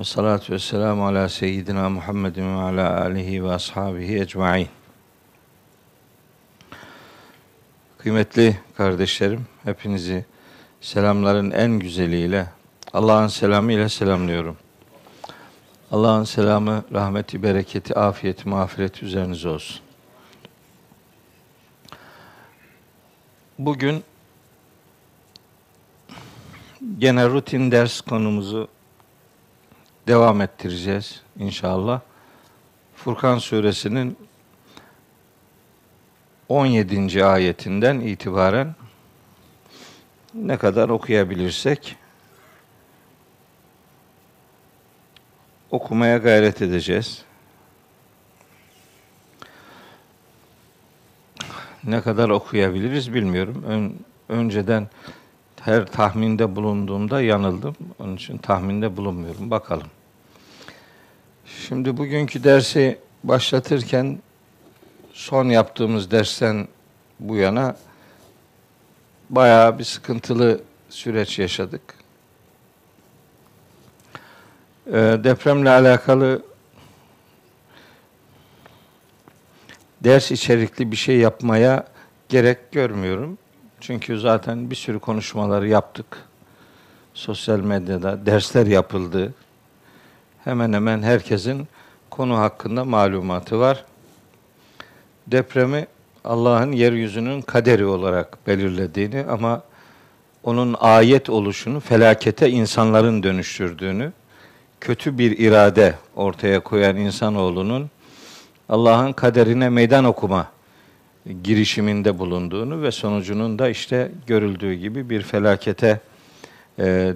[0.00, 4.68] Ve salatu vesselamu ala seyyidina Muhammedin ve ala alihi ve ashabihi ecmaîn.
[7.98, 10.24] Kıymetli kardeşlerim, hepinizi
[10.80, 12.46] selamların en güzeliyle,
[12.92, 14.56] Allah'ın selamı ile selamlıyorum.
[15.90, 19.80] Allah'ın selamı, rahmeti, bereketi, afiyeti, mağfireti üzerinize olsun.
[23.58, 24.04] Bugün
[26.98, 28.68] gene rutin ders konumuzu
[30.10, 32.00] devam ettireceğiz inşallah.
[32.96, 34.16] Furkan suresinin
[36.48, 37.24] 17.
[37.24, 38.74] ayetinden itibaren
[40.34, 41.96] ne kadar okuyabilirsek
[45.70, 47.24] okumaya gayret edeceğiz.
[51.84, 53.64] Ne kadar okuyabiliriz bilmiyorum.
[53.66, 53.94] Ön,
[54.28, 54.88] önceden
[55.60, 57.76] her tahminde bulunduğumda yanıldım.
[57.98, 59.50] Onun için tahminde bulunmuyorum.
[59.50, 59.86] Bakalım.
[61.58, 64.18] Şimdi bugünkü dersi başlatırken
[65.12, 66.68] son yaptığımız dersten
[67.20, 67.76] bu yana
[69.30, 71.82] bayağı bir sıkıntılı süreç yaşadık.
[74.86, 74.92] Ee,
[75.24, 76.42] depremle alakalı
[80.04, 81.86] ders içerikli bir şey yapmaya
[82.28, 83.38] gerek görmüyorum.
[83.80, 86.06] Çünkü zaten bir sürü konuşmaları yaptık.
[87.14, 89.34] Sosyal medyada dersler yapıldı.
[90.50, 91.68] Hemen hemen herkesin
[92.10, 93.84] konu hakkında malumatı var.
[95.26, 95.86] Depremi
[96.24, 99.62] Allah'ın yeryüzünün kaderi olarak belirlediğini ama
[100.44, 104.12] onun ayet oluşunu felakete insanların dönüştürdüğünü,
[104.80, 107.90] kötü bir irade ortaya koyan insanoğlunun
[108.68, 110.46] Allah'ın kaderine meydan okuma
[111.42, 116.00] girişiminde bulunduğunu ve sonucunun da işte görüldüğü gibi bir felakete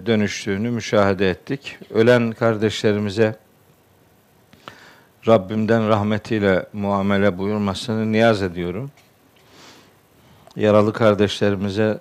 [0.06, 1.78] dönüştüğünü müşahede ettik.
[1.90, 3.36] Ölen kardeşlerimize
[5.26, 8.90] Rabbimden rahmetiyle muamele buyurmasını niyaz ediyorum.
[10.56, 11.98] Yaralı kardeşlerimize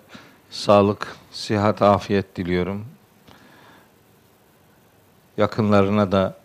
[0.49, 2.85] sağlık, sihat, afiyet diliyorum.
[5.37, 6.37] Yakınlarına da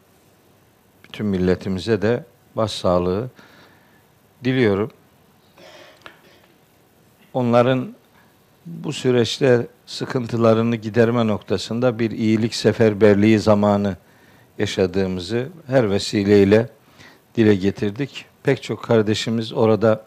[1.04, 2.24] bütün milletimize de
[2.56, 3.30] başsağlığı
[4.44, 4.90] diliyorum.
[7.34, 7.97] Onların
[8.68, 13.96] bu süreçte sıkıntılarını giderme noktasında bir iyilik seferberliği zamanı
[14.58, 16.68] yaşadığımızı her vesileyle
[17.34, 18.24] dile getirdik.
[18.42, 20.04] Pek çok kardeşimiz orada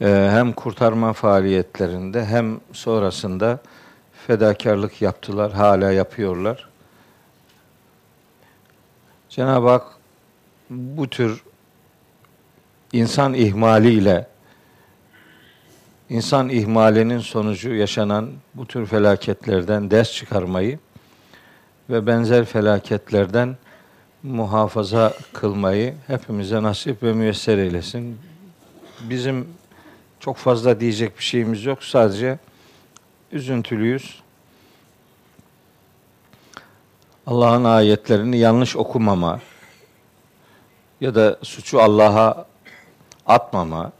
[0.00, 3.58] e, hem kurtarma faaliyetlerinde hem sonrasında
[4.26, 6.68] fedakarlık yaptılar, hala yapıyorlar.
[9.28, 9.86] Cenab-ı Hak
[10.70, 11.42] bu tür
[12.92, 14.31] insan ihmaliyle
[16.10, 20.78] insan ihmalinin sonucu yaşanan bu tür felaketlerden ders çıkarmayı
[21.90, 23.56] ve benzer felaketlerden
[24.22, 28.18] muhafaza kılmayı hepimize nasip ve müyesser eylesin.
[29.00, 29.48] Bizim
[30.20, 31.84] çok fazla diyecek bir şeyimiz yok.
[31.84, 32.38] Sadece
[33.32, 34.22] üzüntülüyüz.
[37.26, 39.40] Allah'ın ayetlerini yanlış okumama
[41.00, 42.46] ya da suçu Allah'a
[43.26, 43.92] atmama,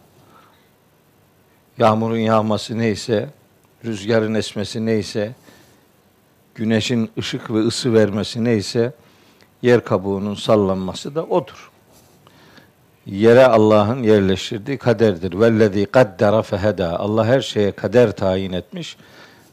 [1.78, 3.28] yağmurun yağması neyse,
[3.84, 5.32] rüzgarın esmesi neyse,
[6.54, 8.92] güneşin ışık ve ısı vermesi neyse
[9.62, 11.70] yer kabuğunun sallanması da odur.
[13.06, 15.40] Yere Allah'ın yerleştirdiği kaderdir.
[15.40, 16.98] Vellezî kaddera feheda.
[17.00, 18.96] Allah her şeye kader tayin etmiş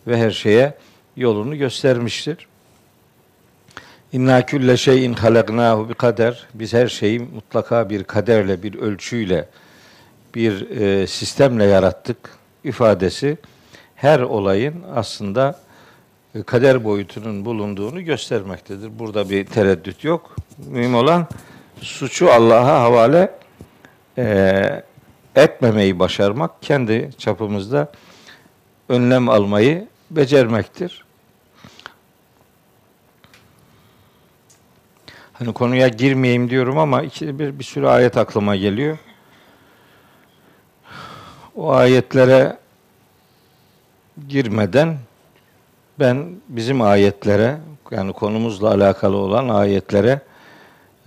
[0.07, 0.73] ve her şeye
[1.17, 2.47] yolunu göstermiştir.
[4.13, 6.47] İnna külle şeyin halaknahu bi kader.
[6.53, 9.49] Biz her şeyi mutlaka bir kaderle, bir ölçüyle,
[10.35, 12.17] bir e, sistemle yarattık
[12.63, 13.37] ifadesi
[13.95, 15.59] her olayın aslında
[16.35, 18.99] e, kader boyutunun bulunduğunu göstermektedir.
[18.99, 20.35] Burada bir tereddüt yok.
[20.57, 21.27] Mühim olan
[21.81, 23.31] suçu Allah'a havale
[24.17, 24.83] e,
[25.35, 27.91] etmemeyi başarmak, kendi çapımızda
[28.89, 31.05] önlem almayı becermektir.
[35.33, 38.97] Hani konuya girmeyeyim diyorum ama ikide bir bir sürü ayet aklıma geliyor.
[41.59, 42.57] O ayetlere
[44.27, 44.97] girmeden
[45.99, 47.57] ben bizim ayetlere
[47.91, 50.21] yani konumuzla alakalı olan ayetlere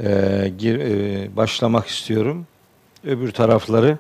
[0.00, 2.46] e, gir, e, başlamak istiyorum.
[3.04, 3.98] Öbür tarafları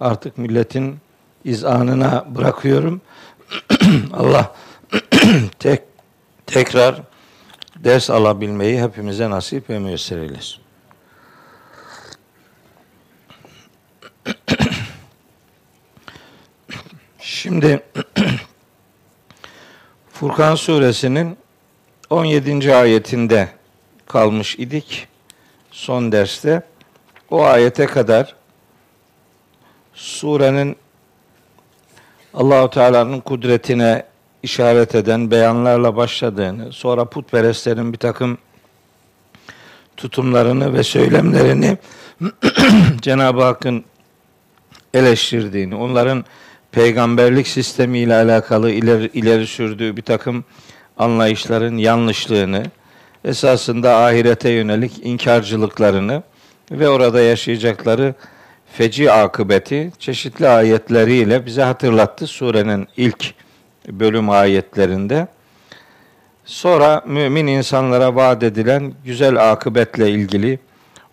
[0.00, 0.96] artık milletin
[1.44, 3.00] izanına bırakıyorum.
[4.12, 4.54] Allah
[5.58, 5.82] tek
[6.46, 7.02] tekrar
[7.76, 10.63] ders alabilmeyi hepimize nasip ve müyesser eylesin.
[17.26, 17.82] Şimdi
[20.12, 21.36] Furkan suresinin
[22.10, 22.74] 17.
[22.74, 23.48] ayetinde
[24.06, 25.08] kalmış idik
[25.70, 26.62] son derste.
[27.30, 28.34] O ayete kadar
[29.94, 30.76] surenin
[32.34, 34.06] Allahu Teala'nın kudretine
[34.42, 38.38] işaret eden beyanlarla başladığını, sonra putperestlerin bir takım
[39.96, 41.78] tutumlarını ve söylemlerini
[43.00, 43.84] Cenab-ı Hakk'ın
[44.94, 46.24] eleştirdiğini, onların
[46.74, 50.44] peygamberlik sistemiyle alakalı ileri, ileri sürdüğü bir takım
[50.98, 52.62] anlayışların yanlışlığını,
[53.24, 56.22] esasında ahirete yönelik inkarcılıklarını
[56.70, 58.14] ve orada yaşayacakları
[58.72, 63.34] feci akıbeti çeşitli ayetleriyle bize hatırlattı surenin ilk
[63.88, 65.26] bölüm ayetlerinde.
[66.44, 70.58] Sonra mümin insanlara vaat edilen güzel akıbetle ilgili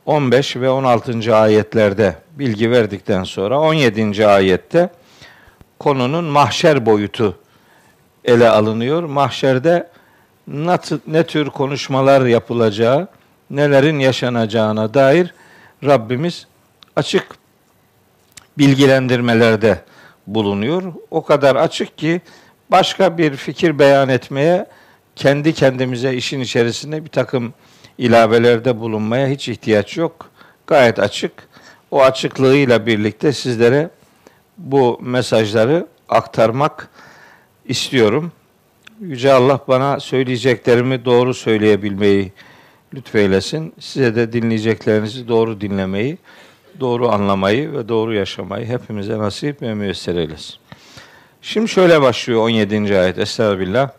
[0.05, 1.35] 15 ve 16.
[1.35, 4.27] ayetlerde bilgi verdikten sonra 17.
[4.27, 4.89] ayette
[5.81, 7.37] konunun mahşer boyutu
[8.25, 9.03] ele alınıyor.
[9.03, 9.89] Mahşerde
[11.07, 13.07] ne tür konuşmalar yapılacağı,
[13.49, 15.33] nelerin yaşanacağına dair
[15.83, 16.47] Rabbimiz
[16.95, 17.27] açık
[18.57, 19.81] bilgilendirmelerde
[20.27, 20.93] bulunuyor.
[21.11, 22.21] O kadar açık ki
[22.71, 24.65] başka bir fikir beyan etmeye,
[25.15, 27.53] kendi kendimize işin içerisinde bir takım
[27.97, 30.29] ilavelerde bulunmaya hiç ihtiyaç yok.
[30.67, 31.31] Gayet açık.
[31.91, 33.89] O açıklığıyla birlikte sizlere
[34.57, 36.89] bu mesajları aktarmak
[37.65, 38.31] istiyorum.
[38.99, 42.31] Yüce Allah bana söyleyeceklerimi doğru söyleyebilmeyi
[42.93, 43.73] lütfeylesin.
[43.79, 46.17] Size de dinleyeceklerinizi doğru dinlemeyi,
[46.79, 50.55] doğru anlamayı ve doğru yaşamayı hepimize nasip ve müyesser eylesin.
[51.41, 52.99] Şimdi şöyle başlıyor 17.
[52.99, 53.19] ayet.
[53.19, 53.89] Estağfirullah.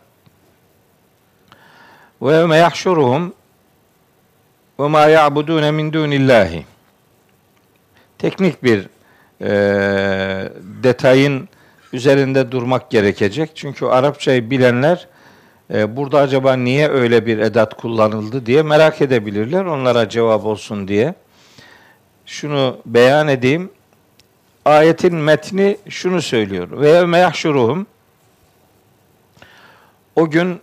[2.23, 3.35] Ve yevme yahşuruhum
[4.81, 6.65] ve ma ya'budune min dunillahi.
[8.19, 8.89] Teknik bir
[9.43, 9.49] e,
[10.83, 11.49] detayın
[11.93, 13.50] üzerinde durmak gerekecek.
[13.55, 15.09] Çünkü Arapçayı bilenler
[15.75, 19.65] e, burada acaba niye öyle bir edat kullanıldı diye merak edebilirler.
[19.65, 21.15] Onlara cevap olsun diye.
[22.27, 23.71] Şunu beyan edeyim.
[24.65, 26.81] Ayetin metni şunu söylüyor.
[26.81, 27.33] Ve yevme
[30.17, 30.61] o gün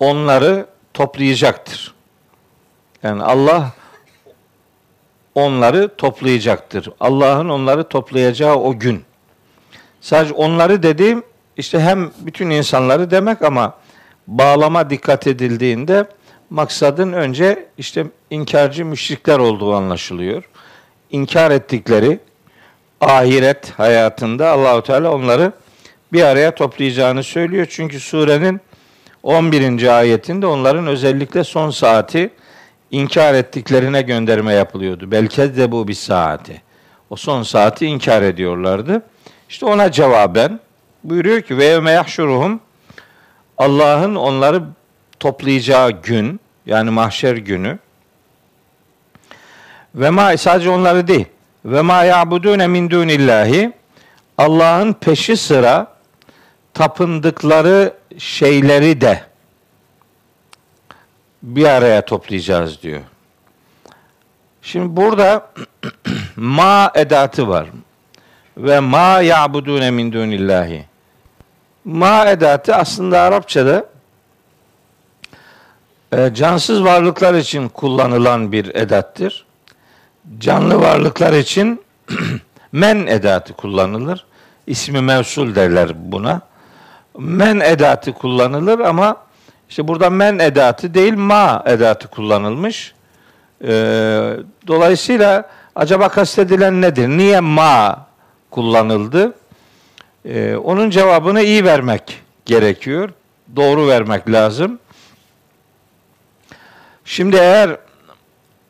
[0.00, 1.94] onları toplayacaktır.
[3.02, 3.72] Yani Allah
[5.34, 6.88] onları toplayacaktır.
[7.00, 9.04] Allah'ın onları toplayacağı o gün.
[10.00, 11.22] Sadece onları dediğim
[11.56, 13.74] işte hem bütün insanları demek ama
[14.26, 16.06] bağlama dikkat edildiğinde
[16.50, 20.48] maksadın önce işte inkarcı müşrikler olduğu anlaşılıyor.
[21.10, 22.20] İnkar ettikleri
[23.00, 25.52] ahiret hayatında Allahu Teala onları
[26.12, 27.66] bir araya toplayacağını söylüyor.
[27.70, 28.60] Çünkü surenin
[29.22, 29.98] 11.
[29.98, 32.30] ayetinde onların özellikle son saati
[32.92, 35.10] inkar ettiklerine gönderme yapılıyordu.
[35.10, 36.62] Belki de bu bir saati.
[37.10, 39.02] O son saati inkar ediyorlardı.
[39.48, 40.60] İşte ona cevaben
[41.04, 42.04] buyuruyor ki ve yevme
[43.58, 44.62] Allah'ın onları
[45.20, 47.78] toplayacağı gün yani mahşer günü
[49.94, 51.26] ve ma sadece onları değil
[51.64, 53.72] ve ma ya'budune min dunillahi
[54.38, 55.86] Allah'ın peşi sıra
[56.74, 59.22] tapındıkları şeyleri de
[61.42, 63.00] bir araya toplayacağız diyor.
[64.62, 65.50] Şimdi burada
[66.36, 67.66] ma edatı var.
[68.56, 70.84] Ve ma ya'budune min dunillahi.
[71.84, 73.86] Ma edatı aslında Arapçada
[76.12, 79.46] e, cansız varlıklar için kullanılan bir edattır.
[80.38, 81.82] Canlı varlıklar için
[82.72, 84.24] men edatı kullanılır.
[84.66, 86.40] İsmi mevsul derler buna.
[87.18, 89.16] Men edatı kullanılır ama
[89.72, 92.94] işte burada men edatı değil ma edatı kullanılmış.
[93.64, 94.36] Ee,
[94.66, 97.08] dolayısıyla acaba kastedilen nedir?
[97.08, 98.06] Niye ma
[98.50, 99.34] kullanıldı?
[100.24, 103.10] Ee, onun cevabını iyi vermek gerekiyor.
[103.56, 104.78] Doğru vermek lazım.
[107.04, 107.76] Şimdi eğer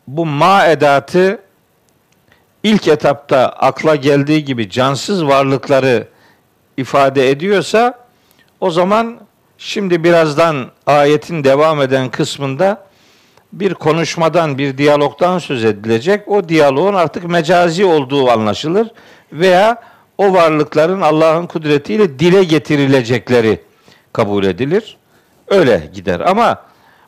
[0.06, 1.40] bu ma edatı
[2.62, 6.08] ilk etapta akla geldiği gibi cansız varlıkları
[6.76, 7.98] ifade ediyorsa
[8.60, 9.20] o zaman
[9.64, 12.84] Şimdi birazdan ayetin devam eden kısmında
[13.52, 16.28] bir konuşmadan, bir diyalogdan söz edilecek.
[16.28, 18.88] O diyaloğun artık mecazi olduğu anlaşılır
[19.32, 19.82] veya
[20.18, 23.60] o varlıkların Allah'ın kudretiyle dile getirilecekleri
[24.12, 24.96] kabul edilir.
[25.48, 26.20] Öyle gider.
[26.20, 26.62] Ama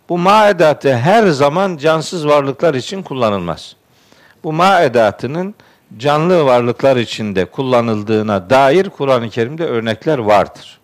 [0.09, 3.77] Bu ma edatı her zaman cansız varlıklar için kullanılmaz.
[4.45, 5.55] Bu ma edatının
[5.99, 10.84] canlı varlıklar içinde kullanıldığına dair Kur'an-ı Kerim'de örnekler vardır.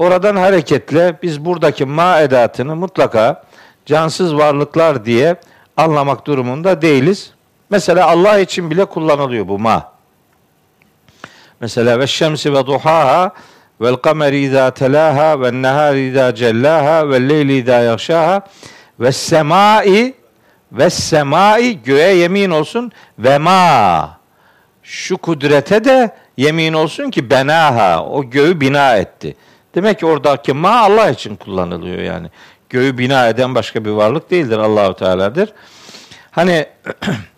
[0.00, 3.42] Oradan hareketle biz buradaki ma edatını mutlaka
[3.86, 5.36] cansız varlıklar diye
[5.76, 7.30] anlamak durumunda değiliz.
[7.70, 9.92] Mesela Allah için bile kullanılıyor bu ma.
[11.60, 13.32] Mesela ve şemsi ve duhaha
[13.80, 18.40] vel kameri izâ telâha ve nehâri izâ cellâha ve leyli izâ yakşâha
[19.00, 20.14] ve semai
[20.72, 24.18] ve semai göğe yemin olsun ve ma
[24.82, 29.36] şu kudrete de yemin olsun ki benaha o göğü bina etti.
[29.74, 32.30] Demek ki oradaki ma Allah için kullanılıyor yani.
[32.70, 34.58] Göğü bina eden başka bir varlık değildir.
[34.58, 35.52] Allahu Teala'dır.
[36.30, 36.66] Hani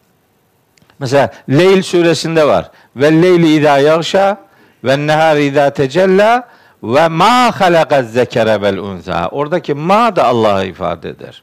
[0.99, 2.71] mesela Leyl suresinde var.
[2.97, 4.41] Ve leyli izâ yağşâ
[4.85, 6.49] ve nehâr izâ tecella
[6.83, 9.29] ve ma halakaz zekere vel unza.
[9.29, 11.43] Oradaki ma da Allah'ı ifade eder.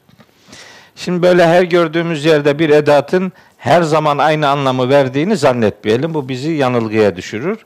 [0.95, 6.13] Şimdi böyle her gördüğümüz yerde bir edatın her zaman aynı anlamı verdiğini zannetmeyelim.
[6.13, 7.57] Bu bizi yanılgıya düşürür.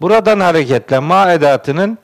[0.00, 1.98] Buradan hareketle ma edatının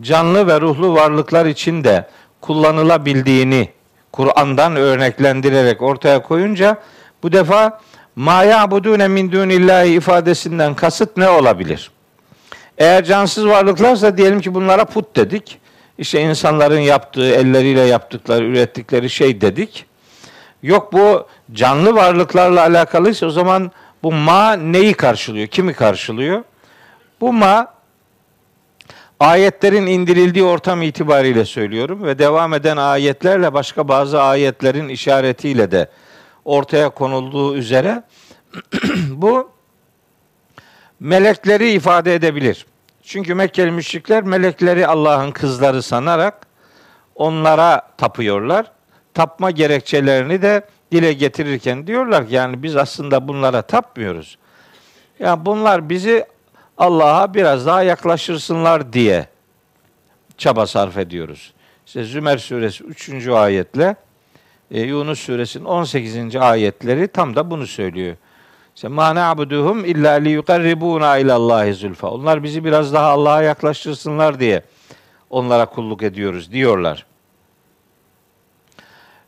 [0.00, 2.08] canlı ve ruhlu varlıklar için de
[2.40, 3.68] kullanılabildiğini
[4.12, 6.76] Kur'an'dan örneklendirerek ortaya koyunca
[7.22, 7.80] bu defa
[8.16, 11.90] ma ya'budune min dunillahi ifadesinden kasıt ne olabilir?
[12.78, 15.58] Eğer cansız varlıklarsa diyelim ki bunlara put dedik.
[15.98, 19.86] İşte insanların yaptığı, elleriyle yaptıkları, ürettikleri şey dedik.
[20.62, 23.72] Yok bu canlı varlıklarla alakalıysa o zaman
[24.02, 25.46] bu ma neyi karşılıyor?
[25.46, 26.44] Kimi karşılıyor?
[27.20, 27.74] Bu ma
[29.22, 35.90] ayetlerin indirildiği ortam itibariyle söylüyorum ve devam eden ayetlerle başka bazı ayetlerin işaretiyle de
[36.44, 38.02] ortaya konulduğu üzere
[39.10, 39.50] bu
[41.00, 42.66] melekleri ifade edebilir.
[43.02, 46.46] Çünkü Mekkeli müşrikler melekleri Allah'ın kızları sanarak
[47.14, 48.72] onlara tapıyorlar.
[49.14, 54.38] Tapma gerekçelerini de dile getirirken diyorlar ki yani biz aslında bunlara tapmıyoruz.
[55.18, 56.24] Ya yani bunlar bizi
[56.82, 59.26] Allah'a biraz daha yaklaşırsınlar diye
[60.38, 61.52] çaba sarf ediyoruz.
[61.86, 63.28] İşte Zümer suresi 3.
[63.28, 63.96] ayetle
[64.70, 66.36] e, Yunus suresinin 18.
[66.36, 68.16] ayetleri tam da bunu söylüyor.
[68.74, 72.10] İşte ma na'buduhum illa li yuqarribuna ila Allahi zulfa.
[72.10, 74.62] Onlar bizi biraz daha Allah'a yaklaştırsınlar diye
[75.30, 77.06] onlara kulluk ediyoruz diyorlar.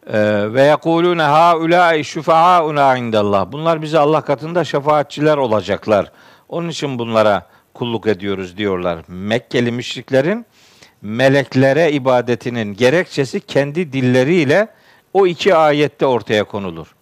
[0.06, 3.52] Ee, ve yekulune haulâi şufa'auna indallah.
[3.52, 6.11] Bunlar bize Allah katında şefaatçiler olacaklar.
[6.49, 8.99] Onun için bunlara kulluk ediyoruz diyorlar.
[9.09, 10.47] Mekkeli müşriklerin
[11.03, 14.69] meleklere ibadetinin gerekçesi kendi dilleriyle
[15.13, 16.95] o iki ayette ortaya konulur.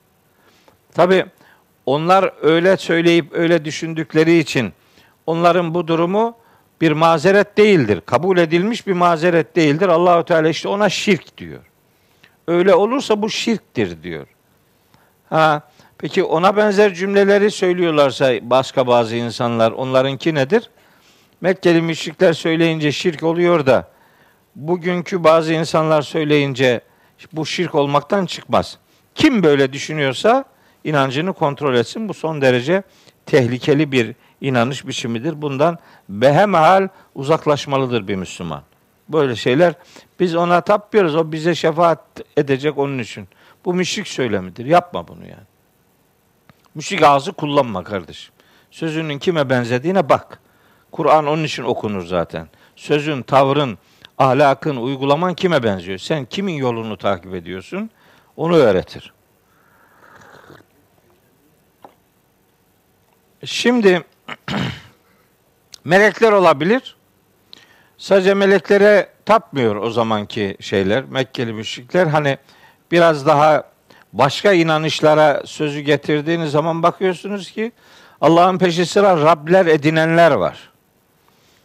[0.94, 1.24] Tabi
[1.86, 4.72] onlar öyle söyleyip öyle düşündükleri için
[5.26, 6.36] onların bu durumu
[6.80, 8.02] bir mazeret değildir.
[8.06, 9.88] Kabul edilmiş bir mazeret değildir.
[9.88, 11.60] Allahu Teala işte ona şirk diyor.
[12.48, 14.26] Öyle olursa bu şirktir diyor.
[15.28, 15.62] Ha,
[16.02, 20.70] peki ona benzer cümleleri söylüyorlarsa başka bazı insanlar onlarınki nedir?
[21.40, 23.88] Mekkeli müşrikler söyleyince şirk oluyor da
[24.56, 26.80] bugünkü bazı insanlar söyleyince
[27.32, 28.78] bu şirk olmaktan çıkmaz.
[29.14, 30.44] Kim böyle düşünüyorsa
[30.84, 32.08] inancını kontrol etsin.
[32.08, 32.82] Bu son derece
[33.26, 35.42] tehlikeli bir inanış biçimidir.
[35.42, 35.78] Bundan
[36.08, 38.62] behemhal uzaklaşmalıdır bir Müslüman.
[39.08, 39.74] Böyle şeyler
[40.20, 41.16] biz ona tapıyoruz.
[41.16, 42.00] O bize şefaat
[42.36, 43.28] edecek onun için.
[43.64, 44.66] Bu müşrik söylemidir.
[44.66, 45.51] Yapma bunu yani.
[46.74, 48.34] Müşrik ağzı kullanma kardeşim.
[48.70, 50.40] Sözünün kime benzediğine bak.
[50.92, 52.48] Kur'an onun için okunur zaten.
[52.76, 53.78] Sözün, tavrın,
[54.18, 55.98] ahlakın, uygulaman kime benziyor?
[55.98, 57.90] Sen kimin yolunu takip ediyorsun?
[58.36, 59.12] Onu öğretir.
[63.44, 64.02] Şimdi
[65.84, 66.96] melekler olabilir.
[67.98, 71.04] Sadece meleklere tapmıyor o zamanki şeyler.
[71.04, 72.38] Mekkeli müşrikler hani
[72.90, 73.71] biraz daha
[74.12, 77.72] başka inanışlara sözü getirdiğiniz zaman bakıyorsunuz ki
[78.20, 80.70] Allah'ın peşi sıra Rabler edinenler var.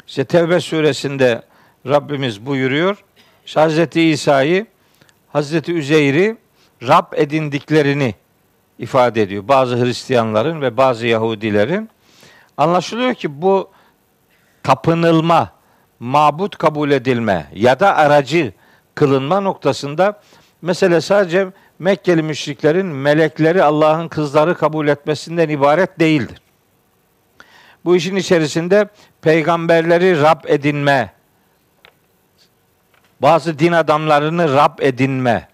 [0.08, 1.42] İşte Tevbe suresinde
[1.88, 3.04] Rabbimiz buyuruyor.
[3.46, 4.66] İşte Hazreti İsa'yı,
[5.34, 6.38] Hazreti Üzeyr'i
[6.88, 8.16] Rab edindiklerini
[8.80, 9.48] ifade ediyor.
[9.48, 11.90] Bazı Hristiyanların ve bazı Yahudilerin.
[12.58, 13.70] Anlaşılıyor ki bu
[14.64, 15.52] tapınılma,
[16.00, 18.54] mabut kabul edilme ya da aracı
[18.96, 20.22] kılınma noktasında
[20.62, 21.48] mesele sadece
[21.80, 26.42] Mekkeli müşriklerin melekleri Allah'ın kızları kabul etmesinden ibaret değildir.
[27.86, 28.88] Bu işin içerisinde
[29.22, 31.14] peygamberleri Rab edinme,
[33.22, 35.48] bazı din adamlarını Rab edinme,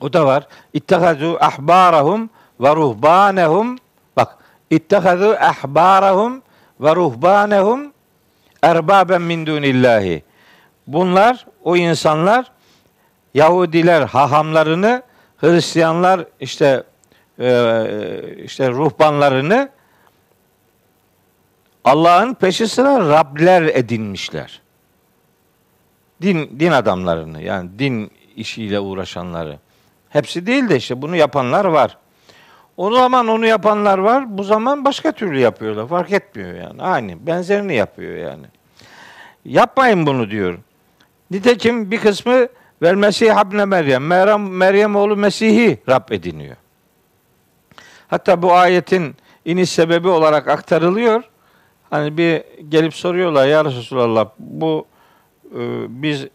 [0.00, 0.46] o da var.
[0.72, 2.30] İttehazu ahbarahum
[2.60, 3.78] ve ruhbanehum
[4.16, 4.38] bak
[4.70, 6.42] ittehazu ahbarahum
[6.80, 7.92] ve ruhbanehum
[8.62, 10.22] erbaben min dunillahi.
[10.86, 12.52] Bunlar o insanlar
[13.34, 15.02] Yahudiler hahamlarını,
[15.36, 16.82] Hristiyanlar işte
[17.38, 17.54] e,
[18.44, 19.68] işte ruhbanlarını
[21.84, 24.60] Allah'ın peşi sıra Rabler edinmişler.
[26.22, 29.58] Din, din adamlarını yani din işiyle uğraşanları.
[30.08, 31.98] Hepsi değil de işte bunu yapanlar var.
[32.76, 34.38] O zaman onu yapanlar var.
[34.38, 35.88] Bu zaman başka türlü yapıyorlar.
[35.88, 36.82] Fark etmiyor yani.
[36.82, 37.26] Aynı.
[37.26, 38.46] Benzerini yapıyor yani.
[39.44, 40.58] Yapmayın bunu diyor.
[41.30, 42.48] Nitekim bir kısmı
[42.84, 44.06] vel Mesih habne Meryem.
[44.06, 46.56] Meryem, Meryem oğlu Mesih'i Rab ediniyor.
[48.08, 51.22] Hatta bu ayetin iniş sebebi olarak aktarılıyor.
[51.90, 54.86] Hani bir gelip soruyorlar ya Resulallah bu
[55.44, 56.26] e, biz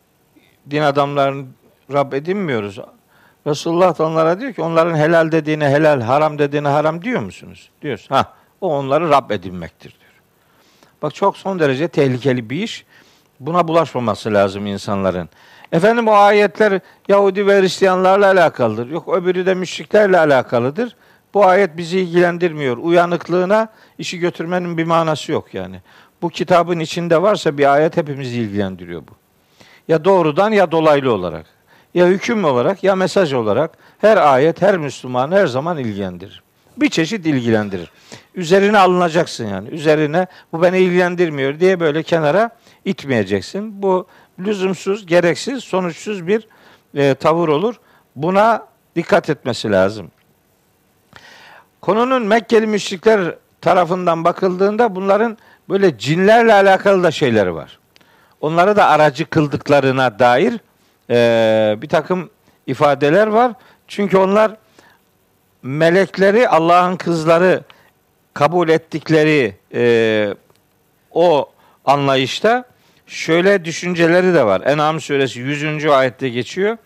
[0.69, 1.45] din adamlarını
[1.93, 2.79] Rab edinmiyoruz.
[3.47, 7.69] Resulullah da onlara diyor ki onların helal dediğine helal, haram dediğine haram diyor musunuz?
[7.81, 8.05] Diyoruz.
[8.09, 10.11] Ha, o onları Rab edinmektir diyor.
[11.01, 12.85] Bak çok son derece tehlikeli bir iş.
[13.39, 15.29] Buna bulaşmaması lazım insanların.
[15.71, 18.89] Efendim o ayetler Yahudi ve Hristiyanlarla alakalıdır.
[18.89, 20.95] Yok öbürü de müşriklerle alakalıdır.
[21.33, 22.77] Bu ayet bizi ilgilendirmiyor.
[22.77, 25.81] Uyanıklığına işi götürmenin bir manası yok yani.
[26.21, 29.11] Bu kitabın içinde varsa bir ayet hepimizi ilgilendiriyor bu.
[29.87, 31.45] Ya doğrudan ya dolaylı olarak.
[31.93, 36.43] Ya hüküm olarak ya mesaj olarak her ayet her Müslümanı her zaman ilgilendirir.
[36.77, 37.91] Bir çeşit ilgilendirir.
[38.35, 39.69] Üzerine alınacaksın yani.
[39.69, 42.49] Üzerine bu beni ilgilendirmiyor diye böyle kenara
[42.85, 43.81] itmeyeceksin.
[43.81, 44.07] Bu
[44.39, 46.47] lüzumsuz, gereksiz, sonuçsuz bir
[46.95, 47.75] e, tavır olur.
[48.15, 50.11] Buna dikkat etmesi lazım.
[51.81, 55.37] Konunun Mekkeli müşrikler tarafından bakıldığında bunların
[55.69, 57.79] böyle cinlerle alakalı da şeyleri var.
[58.41, 60.59] Onları da aracı kıldıklarına dair
[61.09, 62.29] e, bir takım
[62.67, 63.51] ifadeler var.
[63.87, 64.55] Çünkü onlar
[65.63, 67.63] melekleri Allah'ın kızları
[68.33, 70.33] kabul ettikleri e,
[71.11, 71.49] o
[71.85, 72.65] anlayışta
[73.09, 74.61] şöyle düşünceleri de var.
[74.61, 75.85] En'am suresi 100.
[75.85, 76.77] ayette geçiyor.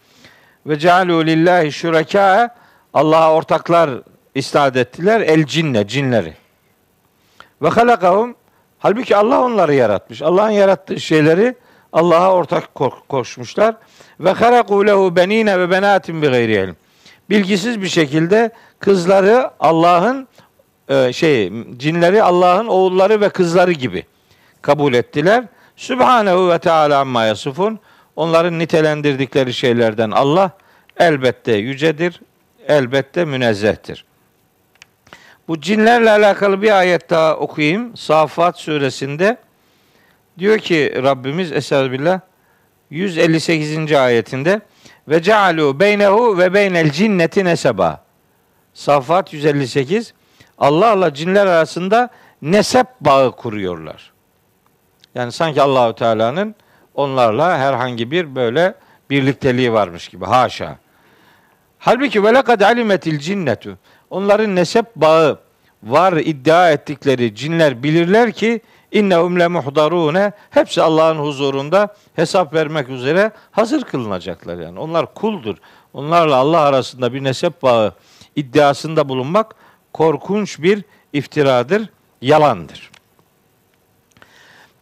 [0.65, 2.55] Ve cealu lillahi şureka
[2.93, 3.89] Allah'a ortaklar
[4.35, 5.21] istad ettiler.
[5.21, 6.33] El cinne, cinleri.
[7.61, 8.35] Ve halakahum
[8.79, 10.21] halbuki Allah onları yaratmış.
[10.21, 11.55] Allah'ın yarattığı şeyleri
[11.93, 12.75] Allah'a ortak
[13.09, 13.75] koşmuşlar.
[14.19, 16.75] Ve haraku lehu benine ve benatin bi gayri ilm.
[17.29, 20.27] Bilgisiz bir şekilde kızları Allah'ın
[20.89, 24.05] e, şey cinleri Allah'ın oğulları ve kızları gibi
[24.61, 25.43] kabul ettiler.
[25.83, 27.79] Sübhanehu ve Teala amma yasufun.
[28.15, 30.51] Onların nitelendirdikleri şeylerden Allah
[30.97, 32.21] elbette yücedir,
[32.67, 34.05] elbette münezzehtir.
[35.47, 37.97] Bu cinlerle alakalı bir ayet daha okuyayım.
[37.97, 39.37] Safat suresinde
[40.39, 42.19] diyor ki Rabbimiz Estağfirullah
[42.89, 43.91] 158.
[43.91, 44.61] ayetinde
[45.07, 48.03] ve cealu beynehu ve beynel cinneti neseba.
[48.73, 50.13] Safat 158
[50.57, 52.09] Allah'la cinler arasında
[52.41, 54.12] nesep bağı kuruyorlar.
[55.15, 56.55] Yani sanki Allahü Teala'nın
[56.95, 58.75] onlarla herhangi bir böyle
[59.09, 60.25] birlikteliği varmış gibi.
[60.25, 60.77] Haşa.
[61.79, 63.77] Halbuki ve lekad alimetil cinnetu.
[64.09, 65.39] Onların nesep bağı
[65.83, 73.31] var iddia ettikleri cinler bilirler ki innehum le muhdarune hepsi Allah'ın huzurunda hesap vermek üzere
[73.51, 74.79] hazır kılınacaklar yani.
[74.79, 75.57] Onlar kuldur.
[75.93, 77.93] Onlarla Allah arasında bir nesep bağı
[78.35, 79.55] iddiasında bulunmak
[79.93, 81.89] korkunç bir iftiradır,
[82.21, 82.92] yalandır.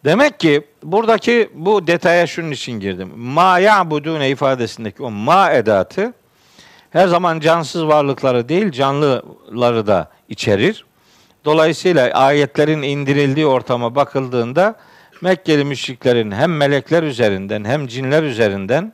[0.06, 3.12] Demek ki buradaki bu detaya şunun için girdim.
[3.18, 6.14] Ma ya'budune ifadesindeki o ma edatı
[6.90, 10.86] her zaman cansız varlıkları değil canlıları da içerir.
[11.46, 14.76] Dolayısıyla ayetlerin indirildiği ortama bakıldığında
[15.22, 18.94] Mekkeli müşriklerin hem melekler üzerinden hem cinler üzerinden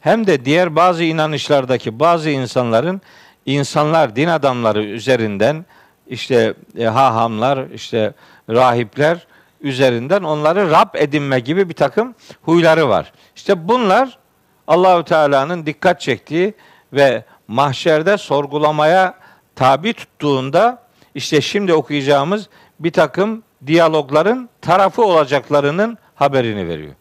[0.00, 3.00] hem de diğer bazı inanışlardaki bazı insanların
[3.46, 5.64] insanlar, din adamları üzerinden
[6.06, 8.12] işte e, hahamlar, işte
[8.50, 9.26] rahipler
[9.60, 13.12] üzerinden onları Rab edinme gibi bir takım huyları var.
[13.36, 14.18] İşte bunlar
[14.66, 16.54] Allahü Teala'nın dikkat çektiği
[16.92, 19.14] ve mahşerde sorgulamaya
[19.54, 20.82] tabi tuttuğunda
[21.14, 22.48] işte şimdi okuyacağımız
[22.80, 26.94] bir takım diyalogların tarafı olacaklarının haberini veriyor.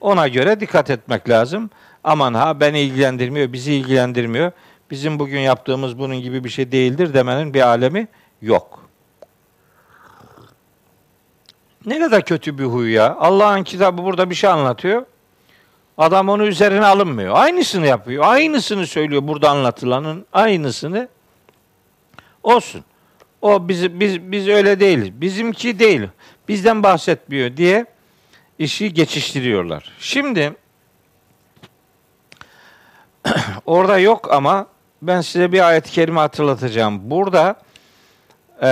[0.00, 1.70] Ona göre dikkat etmek lazım.
[2.04, 4.52] Aman ha beni ilgilendirmiyor, bizi ilgilendirmiyor.
[4.90, 8.08] Bizim bugün yaptığımız bunun gibi bir şey değildir demenin bir alemi
[8.42, 8.85] yok.
[11.86, 13.16] Ne kadar kötü bir huy ya.
[13.20, 15.06] Allah'ın kitabı burada bir şey anlatıyor.
[15.98, 17.34] Adam onu üzerine alınmıyor.
[17.36, 18.24] Aynısını yapıyor.
[18.26, 21.08] Aynısını söylüyor burada anlatılanın aynısını.
[22.42, 22.84] Olsun.
[23.42, 25.20] O biz biz biz öyle değiliz.
[25.20, 26.02] Bizimki değil.
[26.48, 27.86] Bizden bahsetmiyor diye
[28.58, 29.92] işi geçiştiriyorlar.
[29.98, 30.52] Şimdi
[33.66, 34.66] orada yok ama
[35.02, 37.10] ben size bir ayet-i kerime hatırlatacağım.
[37.10, 37.56] Burada
[38.62, 38.68] e,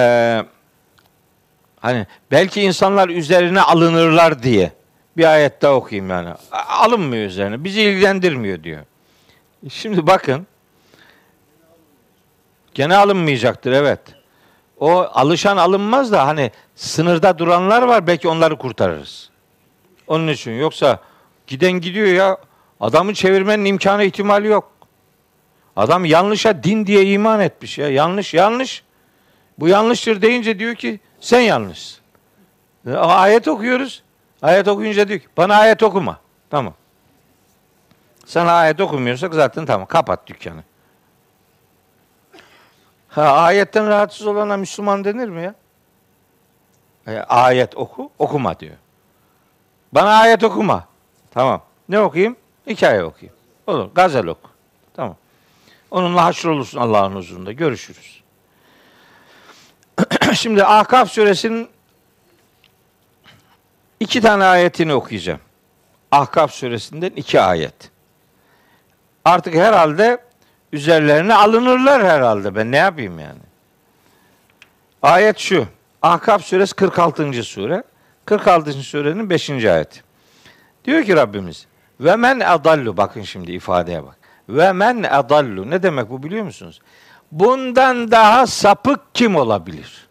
[1.85, 4.73] hani belki insanlar üzerine alınırlar diye
[5.17, 6.31] bir ayet daha okuyayım yani.
[6.69, 7.65] Alınmıyor üzerine.
[7.65, 8.83] Bizi ilgilendirmiyor diyor.
[9.69, 10.47] Şimdi bakın.
[12.75, 14.01] Gene alınmayacaktır evet.
[14.81, 19.31] O alışan alınmaz da hani sınırda duranlar var belki onları kurtarırız.
[20.07, 20.99] Onun için yoksa
[21.47, 22.37] giden gidiyor ya
[22.81, 24.73] adamı çevirmenin imkanı ihtimali yok.
[25.77, 27.91] Adam yanlışa din diye iman etmiş ya.
[27.91, 28.83] Yanlış yanlış.
[29.59, 32.01] Bu yanlıştır deyince diyor ki sen yanlışsın.
[32.97, 34.03] Ayet okuyoruz.
[34.43, 36.19] Ayet okuyunca diyor ki bana ayet okuma.
[36.51, 36.75] Tamam.
[38.27, 40.63] Sen ayet okumuyorsak zaten tamam kapat dükkanı.
[43.09, 45.55] Ha, ayetten rahatsız olana Müslüman denir mi ya?
[47.07, 48.77] E, ayet oku, okuma diyor.
[49.93, 50.85] Bana ayet okuma.
[51.31, 51.63] Tamam.
[51.89, 52.37] Ne okuyayım?
[52.67, 53.37] Hikaye okuyayım.
[53.67, 53.91] Olur.
[53.95, 54.51] Gazel oku.
[54.95, 55.17] Tamam.
[55.91, 57.53] Onunla haşr olursun Allah'ın huzurunda.
[57.53, 58.24] Görüşürüz.
[60.35, 61.69] Şimdi Ahkaf suresinin
[64.01, 65.41] iki tane ayetini okuyacağım.
[66.11, 67.75] Ahkaf suresinden iki ayet.
[69.25, 70.19] Artık herhalde
[70.73, 72.55] üzerlerine alınırlar herhalde.
[72.55, 73.41] Ben ne yapayım yani?
[75.03, 75.67] Ayet şu.
[76.03, 77.43] Ahkaf suresi 46.
[77.43, 77.83] sure.
[78.25, 78.73] 46.
[78.73, 79.51] surenin 5.
[79.51, 80.03] ayeti.
[80.85, 81.67] Diyor ki Rabbimiz
[82.01, 84.19] ve men adallu bakın şimdi ifadeye bak.
[84.49, 86.81] Ve men adallu ne demek bu biliyor musunuz?
[87.33, 90.07] Bundan daha sapık kim olabilir?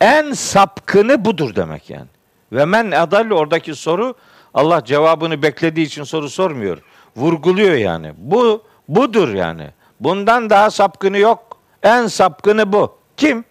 [0.00, 2.08] En sapkını budur demek yani.
[2.52, 4.14] Ve men adallu oradaki soru
[4.54, 6.78] Allah cevabını beklediği için soru sormuyor.
[7.16, 8.12] Vurguluyor yani.
[8.16, 9.70] Bu budur yani.
[10.00, 11.58] Bundan daha sapkını yok.
[11.82, 12.98] En sapkını bu.
[13.16, 13.44] Kim?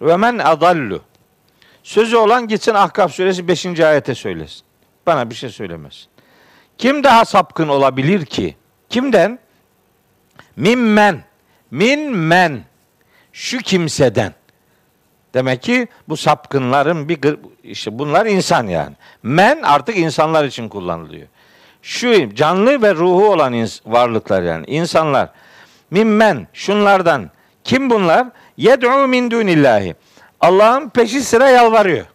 [0.00, 1.00] Ve men adallu.
[1.82, 3.80] Sözü olan gitsin Ahkaf suresi 5.
[3.80, 4.62] ayete söylesin.
[5.06, 6.08] Bana bir şey söylemez.
[6.78, 8.56] Kim daha sapkın olabilir ki?
[8.88, 9.38] Kimden?
[10.56, 11.24] Mimmen.
[11.70, 12.64] Min men.
[13.32, 14.34] Şu kimseden.
[15.34, 18.94] Demek ki bu sapkınların bir işte bunlar insan yani.
[19.22, 21.26] Men artık insanlar için kullanılıyor.
[21.82, 25.28] Şu canlı ve ruhu olan varlıklar yani insanlar.
[25.90, 27.30] Mimmen şunlardan.
[27.64, 28.26] Kim bunlar?
[28.56, 29.94] Yed'u min dunillahi.
[30.40, 32.06] Allah'ın peşi sıra yalvarıyor.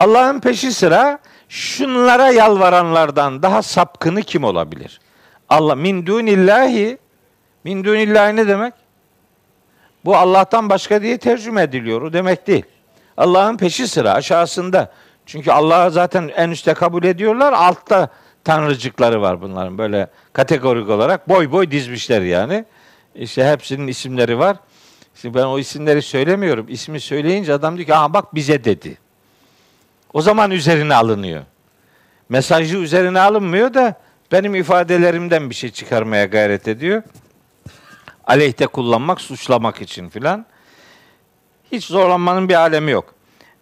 [0.00, 5.00] Allah'ın peşi sıra şunlara yalvaranlardan daha sapkını kim olabilir?
[5.48, 6.98] Allah min dunillahi
[7.64, 8.74] min dunillahi ne demek?
[10.04, 12.02] Bu Allah'tan başka diye tercüme ediliyor.
[12.02, 12.64] O demek değil.
[13.16, 14.92] Allah'ın peşi sıra aşağısında.
[15.26, 17.52] Çünkü Allah'ı zaten en üstte kabul ediyorlar.
[17.52, 18.08] Altta
[18.44, 22.64] tanrıcıkları var bunların böyle kategorik olarak boy boy dizmişler yani.
[23.14, 24.56] İşte hepsinin isimleri var.
[25.14, 26.66] Şimdi ben o isimleri söylemiyorum.
[26.68, 28.98] İsmi söyleyince adam diyor ki aha bak bize dedi.
[30.12, 31.42] O zaman üzerine alınıyor.
[32.28, 34.00] Mesajı üzerine alınmıyor da
[34.32, 37.02] benim ifadelerimden bir şey çıkarmaya gayret ediyor.
[38.26, 40.46] Aleyhte kullanmak, suçlamak için filan.
[41.72, 43.14] Hiç zorlanmanın bir alemi yok.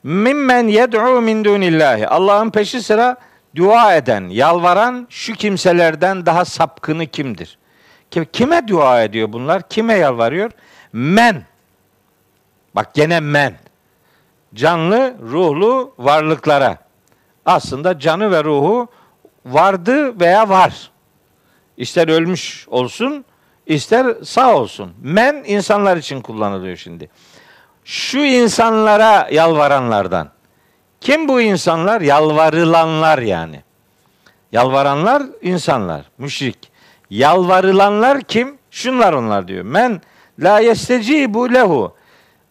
[0.02, 2.08] Mimmen yed'u min dunillahi.
[2.08, 3.16] Allah'ın peşi sıra
[3.56, 7.58] dua eden, yalvaran şu kimselerden daha sapkını kimdir?
[8.32, 9.68] Kime dua ediyor bunlar?
[9.68, 10.50] Kime yalvarıyor?
[10.92, 11.42] Men.
[12.74, 13.54] Bak gene men.
[14.54, 16.78] Canlı, ruhlu varlıklara.
[17.46, 18.88] Aslında canı ve ruhu
[19.46, 20.90] vardı veya var.
[21.76, 23.24] İster ölmüş olsun,
[23.68, 24.92] ister sağ olsun.
[25.02, 27.10] Men insanlar için kullanılıyor şimdi.
[27.84, 30.30] Şu insanlara yalvaranlardan.
[31.00, 32.00] Kim bu insanlar?
[32.00, 33.62] Yalvarılanlar yani.
[34.52, 36.70] Yalvaranlar insanlar, müşrik.
[37.10, 38.58] Yalvarılanlar kim?
[38.70, 39.64] Şunlar onlar diyor.
[39.64, 40.02] Men
[40.38, 41.96] la yestecibu lehu.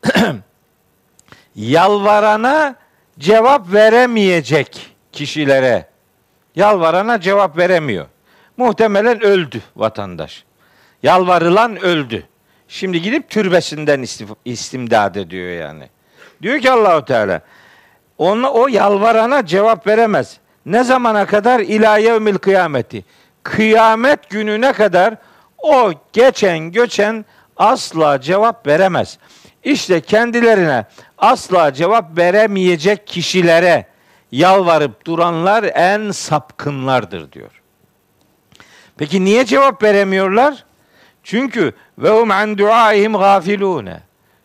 [1.56, 2.76] Yalvarana
[3.20, 5.90] cevap veremeyecek kişilere.
[6.56, 8.06] Yalvarana cevap veremiyor.
[8.58, 10.47] Muhtemelen öldü vatandaş.
[11.04, 12.24] Yalvarılan öldü.
[12.68, 14.06] Şimdi gidip türbesinden
[14.46, 15.90] istimdad ediyor yani.
[16.42, 17.42] Diyor ki Allahu Teala
[18.18, 20.38] ona, o yalvarana cevap veremez.
[20.66, 21.60] Ne zamana kadar?
[21.60, 23.06] İlâ yevmil kıyameti.
[23.44, 25.16] Kıyamet gününe kadar
[25.58, 27.26] o geçen göçen
[27.58, 29.18] asla cevap veremez.
[29.64, 30.86] İşte kendilerine
[31.18, 33.86] asla cevap veremeyecek kişilere
[34.32, 37.62] yalvarıp duranlar en sapkınlardır diyor.
[38.98, 40.66] Peki niye cevap veremiyorlar?
[41.28, 44.02] Çünkü ve hum an duaihim gafilune.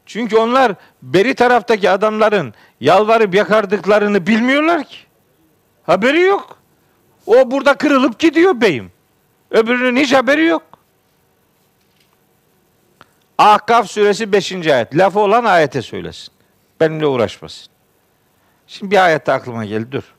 [0.07, 4.97] Çünkü onlar beri taraftaki adamların yalvarıp yakardıklarını bilmiyorlar ki.
[5.83, 6.59] Haberi yok.
[7.27, 8.92] O burada kırılıp gidiyor beyim.
[9.51, 10.62] Öbürünün hiç haberi yok.
[13.38, 14.53] Ahkaf suresi 5.
[14.53, 14.99] ayet.
[14.99, 16.35] Lafı olan ayete söylesin.
[16.81, 17.68] Benimle uğraşmasın.
[18.66, 19.92] Şimdi bir ayet aklıma geldi.
[19.92, 20.14] Dur.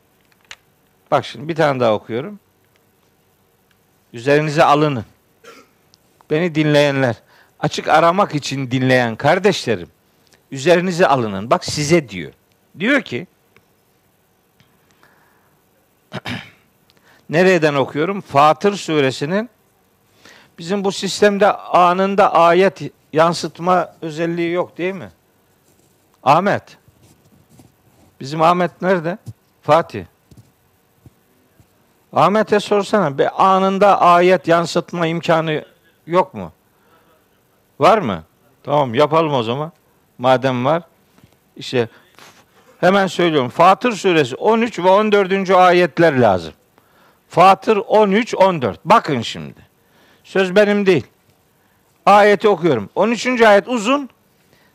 [1.12, 2.40] Bak şimdi bir tane daha okuyorum.
[4.14, 5.06] Üzerinize alının.
[6.34, 7.16] Beni dinleyenler,
[7.60, 9.90] açık aramak için dinleyen kardeşlerim,
[10.52, 11.50] üzerinize alının.
[11.50, 12.32] Bak size diyor.
[12.80, 13.28] Diyor ki
[17.30, 18.22] Nereden okuyorum?
[18.22, 19.50] Fatır suresinin
[20.60, 22.82] bizim bu sistemde anında ayet
[23.14, 25.10] yansıtma özelliği yok değil mi?
[26.24, 26.78] Ahmet.
[28.20, 29.18] Bizim Ahmet nerede?
[29.62, 30.06] Fatih.
[32.14, 33.18] Ahmet'e sorsana.
[33.18, 35.73] Bir anında ayet yansıtma imkanı
[36.08, 36.52] yok mu?
[37.80, 38.24] Var mı?
[38.64, 39.72] Tamam yapalım o zaman.
[40.18, 40.84] Madem var.
[41.56, 41.88] İşte
[42.80, 43.50] hemen söylüyorum.
[43.50, 45.50] Fatır suresi 13 ve 14.
[45.50, 46.54] ayetler lazım.
[47.30, 48.80] Fatır 13 14.
[48.86, 49.60] Bakın şimdi.
[50.24, 51.08] Söz benim değil.
[52.06, 52.90] Ayeti okuyorum.
[52.96, 53.42] 13.
[53.42, 54.10] ayet uzun.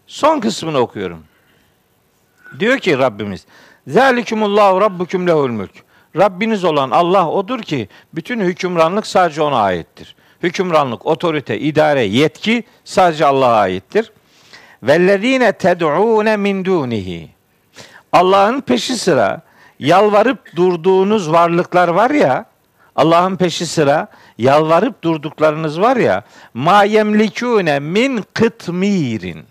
[0.07, 1.25] Son kısmını okuyorum.
[2.59, 3.47] Diyor ki Rabbimiz
[3.87, 5.71] Zalikumullahu rabbukum lehul mülk.
[6.17, 10.17] Rabbiniz olan Allah odur ki bütün hükümranlık sadece ona aittir.
[10.43, 14.13] Hükümranlık, otorite, idare, yetki sadece Allah'a aittir.
[14.83, 17.31] Vellezine ted'une min dunihi.
[18.13, 19.43] Allah'ın peşi sıra
[19.79, 22.45] yalvarıp durduğunuz varlıklar var ya,
[22.97, 26.25] Allah'ın peşi sıra yalvarıp durduklarınız var ya,
[26.55, 29.45] ma yemlikune min kıtmirin.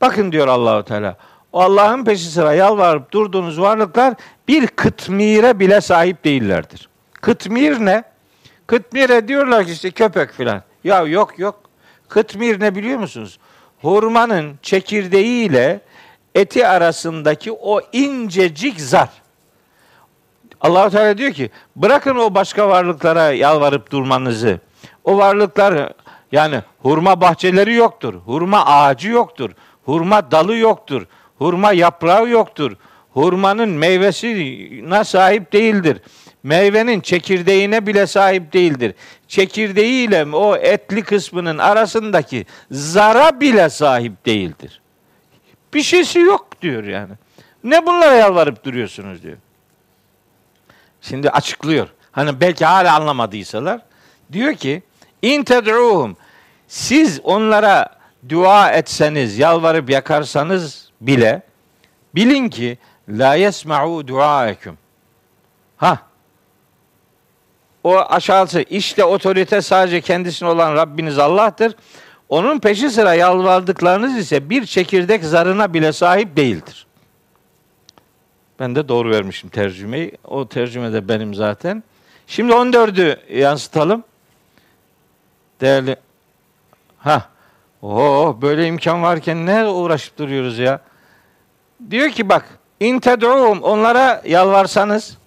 [0.00, 1.16] Bakın diyor Allahu Teala.
[1.52, 4.14] O Allah'ın peşi sıra yalvarıp durduğunuz varlıklar
[4.48, 6.88] bir kıtmire bile sahip değillerdir.
[7.12, 8.04] Kıtmir ne?
[8.70, 10.62] Kıtmire diyorlar ki işte köpek filan.
[10.84, 11.60] Ya yok yok.
[12.08, 13.38] Kıtmir ne biliyor musunuz?
[13.82, 15.80] Hurmanın çekirdeği ile
[16.34, 19.08] eti arasındaki o incecik zar.
[20.60, 24.60] allah Teala diyor ki bırakın o başka varlıklara yalvarıp durmanızı.
[25.04, 25.92] O varlıklar
[26.32, 28.14] yani hurma bahçeleri yoktur.
[28.14, 29.50] Hurma ağacı yoktur.
[29.84, 31.06] Hurma dalı yoktur.
[31.38, 32.72] Hurma yaprağı yoktur.
[33.12, 36.00] Hurmanın meyvesine sahip değildir.
[36.42, 38.94] Meyvenin çekirdeğine bile sahip değildir.
[39.28, 44.80] Çekirdeğiyle o etli kısmının arasındaki zara bile sahip değildir.
[45.74, 47.12] Bir şeysi yok diyor yani.
[47.64, 49.36] Ne bunlara yalvarıp duruyorsunuz diyor.
[51.00, 51.88] Şimdi açıklıyor.
[52.12, 53.80] Hani belki hala anlamadıysalar.
[54.32, 54.82] Diyor ki
[55.22, 56.16] in ted'uhum
[56.68, 61.42] siz onlara dua etseniz, yalvarıp yakarsanız bile
[62.14, 64.78] bilin ki la yesma'u duaekum.
[65.76, 66.09] Ha.
[67.84, 71.74] O aşağısı işte otorite sadece kendisine olan Rabbiniz Allah'tır.
[72.28, 76.86] Onun peşi sıra yalvardıklarınız ise bir çekirdek zarına bile sahip değildir.
[78.60, 80.12] Ben de doğru vermişim tercümeyi.
[80.24, 81.82] O tercüme de benim zaten.
[82.26, 84.04] Şimdi 14'ü yansıtalım.
[85.60, 85.96] Değerli
[86.98, 87.28] Ha.
[87.82, 90.80] Oo böyle imkan varken ne uğraşıp duruyoruz ya?
[91.90, 92.44] Diyor ki bak
[92.80, 95.18] in ted'uhum onlara yalvarsanız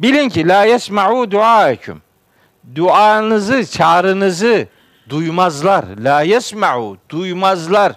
[0.00, 2.02] bilin ki la yesma'u duaekum.
[2.74, 4.68] Duanızı, çağrınızı
[5.08, 5.84] duymazlar.
[5.98, 7.92] La yesma'u duymazlar.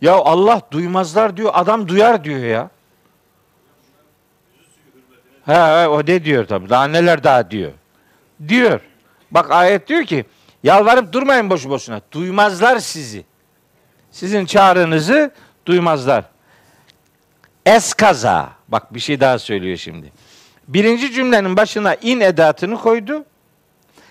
[0.00, 1.50] Ya Allah duymazlar diyor.
[1.54, 2.70] Adam duyar diyor ya.
[5.46, 6.70] Ha, o de diyor tabi.
[6.70, 7.72] Daha neler daha diyor.
[8.48, 8.80] Diyor.
[9.30, 10.24] Bak ayet diyor ki
[10.62, 12.00] yalvarıp durmayın boşu boşuna.
[12.12, 13.24] Duymazlar sizi.
[14.10, 15.30] Sizin çağrınızı
[15.66, 16.24] duymazlar.
[17.66, 18.52] Eskaza.
[18.68, 20.12] Bak bir şey daha söylüyor şimdi.
[20.68, 23.24] Birinci cümlenin başına in edatını koydu.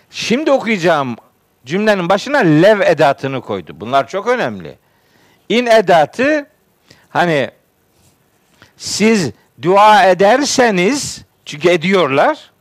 [0.10, 1.16] Şimdi okuyacağım
[1.66, 3.72] cümlenin başına lev edatını koydu.
[3.76, 4.78] Bunlar çok önemli.
[5.50, 6.48] İn edatı
[7.10, 7.52] hani
[8.78, 12.52] siz dua ederseniz çünkü ediyorlar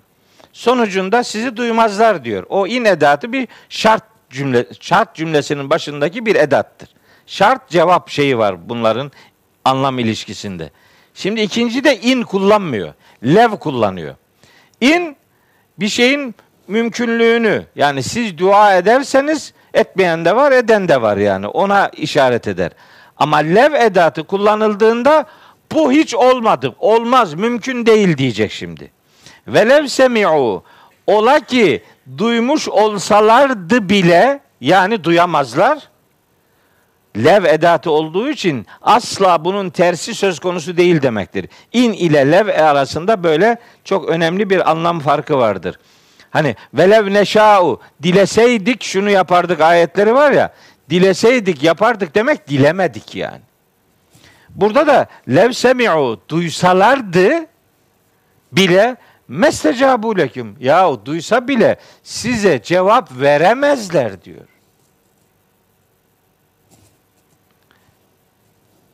[0.53, 2.47] sonucunda sizi duymazlar diyor.
[2.49, 6.89] O in edatı bir şart cümle şart cümlesinin başındaki bir edattır.
[7.27, 9.13] Şart cevap şeyi var bunların
[9.65, 10.71] anlam ilişkisinde.
[11.15, 12.95] Şimdi ikinci de in kullanmıyor.
[13.25, 14.15] Lev kullanıyor.
[14.81, 15.17] In
[15.79, 16.35] bir şeyin
[16.69, 22.71] mümkünlüğünü yani siz dua ederseniz etmeyen de var eden de var yani ona işaret eder.
[23.17, 25.27] Ama lev edatı kullanıldığında
[25.73, 26.75] bu hiç olmadı.
[26.79, 28.91] Olmaz, mümkün değil diyecek şimdi.
[29.49, 30.63] Velev semi'u
[31.07, 31.83] ola ki
[32.19, 35.79] duymuş olsalardı bile yani duyamazlar.
[37.17, 41.49] Lev edatı olduğu için asla bunun tersi söz konusu değil demektir.
[41.73, 45.79] İn ile lev arasında böyle çok önemli bir anlam farkı vardır.
[46.31, 50.55] Hani velev neşa'u dileseydik şunu yapardık ayetleri var ya.
[50.91, 53.41] Dileseydik yapardık demek dilemedik yani.
[54.49, 57.47] Burada da lev semi'u duysalardı
[58.53, 58.97] bile
[59.29, 60.57] mestecabu leküm.
[60.61, 64.47] Ya duysa bile size cevap veremezler diyor.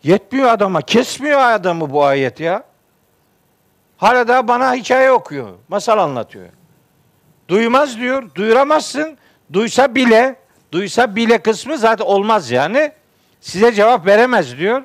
[0.07, 2.63] Yetmiyor adama, kesmiyor adamı bu ayet ya.
[3.97, 6.49] Hala da bana hikaye okuyor, masal anlatıyor.
[7.49, 9.19] Duymaz diyor, duyuramazsın.
[9.53, 10.37] Duysa bile,
[10.73, 12.93] duysa bile kısmı zaten olmaz yani.
[13.41, 14.83] Size cevap veremez diyor.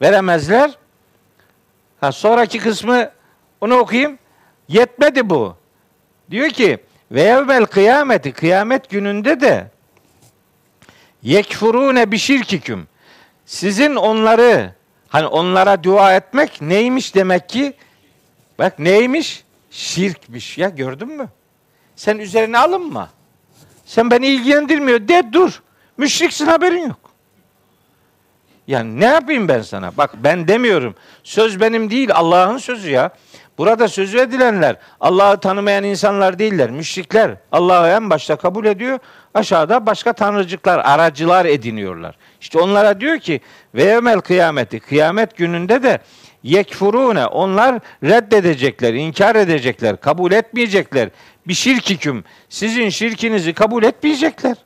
[0.00, 0.70] Veremezler.
[2.00, 3.10] Ha, sonraki kısmı
[3.60, 4.18] onu okuyayım.
[4.68, 5.56] Yetmedi bu.
[6.30, 6.78] Diyor ki
[7.10, 9.66] ve yevmel kıyameti kıyamet gününde de
[11.22, 12.88] yekfurune bi şirkiküm.
[13.46, 14.74] Sizin onları
[15.08, 17.72] hani onlara dua etmek neymiş demek ki?
[18.58, 19.44] Bak neymiş?
[19.70, 21.28] Şirkmiş ya gördün mü?
[21.96, 23.10] Sen üzerine alınma.
[23.84, 25.62] Sen beni ilgilendirmiyor de dur.
[25.96, 27.00] Müşriksin haberin yok.
[28.66, 29.96] Yani ne yapayım ben sana?
[29.96, 30.94] Bak ben demiyorum.
[31.24, 33.10] Söz benim değil Allah'ın sözü ya.
[33.58, 36.70] Burada sözü edilenler Allah'ı tanımayan insanlar değiller.
[36.70, 38.98] Müşrikler Allah'ı en başta kabul ediyor.
[39.34, 42.16] Aşağıda başka tanrıcıklar, aracılar ediniyorlar.
[42.42, 43.40] İşte onlara diyor ki
[43.74, 45.98] ve yevmel kıyameti kıyamet gününde de
[46.42, 51.08] yekfurune onlar reddedecekler, inkar edecekler, kabul etmeyecekler.
[51.46, 54.56] Bir şirkiküm sizin şirkinizi kabul etmeyecekler.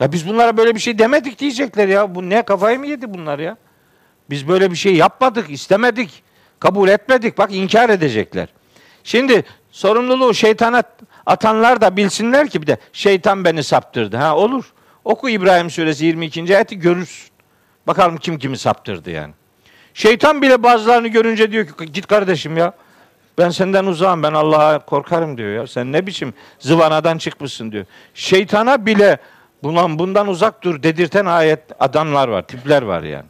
[0.00, 2.14] Ya biz bunlara böyle bir şey demedik diyecekler ya.
[2.14, 3.56] Bu ne kafayı mı yedi bunlar ya?
[4.30, 6.22] Biz böyle bir şey yapmadık, istemedik,
[6.60, 7.38] kabul etmedik.
[7.38, 8.48] Bak inkar edecekler.
[9.04, 10.82] Şimdi sorumluluğu şeytana
[11.26, 14.16] atanlar da bilsinler ki bir de şeytan beni saptırdı.
[14.16, 14.72] Ha olur.
[15.10, 16.56] Oku İbrahim suresi 22.
[16.56, 17.30] ayeti görürsün.
[17.86, 19.34] Bakalım kim kimi saptırdı yani.
[19.94, 22.72] Şeytan bile bazılarını görünce diyor ki git kardeşim ya.
[23.38, 25.66] Ben senden uzağım ben Allah'a korkarım diyor ya.
[25.66, 27.84] Sen ne biçim zıvanadan çıkmışsın diyor.
[28.14, 29.18] Şeytana bile
[29.62, 33.26] bundan, bundan uzak dur dedirten ayet adamlar var, tipler var yani.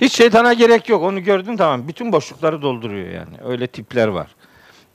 [0.00, 1.02] Hiç şeytana gerek yok.
[1.02, 1.88] Onu gördün tamam.
[1.88, 3.36] Bütün boşlukları dolduruyor yani.
[3.44, 4.26] Öyle tipler var.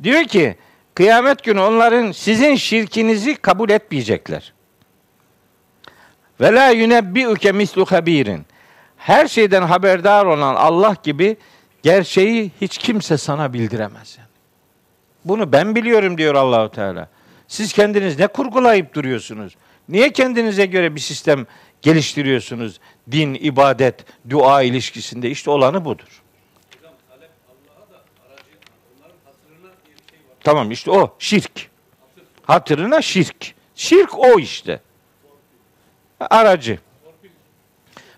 [0.03, 0.55] Diyor ki
[0.95, 4.56] kıyamet günü onların sizin şirkinizi kabul etmeyecekler.
[6.41, 8.45] Ve la yunebbi'uke mislu habirin.
[8.97, 11.37] Her şeyden haberdar olan Allah gibi
[11.83, 14.27] gerçeği hiç kimse sana bildiremez yani.
[15.25, 17.09] Bunu ben biliyorum diyor Allahu Teala.
[17.47, 19.55] Siz kendiniz ne kurgulayıp duruyorsunuz?
[19.89, 21.45] Niye kendinize göre bir sistem
[21.81, 22.79] geliştiriyorsunuz?
[23.11, 26.21] Din, ibadet, dua ilişkisinde işte olanı budur.
[30.43, 31.69] Tamam işte o şirk.
[32.43, 33.53] Hatırına şirk.
[33.75, 34.79] Şirk o işte.
[36.19, 36.79] Aracı.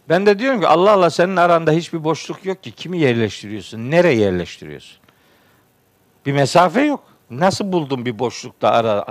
[0.10, 2.72] Ben de diyorum ki Allah Allah senin aranda hiçbir boşluk yok ki.
[2.72, 3.92] Kimi yerleştiriyorsun?
[3.92, 4.98] Nereye yerleştiriyorsun?
[6.26, 7.04] Bir mesafe yok.
[7.30, 9.06] Nasıl buldun bir boşlukta ara?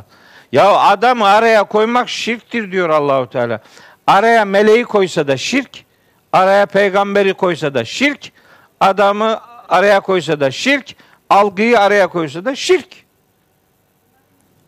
[0.53, 3.61] Ya adamı araya koymak şirktir diyor Allahu Teala.
[4.07, 5.85] Araya meleği koysa da şirk,
[6.33, 8.33] araya peygamberi koysa da şirk,
[8.81, 10.96] adamı araya koysa da şirk,
[11.31, 13.08] algıyı araya koysa da şirk.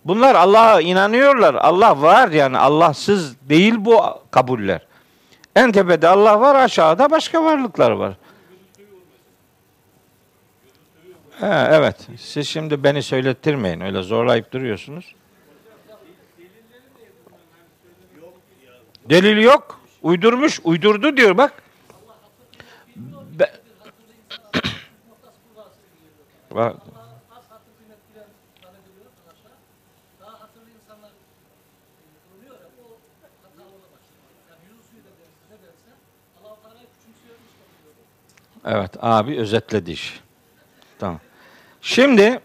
[0.05, 1.55] Bunlar Allah'a inanıyorlar.
[1.55, 4.87] Allah var yani Allahsız değil bu kabuller.
[5.57, 8.15] En tepede Allah var, aşağıda başka varlıklar var.
[11.41, 12.09] He, evet.
[12.19, 13.81] Siz şimdi beni söylettirmeyin.
[13.81, 15.15] Öyle zorlayıp duruyorsunuz.
[19.11, 19.81] Delil yok.
[20.03, 20.61] Uydurmuş.
[20.65, 21.63] Uydurdu diyor bak.
[26.51, 26.77] Bak.
[38.65, 40.21] Evet abi özetledi iş.
[40.99, 41.21] Tamam.
[41.81, 42.41] Şimdi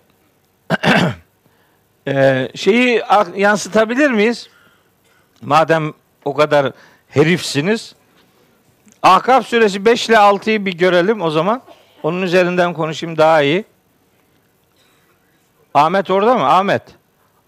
[2.07, 3.03] e, şeyi
[3.35, 4.49] yansıtabilir miyiz?
[5.41, 5.93] Madem
[6.25, 6.71] o kadar
[7.07, 7.95] herifsiniz.
[9.03, 11.61] Ahkaf suresi 5 ile 6'yı bir görelim o zaman.
[12.03, 13.65] Onun üzerinden konuşayım daha iyi.
[15.73, 16.45] Ahmet orada mı?
[16.45, 16.81] Ahmet.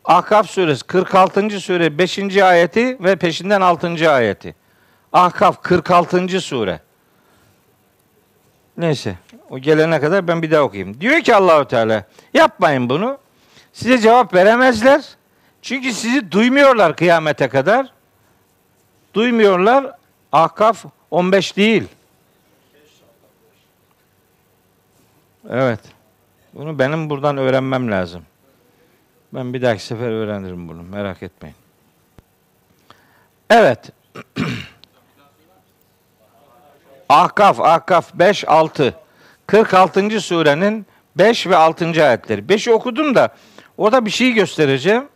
[0.06, 1.60] Ahkaf suresi 46.
[1.60, 2.38] sure 5.
[2.38, 4.12] ayeti ve peşinden 6.
[4.12, 4.56] ayeti.
[5.14, 6.42] Ahkaf 46.
[6.42, 6.80] sure.
[8.78, 9.16] Neyse.
[9.50, 11.02] O gelene kadar ben bir daha okuyayım.
[11.02, 12.04] Diyor ki Allahu Teala
[12.34, 13.18] yapmayın bunu.
[13.74, 15.06] Size cevap veremezler.
[15.62, 17.94] Çünkü sizi duymuyorlar kıyamete kadar.
[19.14, 19.96] Duymuyorlar.
[20.32, 21.84] Ahkaf 15 değil.
[25.50, 25.80] Evet.
[26.54, 28.24] Bunu benim buradan öğrenmem lazım.
[29.34, 30.84] Ben bir dahaki sefer öğrenirim bunu.
[30.84, 31.56] Merak etmeyin.
[33.50, 33.92] Evet.
[37.10, 38.94] Ahkaf, Ahkaf 5, 6.
[39.48, 40.22] 46.
[40.22, 40.86] surenin
[41.16, 41.86] 5 ve 6.
[41.86, 42.42] ayetleri.
[42.42, 43.30] 5'i okudum da
[43.78, 45.08] orada bir şey göstereceğim.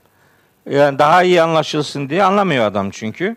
[0.70, 3.36] Yani daha iyi anlaşılsın diye anlamıyor adam çünkü.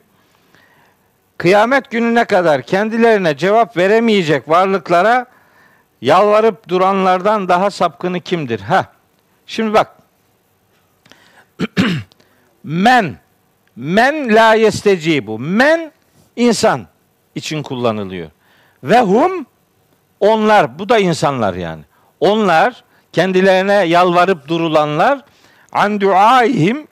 [1.39, 5.27] Kıyamet gününe kadar kendilerine cevap veremeyecek varlıklara
[6.01, 8.61] yalvarıp duranlardan daha sapkını kimdir?
[8.61, 8.87] Ha.
[9.47, 9.97] Şimdi bak.
[12.65, 13.17] men
[13.77, 15.39] men la yestecibu.
[15.39, 15.93] Men
[16.37, 16.87] insan
[17.35, 18.31] için kullanılıyor.
[18.85, 19.47] Ve hum
[20.21, 21.83] onlar bu da insanlar yani.
[22.21, 25.21] Onlar kendilerine yalvarıp durulanlar
[25.73, 26.87] an duaihim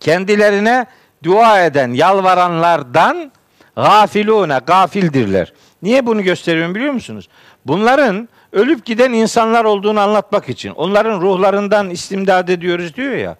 [0.00, 0.86] kendilerine
[1.22, 3.32] dua eden yalvaranlardan
[3.76, 5.52] gafilune gafildirler.
[5.82, 7.28] Niye bunu gösteriyorum biliyor musunuz?
[7.66, 10.70] Bunların ölüp giden insanlar olduğunu anlatmak için.
[10.70, 13.36] Onların ruhlarından istimdad ediyoruz diyor ya.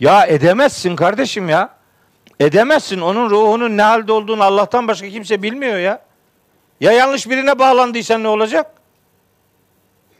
[0.00, 1.68] Ya edemezsin kardeşim ya.
[2.40, 3.00] Edemezsin.
[3.00, 6.00] Onun ruhunun ne halde olduğunu Allah'tan başka kimse bilmiyor ya.
[6.80, 8.70] Ya yanlış birine bağlandıysan ne olacak?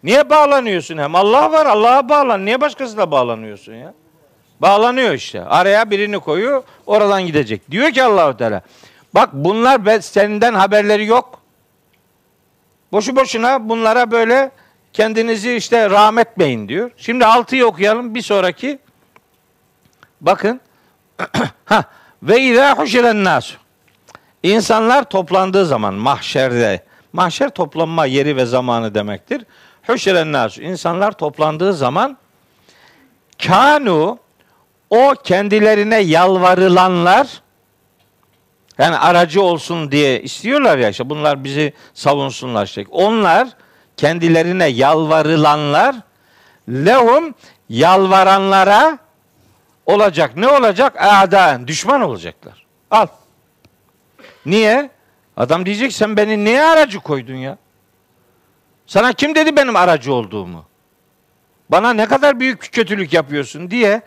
[0.03, 1.15] Niye bağlanıyorsun hem?
[1.15, 2.45] Allah var Allah'a bağlan.
[2.45, 3.95] Niye başkasına bağlanıyorsun ya?
[4.61, 5.45] Bağlanıyor işte.
[5.45, 6.63] Araya birini koyuyor.
[6.87, 7.71] Oradan gidecek.
[7.71, 8.63] Diyor ki Allahu Teala.
[9.15, 11.41] Bak bunlar senden haberleri yok.
[12.93, 14.51] Boşu boşuna bunlara böyle
[14.93, 16.91] kendinizi işte rahmetmeyin diyor.
[16.97, 18.15] Şimdi altıyı okuyalım.
[18.15, 18.79] Bir sonraki
[20.21, 20.61] bakın
[21.65, 21.85] ha
[22.23, 23.64] ve izâ huşiren nasu
[24.45, 29.45] İnsanlar toplandığı zaman mahşerde mahşer toplanma yeri ve zamanı demektir.
[30.33, 32.17] Nasu insanlar toplandığı zaman
[33.47, 34.19] kanu
[34.91, 37.43] o kendilerine yalvarılanlar
[38.79, 42.85] yani aracı olsun diye istiyorlar ya işte bunlar bizi savunsunlar işte.
[42.91, 43.49] Onlar
[43.97, 45.97] kendilerine yalvarılanlar
[46.69, 47.35] lehum
[47.69, 48.99] yalvaranlara
[49.87, 50.37] olacak.
[50.37, 50.97] Ne olacak?
[50.99, 52.67] A'da düşman olacaklar.
[52.91, 53.07] Al.
[54.47, 54.91] Niye?
[55.37, 57.59] Adam diyecek sen beni niye aracı koydun ya?
[58.87, 60.65] Sana kim dedi benim aracı olduğumu?
[61.69, 64.03] Bana ne kadar büyük kötülük yapıyorsun diye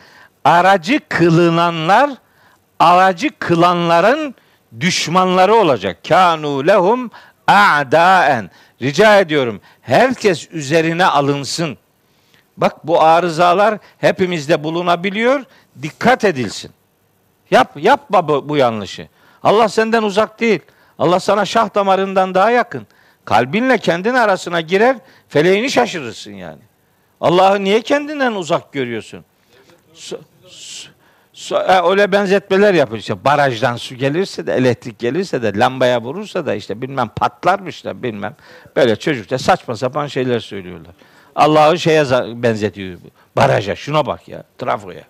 [0.46, 2.10] aracı kılınanlar
[2.80, 4.36] aracı kılanların
[4.80, 6.00] düşmanları olacak.
[6.08, 7.12] Kanu lehum
[7.48, 8.52] a'daen.
[8.82, 11.78] Rica ediyorum herkes üzerine alınsın.
[12.58, 15.44] Bak bu arızalar hepimizde bulunabiliyor.
[15.82, 16.72] Dikkat edilsin.
[17.52, 19.08] Yap, yapma bu, bu yanlışı.
[19.44, 20.60] Allah senden uzak değil.
[21.00, 22.88] Allah sana şah damarından daha yakın.
[23.26, 24.98] Kalbinle kendin arasına girer,
[25.30, 26.62] feleğini şaşırırsın yani.
[27.22, 29.26] Allah'ı niye kendinden uzak görüyorsun?
[29.94, 30.90] Su, su,
[31.34, 33.00] su, e, öyle benzetmeler yapıyor.
[33.00, 38.04] İşte barajdan su gelirse de, elektrik gelirse de, lambaya vurursa da işte bilmem patlarmış da
[38.04, 38.36] bilmem.
[38.76, 40.94] Böyle çocukça saçma sapan şeyler söylüyorlar.
[41.36, 42.04] Allah'ı şeye
[42.44, 43.00] benzetiyor.
[43.36, 45.04] Baraja şuna bak ya, trafoya.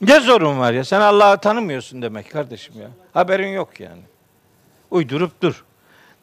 [0.00, 0.84] Ne zorun var ya?
[0.84, 2.88] Sen Allah'ı tanımıyorsun demek kardeşim ya.
[3.14, 4.02] Haberin yok yani.
[4.90, 5.64] Uydurup dur.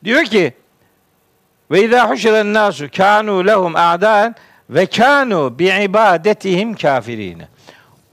[0.03, 0.53] Diyor ki
[1.71, 4.35] ve izâ huşiren nâsu kânû lehum a'dâen
[4.69, 7.47] ve kânû bi ibadetihim kafirine.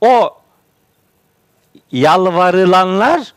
[0.00, 0.38] O
[1.92, 3.32] yalvarılanlar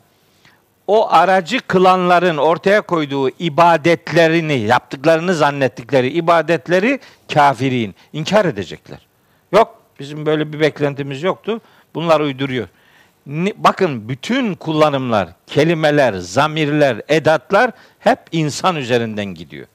[0.88, 6.99] o aracı kılanların ortaya koyduğu ibadetlerini, yaptıklarını zannettikleri ibadetleri
[7.34, 9.07] kafirin inkar edecekler.
[9.51, 11.61] Yok bizim böyle bir beklentimiz yoktu.
[11.95, 12.67] Bunlar uyduruyor.
[13.55, 19.67] Bakın bütün kullanımlar, kelimeler, zamirler, edatlar hep insan üzerinden gidiyor.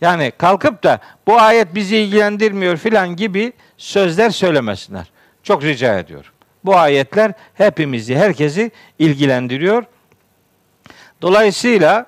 [0.00, 5.10] Yani kalkıp da bu ayet bizi ilgilendirmiyor filan gibi sözler söylemesinler.
[5.42, 6.30] Çok rica ediyorum.
[6.64, 9.84] Bu ayetler hepimizi, herkesi ilgilendiriyor.
[11.22, 12.06] Dolayısıyla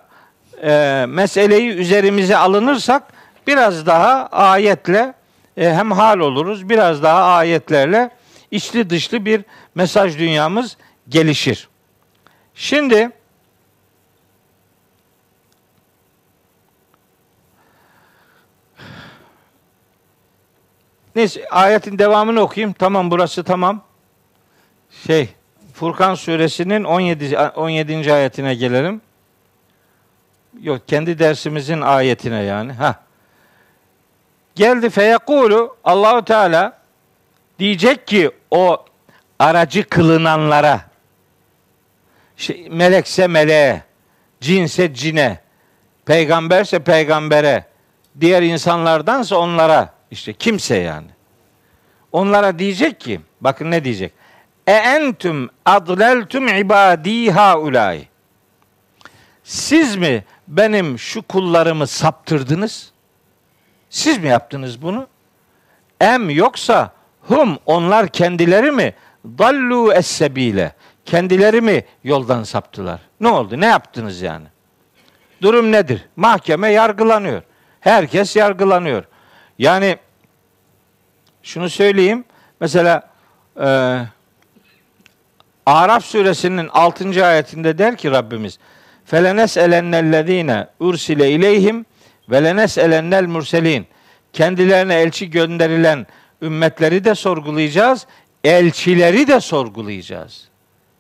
[0.63, 3.03] e, meseleyi üzerimize alınırsak
[3.47, 5.15] biraz daha ayetle
[5.57, 8.11] e, hem hal oluruz, biraz daha ayetlerle
[8.53, 9.45] içli dışlı bir
[9.75, 10.77] mesaj dünyamız
[11.09, 11.69] gelişir.
[12.55, 13.11] Şimdi
[21.15, 22.73] Neyse ayetin devamını okuyayım.
[22.73, 23.83] Tamam burası tamam.
[25.07, 25.29] Şey
[25.75, 28.13] Furkan suresinin 17 17.
[28.13, 29.01] ayetine gelelim.
[30.61, 32.73] Yok kendi dersimizin ayetine yani.
[32.73, 33.03] Ha.
[34.55, 36.82] Geldi feyekulu Allahu Teala
[37.59, 38.85] diyecek ki o
[39.39, 40.81] aracı kılınanlara
[42.37, 43.83] şey, melekse meleğe,
[44.41, 45.41] cinse cine,
[46.07, 47.65] peygamberse peygambere,
[48.21, 51.07] diğer insanlardansa onlara işte kimse yani.
[52.13, 54.13] Onlara diyecek ki bakın ne diyecek?
[54.67, 58.07] E entüm adleltum ibadi haulay.
[59.45, 62.93] Siz mi benim şu kullarımı saptırdınız?
[63.91, 65.07] Siz mi yaptınız bunu?
[66.01, 66.93] Em yoksa
[67.29, 68.95] hum onlar kendileri mi
[69.25, 70.73] dallu essebile
[71.05, 73.01] kendileri mi yoldan saptılar?
[73.21, 73.61] Ne oldu?
[73.61, 74.47] Ne yaptınız yani?
[75.43, 76.09] Durum nedir?
[76.17, 77.43] Mahkeme yargılanıyor.
[77.81, 79.05] Herkes yargılanıyor.
[79.59, 79.97] Yani
[81.43, 82.25] şunu söyleyeyim.
[82.61, 83.11] Mesela
[83.61, 83.67] e,
[85.67, 87.27] Araf suresinin 6.
[87.27, 88.59] ayetinde der ki Rabbimiz
[89.05, 91.87] Felenes elennellezine ursile ileyhim
[92.31, 93.87] ve lenes elennel murselin
[94.33, 96.07] kendilerine elçi gönderilen
[96.43, 98.07] ümmetleri de sorgulayacağız,
[98.45, 100.49] elçileri de sorgulayacağız.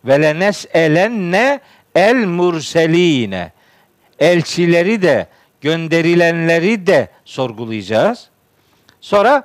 [0.04, 1.60] Ve lenes elenne
[1.94, 3.52] el murseline
[4.18, 5.26] elçileri de
[5.60, 8.28] gönderilenleri de sorgulayacağız.
[9.00, 9.42] Sonra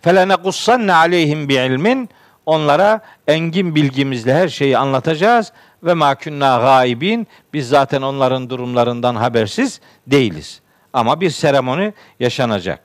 [0.00, 2.08] felene kussanne aleyhim bi ilmin
[2.46, 9.80] onlara engin bilgimizle her şeyi anlatacağız ve ma kunna gaibin biz zaten onların durumlarından habersiz
[10.06, 10.60] değiliz.
[10.92, 12.80] Ama bir seremoni yaşanacak.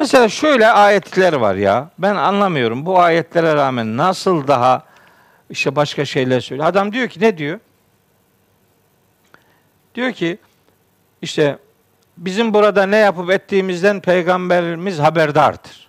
[0.00, 1.90] Mesela şöyle ayetler var ya.
[1.98, 2.86] Ben anlamıyorum.
[2.86, 4.84] Bu ayetlere rağmen nasıl daha
[5.50, 6.68] işte başka şeyler söylüyor.
[6.68, 7.60] Adam diyor ki ne diyor?
[9.94, 10.38] Diyor ki
[11.22, 11.58] işte
[12.16, 15.88] bizim burada ne yapıp ettiğimizden peygamberimiz haberdardır.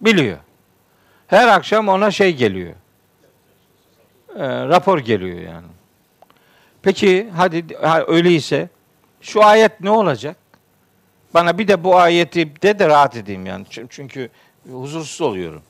[0.00, 0.38] Biliyor.
[1.26, 2.74] Her akşam ona şey geliyor.
[4.36, 5.66] E, rapor geliyor yani.
[6.82, 7.64] Peki hadi
[8.06, 8.68] öyleyse
[9.20, 10.41] şu ayet ne olacak?
[11.34, 13.66] Bana bir de bu ayeti de de rahat edeyim yani.
[13.88, 14.28] Çünkü
[14.70, 15.62] huzursuz oluyorum.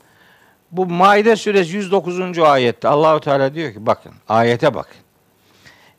[0.72, 2.38] Bu Maide suresi 109.
[2.38, 4.96] ayette Allahu Teala diyor ki bakın ayete bakın.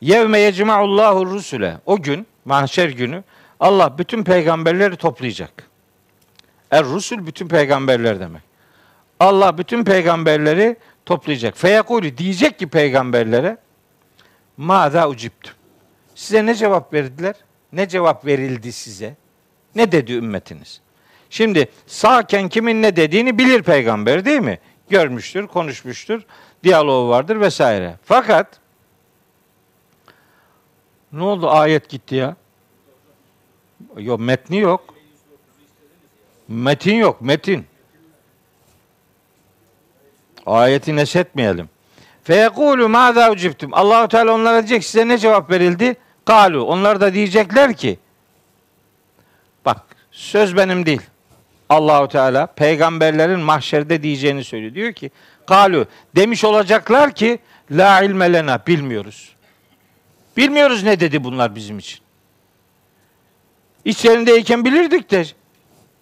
[0.02, 1.78] Yevme yecma'ullahu rusule.
[1.86, 3.24] O gün mahşer günü
[3.60, 5.70] Allah bütün peygamberleri toplayacak.
[6.72, 8.42] Er rusul bütün peygamberler demek.
[9.20, 11.58] Allah bütün peygamberleri toplayacak.
[11.58, 13.58] Feyekuli diyecek ki peygamberlere
[14.58, 15.54] Mâzâ uciptüm.
[16.16, 17.36] Size ne cevap verdiler?
[17.74, 19.16] Ne cevap verildi size?
[19.76, 20.82] Ne dedi ümmetiniz?
[21.30, 24.60] Şimdi sağken kimin ne dediğini bilir peygamber değil mi?
[24.90, 26.22] Görmüştür, konuşmuştur,
[26.64, 27.96] diyaloğu vardır vesaire.
[28.04, 28.60] Fakat
[31.12, 32.36] ne oldu ayet gitti ya?
[33.98, 34.94] Yok metni yok.
[36.48, 37.66] Metin yok, metin.
[40.46, 41.70] Ayeti nesetmeyelim.
[42.24, 43.74] Feyekulu mâzâ uciptum.
[43.74, 45.96] Allahu Teala onlara diyecek size ne cevap verildi?
[46.26, 46.64] Kalu.
[46.64, 48.00] Onlar da diyecekler ki
[50.14, 51.02] söz benim değil.
[51.70, 54.74] Allahu Teala peygamberlerin mahşerde diyeceğini söylüyor.
[54.74, 55.12] Diyor ki
[55.48, 55.86] kalu
[56.16, 57.40] demiş olacaklar ki
[57.72, 59.36] la ilme bilmiyoruz.
[60.38, 62.00] Bilmiyoruz ne dedi bunlar bizim için.
[63.86, 65.26] İçlerindeyken bilirdik de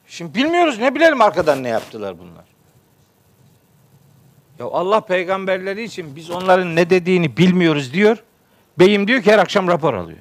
[0.07, 2.45] şimdi bilmiyoruz ne bilelim arkadan ne yaptılar bunlar.
[4.59, 8.23] Ya Allah peygamberleri için biz onların ne dediğini bilmiyoruz diyor.
[8.79, 10.19] Beyim diyor ki her akşam rapor alıyor.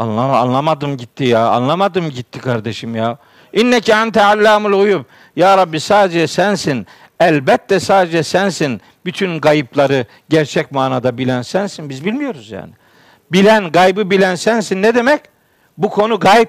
[0.00, 1.48] Anlam anlamadım gitti ya.
[1.48, 3.18] Anlamadım gitti kardeşim ya.
[3.52, 5.04] İnneke ente allamul uyub.
[5.36, 6.86] Ya Rabbi sadece sensin.
[7.20, 8.80] Elbette sadece sensin.
[9.04, 11.88] Bütün gayıpları gerçek manada bilen sensin.
[11.88, 12.70] Biz bilmiyoruz yani.
[13.32, 14.82] Bilen, gaybı bilen sensin.
[14.82, 15.20] Ne demek?
[15.78, 16.48] Bu konu gayb.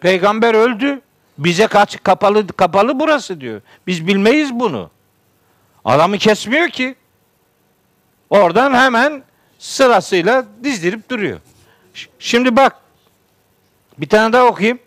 [0.00, 1.00] Peygamber öldü.
[1.38, 3.60] Bize kaç kapalı kapalı burası diyor.
[3.86, 4.90] Biz bilmeyiz bunu.
[5.84, 6.94] Adamı kesmiyor ki.
[8.30, 9.22] Oradan hemen
[9.58, 11.40] sırasıyla dizdirip duruyor.
[12.18, 12.76] Şimdi bak.
[13.98, 14.78] Bir tane daha okuyayım.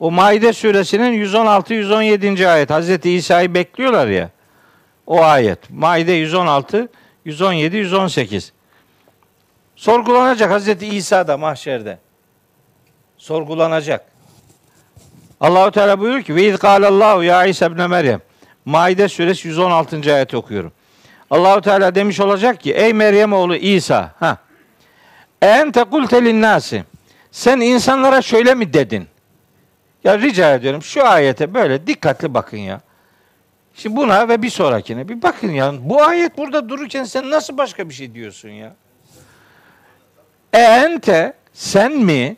[0.00, 2.48] O Maide suresinin 116 117.
[2.48, 2.70] ayet.
[2.70, 4.30] Hazreti İsa'yı bekliyorlar ya.
[5.06, 5.70] O ayet.
[5.70, 6.88] Maide 116
[7.24, 8.52] 117 118.
[9.76, 11.98] Sorgulanacak Hazreti İsa da mahşerde.
[13.18, 14.06] Sorgulanacak.
[15.40, 18.20] Allahu Teala buyuruyor ki ve iz Allahu ya İsa ibn Meryem.
[18.64, 20.14] Maide suresi 116.
[20.14, 20.72] ayet okuyorum.
[21.30, 24.38] Allahu Teala demiş olacak ki ey Meryem oğlu İsa ha.
[25.46, 26.84] En tekulte nasi.
[27.30, 29.06] Sen insanlara şöyle mi dedin?
[30.04, 32.80] Ya rica ediyorum şu ayete böyle dikkatli bakın ya.
[33.74, 35.72] Şimdi buna ve bir sonrakine bir bakın ya.
[35.80, 38.74] Bu ayet burada dururken sen nasıl başka bir şey diyorsun ya?
[40.52, 42.36] E ente sen mi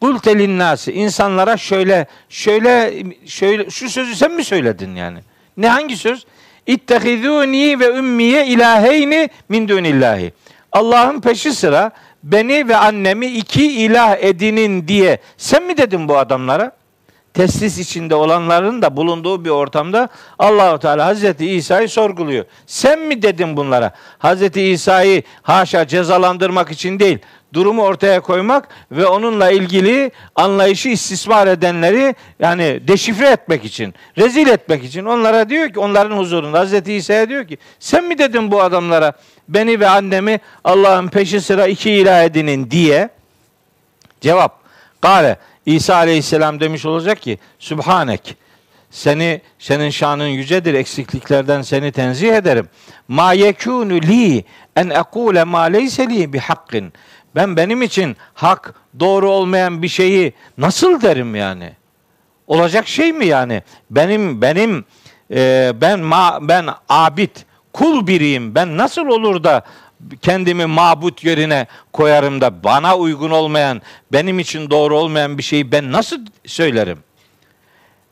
[0.00, 5.18] Kultelin nasi insanlara şöyle şöyle şöyle şu sözü sen mi söyledin yani?
[5.56, 6.26] Ne hangi söz?
[6.66, 10.32] İttehizuni ve ümmiye ilaheyni min dunillahi.
[10.72, 11.90] Allah'ın peşi sıra
[12.32, 16.72] beni ve annemi iki ilah edinin diye sen mi dedin bu adamlara?
[17.34, 20.08] Teslis içinde olanların da bulunduğu bir ortamda
[20.38, 22.44] Allahu Teala Hazreti İsa'yı sorguluyor.
[22.66, 23.92] Sen mi dedin bunlara?
[24.18, 27.18] Hazreti İsa'yı haşa cezalandırmak için değil,
[27.52, 34.84] durumu ortaya koymak ve onunla ilgili anlayışı istismar edenleri yani deşifre etmek için, rezil etmek
[34.84, 39.12] için onlara diyor ki onların huzurunda Hazreti İsa'ya diyor ki sen mi dedin bu adamlara
[39.48, 43.08] beni ve annemi Allah'ın peşi sıra iki ilah edinin diye
[44.20, 44.60] cevap
[45.00, 45.36] Kale
[45.66, 48.36] İsa aleyhisselam demiş olacak ki Sübhanek
[48.90, 52.68] seni senin şanın yücedir eksikliklerden seni tenzih ederim.
[53.08, 54.44] Ma yekunu li
[54.76, 56.92] en ekule ma leyse li bi hakkin.
[57.36, 61.72] Ben benim için hak, doğru olmayan bir şeyi nasıl derim yani?
[62.46, 63.62] Olacak şey mi yani?
[63.90, 64.84] Benim benim
[65.30, 67.30] e, ben ma, ben abid,
[67.72, 68.54] kul biriyim.
[68.54, 69.64] Ben nasıl olur da
[70.22, 73.82] kendimi mabut yerine koyarım da bana uygun olmayan,
[74.12, 76.98] benim için doğru olmayan bir şeyi ben nasıl söylerim?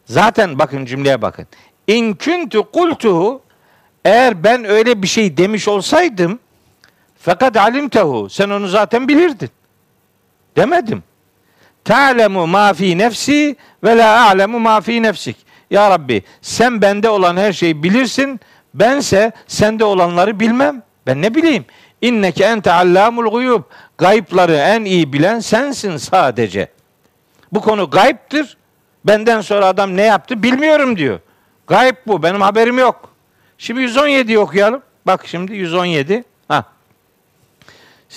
[0.04, 1.46] Zaten bakın cümleye bakın.
[1.86, 3.42] İn kuntu kultuhu
[4.04, 6.38] eğer ben öyle bir şey demiş olsaydım
[7.24, 8.28] fakat alimtehu.
[8.30, 9.50] Sen onu zaten bilirdin.
[10.56, 11.02] Demedim.
[11.84, 15.36] Ta'lemu ma fi nefsi ve la a'lemu ma fi nefsik.
[15.70, 18.40] Ya Rabbi sen bende olan her şeyi bilirsin.
[18.74, 20.82] Bense sende olanları bilmem.
[21.06, 21.64] Ben ne bileyim?
[22.02, 23.62] İnneke ente allamul guyub.
[23.98, 26.68] Gayıpları en iyi bilen sensin sadece.
[27.52, 28.56] Bu konu gayiptir.
[29.04, 31.20] Benden sonra adam ne yaptı bilmiyorum diyor.
[31.66, 32.22] Gayip bu.
[32.22, 33.10] Benim haberim yok.
[33.58, 34.82] Şimdi 117 okuyalım.
[35.06, 36.24] Bak şimdi 117.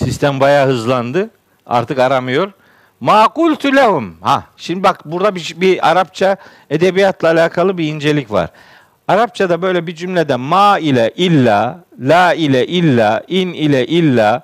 [0.04, 1.30] Sistem bayağı hızlandı.
[1.66, 2.52] Artık aramıyor.
[3.00, 4.16] Makultu lehum.
[4.20, 6.36] Ha, şimdi bak burada bir, bir Arapça
[6.70, 8.50] edebiyatla alakalı bir incelik var.
[9.08, 14.42] Arapçada böyle bir cümlede ma ile illa, la ile illa, in ile illa,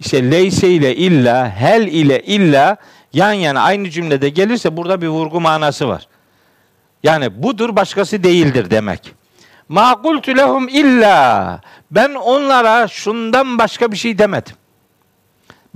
[0.00, 2.76] işte leyse ile illa, hel ile illa
[3.12, 6.08] yan yana aynı cümlede gelirse burada bir vurgu manası var.
[7.02, 9.14] Yani budur başkası değildir demek.
[9.68, 11.60] Ma kultu lehum illa.
[11.90, 14.54] Ben onlara şundan başka bir şey demedim.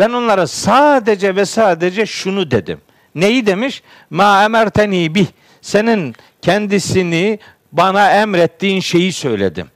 [0.00, 2.80] Ben onlara sadece ve sadece şunu dedim.
[3.14, 3.82] Neyi demiş?
[4.10, 5.26] Ma emerteni bih.
[5.60, 7.38] Senin kendisini
[7.72, 9.66] bana emrettiğin şeyi söyledim.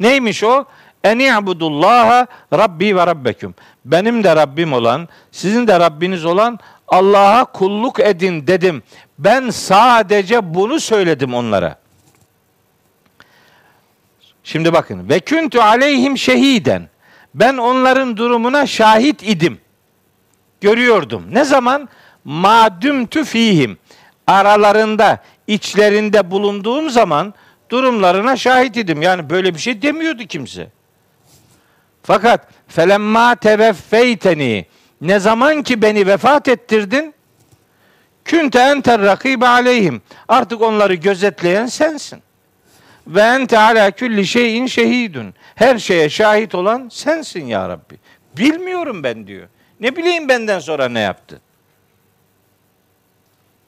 [0.00, 0.64] Neymiş o?
[1.04, 3.54] En i'budullaha rabbi ve rabbeküm.
[3.84, 6.58] Benim de Rabbim olan, sizin de Rabbiniz olan
[6.88, 8.82] Allah'a kulluk edin dedim.
[9.18, 11.78] Ben sadece bunu söyledim onlara.
[14.44, 15.08] Şimdi bakın.
[15.08, 16.88] Ve küntü aleyhim şehiden.
[17.34, 19.58] Ben onların durumuna şahit idim.
[20.60, 21.24] Görüyordum.
[21.30, 21.88] Ne zaman?
[22.24, 23.78] Madüm tüfihim.
[24.26, 27.34] Aralarında, içlerinde bulunduğum zaman
[27.70, 29.02] durumlarına şahit idim.
[29.02, 30.68] Yani böyle bir şey demiyordu kimse.
[32.02, 34.66] Fakat felemma teveffeyteni
[35.00, 37.14] ne zaman ki beni vefat ettirdin
[38.24, 40.02] künte enter rakibe aleyhim.
[40.28, 42.22] Artık onları gözetleyen sensin.
[43.06, 45.34] Ve ente ala külli şeyin şehidun.
[45.54, 47.98] Her şeye şahit olan sensin ya Rabbi.
[48.36, 49.48] Bilmiyorum ben diyor.
[49.80, 51.40] Ne bileyim benden sonra ne yaptı?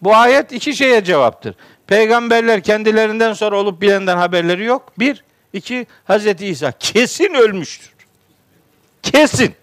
[0.02, 1.54] Bu ayet iki şeye cevaptır.
[1.86, 4.92] Peygamberler kendilerinden sonra olup bilenden haberleri yok.
[4.98, 5.24] Bir.
[5.52, 7.92] iki Hazreti İsa kesin ölmüştür.
[9.02, 9.54] Kesin.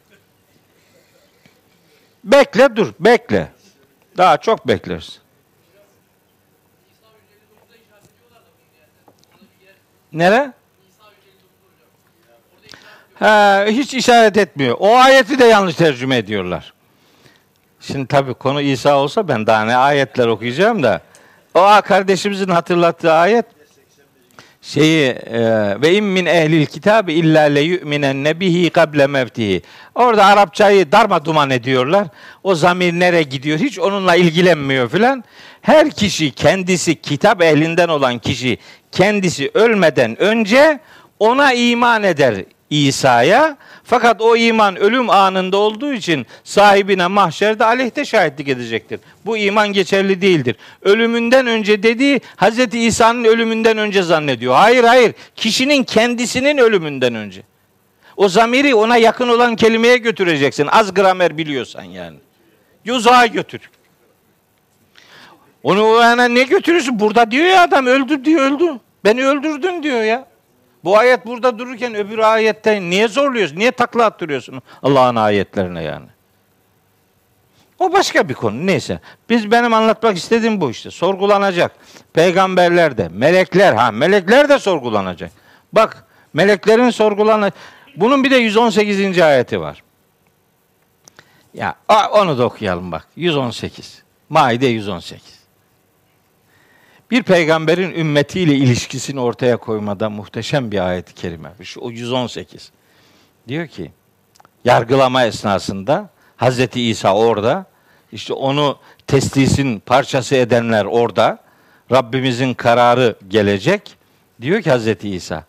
[2.24, 3.52] Bekle dur, bekle.
[4.18, 5.16] Daha çok beklersin.
[10.14, 10.54] Nere?
[13.20, 14.76] Ha, hiç işaret etmiyor.
[14.80, 16.74] O ayeti de yanlış tercüme ediyorlar.
[17.80, 21.02] Şimdi tabii konu İsa olsa ben daha ne ayetler okuyacağım da
[21.54, 23.46] o kardeşimizin hatırlattığı ayet
[24.62, 25.42] şeyi e,
[25.82, 29.62] ve in min ehlil kitabı illa le yu'minen bihi kable mevtihi.
[29.96, 32.08] Orada Arapçayı darma duman ediyorlar.
[32.44, 33.60] O zamir nereye gidiyor?
[33.60, 35.24] Hiç onunla ilgilenmiyor filan.
[35.62, 38.58] Her kişi kendisi kitap ehlinden olan kişi
[38.92, 40.80] kendisi ölmeden önce
[41.20, 42.36] ona iman eder
[42.70, 43.58] İsa'ya.
[43.84, 49.00] Fakat o iman ölüm anında olduğu için sahibine mahşerde aleyhte şahitlik edecektir.
[49.26, 50.56] Bu iman geçerli değildir.
[50.82, 52.74] Ölümünden önce dediği Hz.
[52.74, 54.54] İsa'nın ölümünden önce zannediyor.
[54.56, 55.14] Hayır hayır.
[55.36, 57.42] Kişinin kendisinin ölümünden önce.
[58.18, 60.68] O zamiri ona yakın olan kelimeye götüreceksin.
[60.72, 62.18] Az gramer biliyorsan yani.
[62.86, 63.62] Yuzağa götür.
[65.64, 67.00] Onu yani ne götürürsün?
[67.00, 68.80] Burada diyor ya adam öldür diyor öldü.
[69.06, 70.35] Beni öldürdün diyor ya.
[70.86, 73.56] Bu ayet burada dururken öbür ayette niye zorluyorsun?
[73.56, 76.06] Niye takla attırıyorsun Allah'ın ayetlerine yani?
[77.80, 78.66] O başka bir konu.
[78.68, 79.00] Neyse.
[79.30, 80.92] Biz benim anlatmak istediğim bu işte.
[80.92, 81.72] Sorgulanacak.
[82.14, 85.32] Peygamberler de, melekler ha, melekler de sorgulanacak.
[85.74, 87.54] Bak, meleklerin sorgulanacak.
[87.96, 89.20] Bunun bir de 118.
[89.20, 89.84] ayeti var.
[91.54, 91.76] Ya
[92.12, 93.08] onu da okuyalım bak.
[93.16, 94.04] 118.
[94.30, 95.35] Maide 118
[97.12, 101.52] bir peygamberin ümmetiyle ilişkisini ortaya koymada muhteşem bir ayet-i kerime.
[101.64, 102.72] Şu o 118.
[103.48, 103.92] Diyor ki
[104.66, 107.66] yargılama esnasında Hazreti İsa orada
[108.12, 108.78] işte onu
[109.08, 111.46] teslisin parçası edenler orada.
[111.92, 113.98] Rabbimizin kararı gelecek.
[114.42, 115.46] Diyor ki Hazreti İsa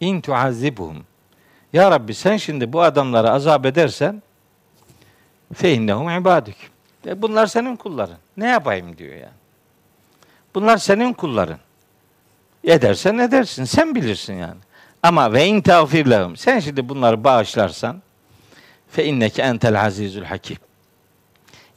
[0.00, 1.04] İn tuazzibuhum
[1.72, 4.22] Ya Rabbi sen şimdi bu adamları azap edersen
[5.54, 6.56] fe innehum ibadük.
[7.06, 8.16] E bunlar senin kulların.
[8.36, 9.45] Ne yapayım diyor yani.
[10.56, 11.58] Bunlar senin kulların.
[12.64, 13.64] Edersen edersin.
[13.64, 14.60] Sen bilirsin yani.
[15.02, 16.36] Ama ve in tağfir lehum.
[16.36, 18.02] Sen şimdi bunları bağışlarsan
[18.88, 20.56] fe inneke entel azizül hakim.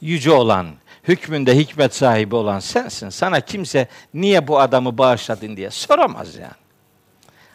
[0.00, 0.66] Yüce olan,
[1.08, 3.08] hükmünde hikmet sahibi olan sensin.
[3.08, 6.52] Sana kimse niye bu adamı bağışladın diye soramaz yani.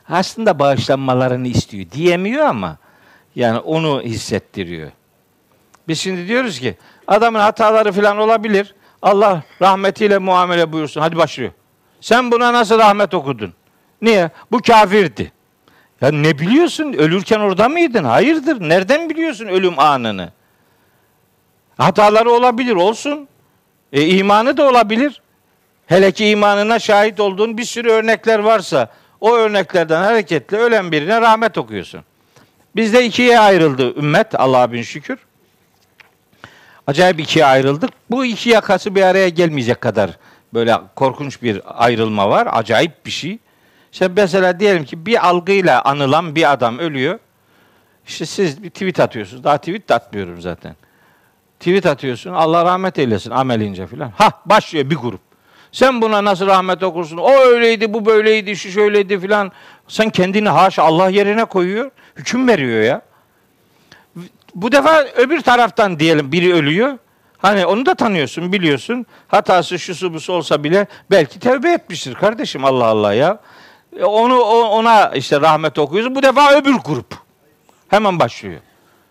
[0.10, 1.92] Aslında bağışlanmalarını istiyor.
[1.92, 2.78] Diyemiyor ama
[3.36, 4.92] yani onu hissettiriyor.
[5.88, 8.76] Biz şimdi diyoruz ki adamın hataları falan olabilir.
[9.06, 11.02] Allah rahmetiyle muamele buyursun.
[11.02, 11.52] Hadi başlıyor.
[12.02, 13.54] Sen buna nasıl rahmet okudun?
[14.02, 14.30] Niye?
[14.52, 15.32] Bu kafirdi.
[16.02, 16.94] Ya ne biliyorsun?
[16.94, 18.04] Ölürken orada mıydın?
[18.04, 18.70] Hayırdır.
[18.70, 20.30] Nereden biliyorsun ölüm anını?
[21.78, 23.28] Hataları olabilir, olsun.
[23.94, 25.22] E, imanı da olabilir.
[25.88, 28.92] Hele ki imanına şahit olduğun bir sürü örnekler varsa
[29.22, 32.02] o örneklerden hareketle ölen birine rahmet okuyorsun.
[32.76, 35.20] Bizde ikiye ayrıldı ümmet Allah'a bin şükür.
[36.88, 37.90] Acayip ikiye ayrıldık.
[38.12, 40.18] Bu iki yakası bir araya gelmeyecek kadar
[40.54, 42.48] böyle korkunç bir ayrılma var.
[42.52, 43.40] Acayip bir şey.
[43.92, 47.20] İşte mesela diyelim ki bir algıyla anılan bir adam ölüyor.
[48.08, 49.44] İşte siz bir tweet atıyorsunuz.
[49.44, 50.76] Daha tweet de atmıyorum zaten.
[51.60, 52.34] Tweet atıyorsun.
[52.34, 54.12] Allah rahmet eylesin amelince filan.
[54.18, 55.22] Ha başlıyor bir grup.
[55.72, 57.18] Sen buna nasıl rahmet okursun?
[57.18, 59.52] O öyleydi, bu böyleydi, şu şöyleydi filan.
[59.88, 61.92] Sen kendini haşa Allah yerine koyuyor.
[62.16, 63.02] Hüküm veriyor ya.
[64.56, 66.98] Bu defa öbür taraftan diyelim biri ölüyor.
[67.38, 69.06] Hani onu da tanıyorsun, biliyorsun.
[69.28, 73.40] Hatası şusu busu olsa bile belki tevbe etmiştir kardeşim Allah Allah ya.
[74.00, 76.16] E, onu ona işte rahmet okuyorsun.
[76.16, 77.16] Bu defa öbür grup.
[77.88, 78.62] Hemen başlıyor.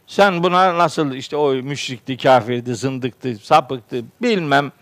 [0.07, 4.73] Sen buna nasıl işte o müşrikti, kafirdi, zındıktı, sapıktı bilmem.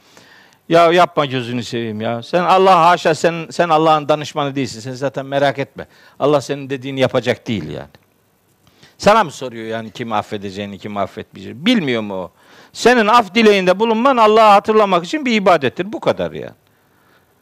[0.69, 2.23] Ya yapma gözünü seveyim ya.
[2.23, 4.81] Sen Allah haşa sen sen Allah'ın danışmanı değilsin.
[4.81, 5.87] Sen zaten merak etme.
[6.19, 8.02] Allah senin dediğini yapacak değil yani.
[9.03, 11.67] Sana mı soruyor yani kim affedeceğini, kim affetmeyeceğini?
[11.67, 12.31] Bilmiyor mu o?
[12.73, 15.93] Senin af dileğinde bulunman Allah'ı hatırlamak için bir ibadettir.
[15.93, 16.55] Bu kadar yani.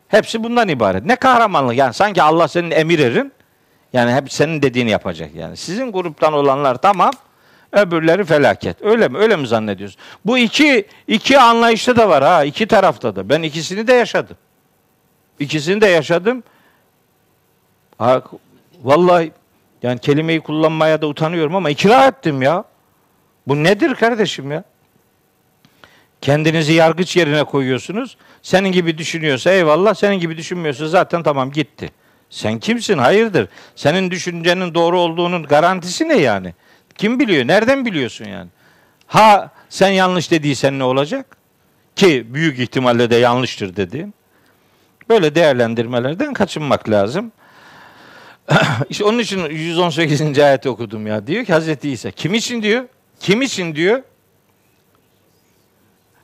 [0.08, 1.04] Hepsi bundan ibaret.
[1.04, 3.32] Ne kahramanlık yani sanki Allah senin emir erin.
[3.92, 5.56] Yani hep senin dediğini yapacak yani.
[5.56, 7.10] Sizin gruptan olanlar tamam.
[7.72, 8.82] Öbürleri felaket.
[8.82, 9.18] Öyle mi?
[9.18, 10.00] Öyle mi zannediyorsun?
[10.24, 12.44] Bu iki iki anlayışta da var ha.
[12.44, 13.28] iki tarafta da.
[13.28, 14.36] Ben ikisini de yaşadım.
[15.38, 16.42] İkisini de yaşadım.
[17.98, 18.22] Ha,
[18.82, 19.32] vallahi
[19.82, 22.64] yani kelimeyi kullanmaya da utanıyorum ama ikra ettim ya.
[23.46, 24.64] Bu nedir kardeşim ya?
[26.20, 28.16] Kendinizi yargıç yerine koyuyorsunuz.
[28.42, 31.90] Senin gibi düşünüyorsa eyvallah, senin gibi düşünmüyorsa zaten tamam gitti.
[32.30, 32.98] Sen kimsin?
[32.98, 33.48] Hayırdır?
[33.76, 36.54] Senin düşüncenin doğru olduğunun garantisi ne yani?
[36.98, 37.46] Kim biliyor?
[37.46, 38.48] Nereden biliyorsun yani?
[39.06, 41.36] Ha sen yanlış dediysen ne olacak?
[41.96, 44.14] Ki büyük ihtimalle de yanlıştır dediğin.
[45.08, 47.32] Böyle değerlendirmelerden kaçınmak lazım.
[48.90, 50.38] İşte onun için 118.
[50.38, 51.26] ayet okudum ya.
[51.26, 52.84] Diyor ki Hazreti İsa kim için diyor?
[53.20, 54.02] Kim için diyor?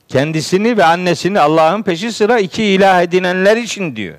[0.09, 4.15] Kendisini ve annesini Allah'ın peşi sıra iki ilah edinenler için diyor.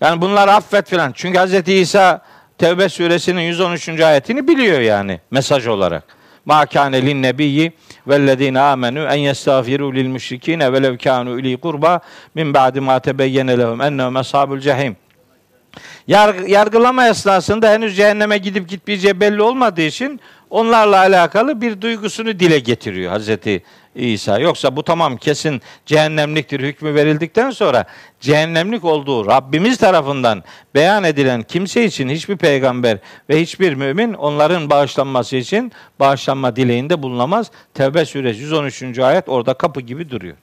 [0.00, 1.12] Yani bunlar affet filan.
[1.14, 2.22] Çünkü Hazreti İsa
[2.58, 3.88] Tevbe suresinin 113.
[3.88, 6.04] ayetini biliyor yani mesaj olarak.
[6.44, 7.72] Ma kâne lin nebiyyi
[8.06, 12.00] vellezîne âmenû en yestağfirû lil müşrikîne velev kânû ilî kurba
[12.34, 14.96] min ba'di mâ tebeyyene lehum ennehum ashabul cehim.
[16.08, 22.58] Yarg- yargılama esnasında henüz cehenneme gidip gitmeyeceği belli olmadığı için onlarla alakalı bir duygusunu dile
[22.58, 23.62] getiriyor Hazreti
[23.94, 24.38] İsa.
[24.38, 27.84] Yoksa bu tamam kesin cehennemliktir hükmü verildikten sonra
[28.20, 30.44] cehennemlik olduğu Rabbimiz tarafından
[30.74, 32.98] beyan edilen kimse için hiçbir peygamber
[33.30, 37.50] ve hiçbir mümin onların bağışlanması için bağışlanma dileğinde bulunamaz.
[37.74, 38.98] Tevbe suresi 113.
[38.98, 40.36] ayet orada kapı gibi duruyor.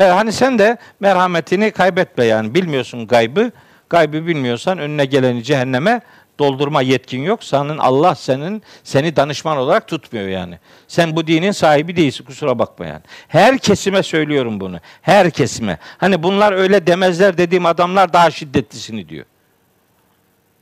[0.00, 3.50] E, hani sen de merhametini kaybetme yani bilmiyorsun gaybı.
[3.90, 6.00] Gaybı bilmiyorsan önüne geleni cehenneme
[6.38, 7.44] doldurma yetkin yok.
[7.44, 10.58] Senin Allah senin seni danışman olarak tutmuyor yani.
[10.88, 13.02] Sen bu dinin sahibi değilsin kusura bakma yani.
[13.28, 14.80] Her kesime söylüyorum bunu.
[15.02, 15.78] Her kesime.
[15.98, 19.24] Hani bunlar öyle demezler dediğim adamlar daha şiddetlisini diyor.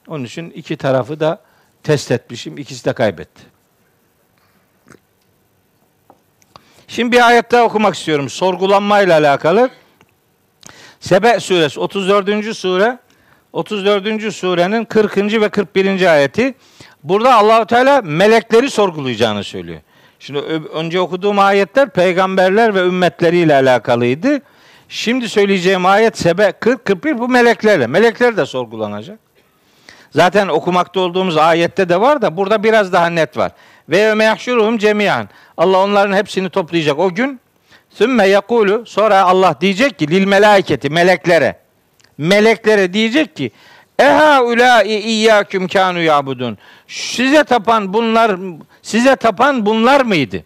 [0.08, 1.40] Onun için iki tarafı da
[1.82, 2.58] test etmişim.
[2.58, 3.42] İkisi de kaybetti.
[6.88, 8.30] Şimdi bir ayet daha okumak istiyorum.
[8.30, 9.70] Sorgulanmayla alakalı.
[11.00, 12.56] Sebe suresi 34.
[12.56, 12.98] sure
[13.55, 14.32] 34.
[14.34, 15.16] surenin 40.
[15.16, 16.12] ve 41.
[16.12, 16.55] ayeti.
[17.05, 19.80] Burada Allahu Teala melekleri sorgulayacağını söylüyor.
[20.18, 20.38] Şimdi
[20.74, 24.40] önce okuduğum ayetler peygamberler ve ümmetleriyle alakalıydı.
[24.88, 27.86] Şimdi söyleyeceğim ayet Sebe 40 41 bu meleklerle.
[27.86, 29.18] Melekler de sorgulanacak.
[30.11, 33.52] Zaten okumakta olduğumuz ayette de var da burada biraz daha net var.
[33.88, 35.28] Ve yevme yahşuruhum cemiyan.
[35.57, 37.40] Allah onların hepsini toplayacak o gün.
[37.90, 41.63] Sümme yakulu sonra Allah diyecek ki lil melaiketi meleklere
[42.18, 43.50] meleklere diyecek ki
[43.98, 46.58] Eha ulai iyyaküm kanu yabudun.
[46.88, 48.36] Size tapan bunlar
[48.82, 50.44] size tapan bunlar mıydı?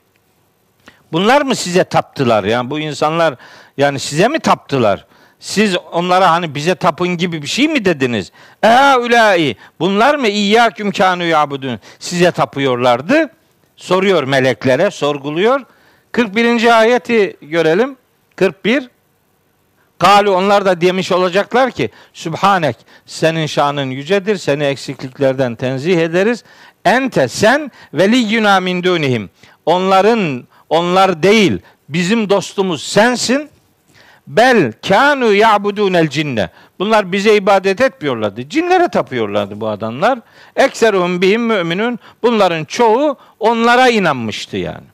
[1.12, 2.44] Bunlar mı size taptılar?
[2.44, 3.34] Yani bu insanlar
[3.76, 5.06] yani size mi taptılar?
[5.40, 8.32] Siz onlara hani bize tapın gibi bir şey mi dediniz?
[8.62, 11.80] Eha ulai bunlar mı iyyaküm kanu yabudun?
[11.98, 13.30] Size tapıyorlardı.
[13.76, 15.60] Soruyor meleklere, sorguluyor.
[16.12, 16.78] 41.
[16.80, 17.96] ayeti görelim.
[18.36, 18.90] 41
[19.98, 22.76] Kalu onlar da demiş olacaklar ki Sübhanek
[23.06, 26.44] senin şanın yücedir seni eksikliklerden tenzih ederiz.
[26.84, 29.30] Ente sen veliyyuna min dunihim.
[29.66, 33.50] Onların onlar değil bizim dostumuz sensin.
[34.26, 36.50] Bel kanu ya'budunel cinne.
[36.78, 38.48] Bunlar bize ibadet etmiyorlardı.
[38.48, 40.18] Cinlere tapıyorlardı bu adamlar.
[40.56, 41.98] Ekseruhum bihim müminun.
[42.22, 44.86] Bunların çoğu onlara inanmıştı yani.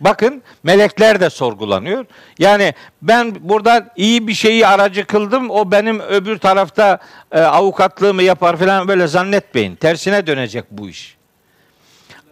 [0.00, 2.06] Bakın melekler de sorgulanıyor.
[2.38, 5.50] Yani ben burada iyi bir şeyi aracı kıldım.
[5.50, 6.98] O benim öbür tarafta
[7.32, 9.76] e, avukatlığımı yapar falan böyle zannetmeyin.
[9.76, 11.16] Tersine dönecek bu iş.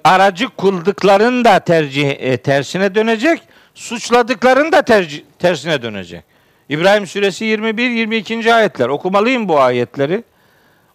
[0.04, 3.42] Aracı kıldıkların da tercih e, tersine dönecek.
[3.74, 6.24] Suçladıkların da tercih, tersine dönecek.
[6.68, 8.54] İbrahim suresi 21 22.
[8.54, 8.88] ayetler.
[8.88, 10.24] Okumalıyım bu ayetleri.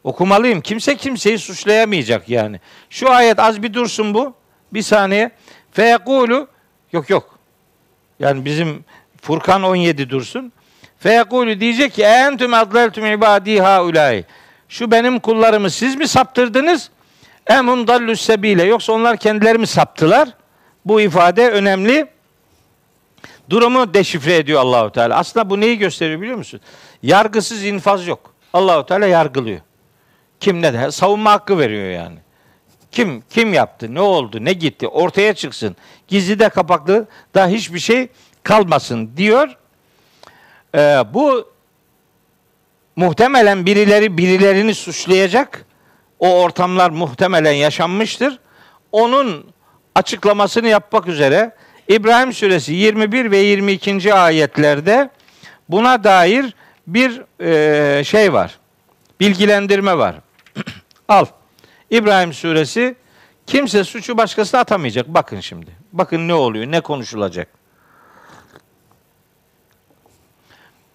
[0.03, 0.61] Okumalıyım.
[0.61, 2.59] Kimse kimseyi suçlayamayacak yani.
[2.89, 4.34] Şu ayet az bir dursun bu.
[4.74, 5.32] Bir saniye.
[5.72, 6.47] Feyekulu
[6.92, 7.40] yok yok.
[8.20, 8.86] Yani bizim
[9.22, 10.52] Furkan 17 dursun.
[11.00, 14.24] Feyekulu diyecek ki entüm adleltüm ibadi haulay.
[14.70, 16.90] Şu benim kullarımı siz mi saptırdınız?
[17.48, 18.64] Emum dallus sebile.
[18.64, 20.30] Yoksa onlar kendileri mi saptılar?
[20.86, 22.08] Bu ifade önemli.
[23.50, 25.16] Durumu deşifre ediyor Allahu Teala.
[25.16, 26.62] Aslında bu neyi gösteriyor biliyor musun?
[27.04, 28.34] Yargısız infaz yok.
[28.54, 29.60] Allahu Teala yargılıyor.
[30.40, 32.18] Kim ne de savunma hakkı veriyor yani.
[32.92, 33.94] Kim kim yaptı?
[33.96, 34.46] Ne oldu?
[34.46, 34.88] Ne gitti?
[34.88, 35.76] Ortaya çıksın.
[36.08, 38.08] Gizli de kapaklı da hiçbir şey
[38.44, 39.58] kalmasın diyor.
[40.76, 40.80] Ee,
[41.14, 41.52] bu
[42.96, 45.66] muhtemelen birileri birilerini suçlayacak.
[46.20, 48.40] O ortamlar muhtemelen yaşanmıştır.
[48.92, 49.46] Onun
[49.96, 51.56] açıklamasını yapmak üzere
[51.88, 54.14] İbrahim suresi 21 ve 22.
[54.14, 55.10] ayetlerde
[55.70, 56.56] buna dair
[56.88, 58.60] bir e, şey var.
[59.20, 60.16] Bilgilendirme var.
[61.10, 61.26] Al.
[61.90, 62.96] İbrahim suresi
[63.48, 65.08] kimse suçu başkasına atamayacak.
[65.08, 65.72] Bakın şimdi.
[65.94, 67.48] Bakın ne oluyor, ne konuşulacak.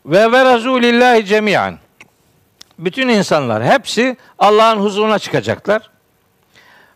[0.07, 1.78] Ve ve Resulillahi cemiyan.
[2.78, 5.90] Bütün insanlar hepsi Allah'ın huzuruna çıkacaklar.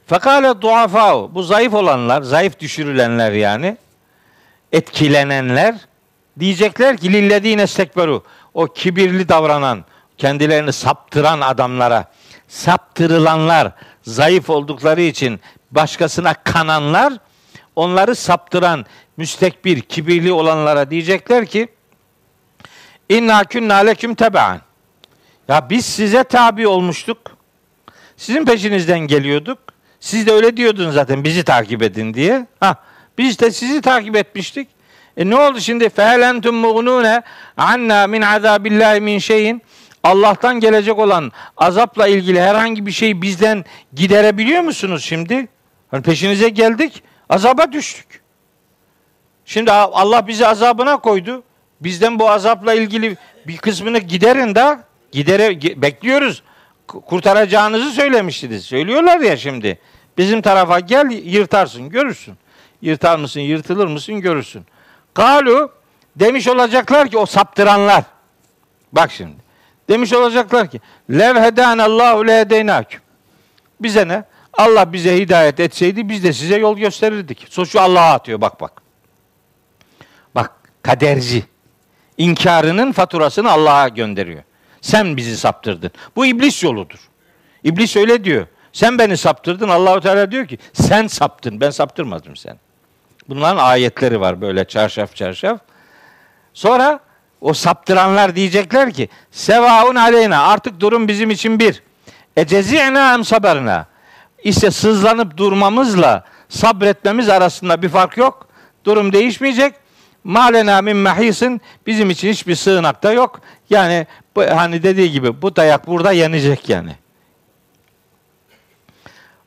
[0.06, 1.30] Fekale duafau.
[1.34, 3.76] Bu zayıf olanlar, zayıf düşürülenler yani.
[4.72, 5.74] Etkilenenler
[6.38, 8.22] diyecekler ki lillezine stekberu.
[8.54, 9.84] O kibirli davranan,
[10.18, 12.04] kendilerini saptıran adamlara
[12.48, 13.72] saptırılanlar,
[14.02, 15.40] zayıf oldukları için
[15.70, 17.12] başkasına kananlar,
[17.76, 18.86] onları saptıran,
[19.16, 21.68] müstekbir, kibirli olanlara diyecekler ki
[23.08, 24.60] İnna künna leküm tebaan.
[25.48, 27.18] Ya biz size tabi olmuştuk.
[28.16, 29.58] Sizin peşinizden geliyorduk.
[30.00, 32.46] Siz de öyle diyordun zaten bizi takip edin diye.
[32.60, 32.76] Ha,
[33.18, 34.68] biz de sizi takip etmiştik.
[35.16, 35.88] E ne oldu şimdi?
[35.88, 37.22] Fehelentum muğnune
[37.56, 39.62] anna min azabillahi min şeyin.
[40.06, 45.48] Allah'tan gelecek olan azapla ilgili herhangi bir şey bizden giderebiliyor musunuz şimdi?
[45.90, 48.22] Hani peşinize geldik, azaba düştük.
[49.44, 51.42] Şimdi Allah bizi azabına koydu.
[51.80, 56.42] Bizden bu azapla ilgili bir kısmını giderin da gidere bekliyoruz.
[56.86, 58.64] Kurtaracağınızı söylemiştiniz.
[58.64, 59.78] Söylüyorlar ya şimdi.
[60.18, 62.34] Bizim tarafa gel yırtarsın, görürsün.
[62.82, 64.66] Yırtar mısın, yırtılır mısın görürsün.
[65.14, 65.72] Galu
[66.16, 68.04] demiş olacaklar ki o saptıranlar.
[68.92, 69.45] Bak şimdi.
[69.88, 70.80] Demiş olacaklar ki
[71.10, 73.00] lev hedan Allahu lehedeynaküm.
[73.80, 74.24] Bize ne?
[74.52, 77.46] Allah bize hidayet etseydi biz de size yol gösterirdik.
[77.50, 78.82] Suçu Allah'a atıyor bak bak.
[80.34, 81.44] Bak kaderci.
[82.18, 84.42] İnkarının faturasını Allah'a gönderiyor.
[84.80, 85.90] Sen bizi saptırdın.
[86.16, 86.98] Bu iblis yoludur.
[87.64, 88.46] İblis öyle diyor.
[88.72, 89.68] Sen beni saptırdın.
[89.68, 91.60] Allahu Teala diyor ki sen saptın.
[91.60, 92.58] Ben saptırmadım sen.
[93.28, 95.60] Bunların ayetleri var böyle çarşaf çarşaf.
[96.54, 97.00] Sonra
[97.40, 101.82] o saptıranlar diyecekler ki sevaun aleyna artık durum bizim için bir.
[102.36, 103.86] Ecezi'na em saberna.
[104.44, 108.48] İşte sızlanıp durmamızla sabretmemiz arasında bir fark yok.
[108.84, 109.74] Durum değişmeyecek.
[110.24, 113.40] Malena min mahisin bizim için hiçbir sığınakta yok.
[113.70, 114.06] Yani
[114.36, 116.96] bu, hani dediği gibi bu dayak burada yenecek yani.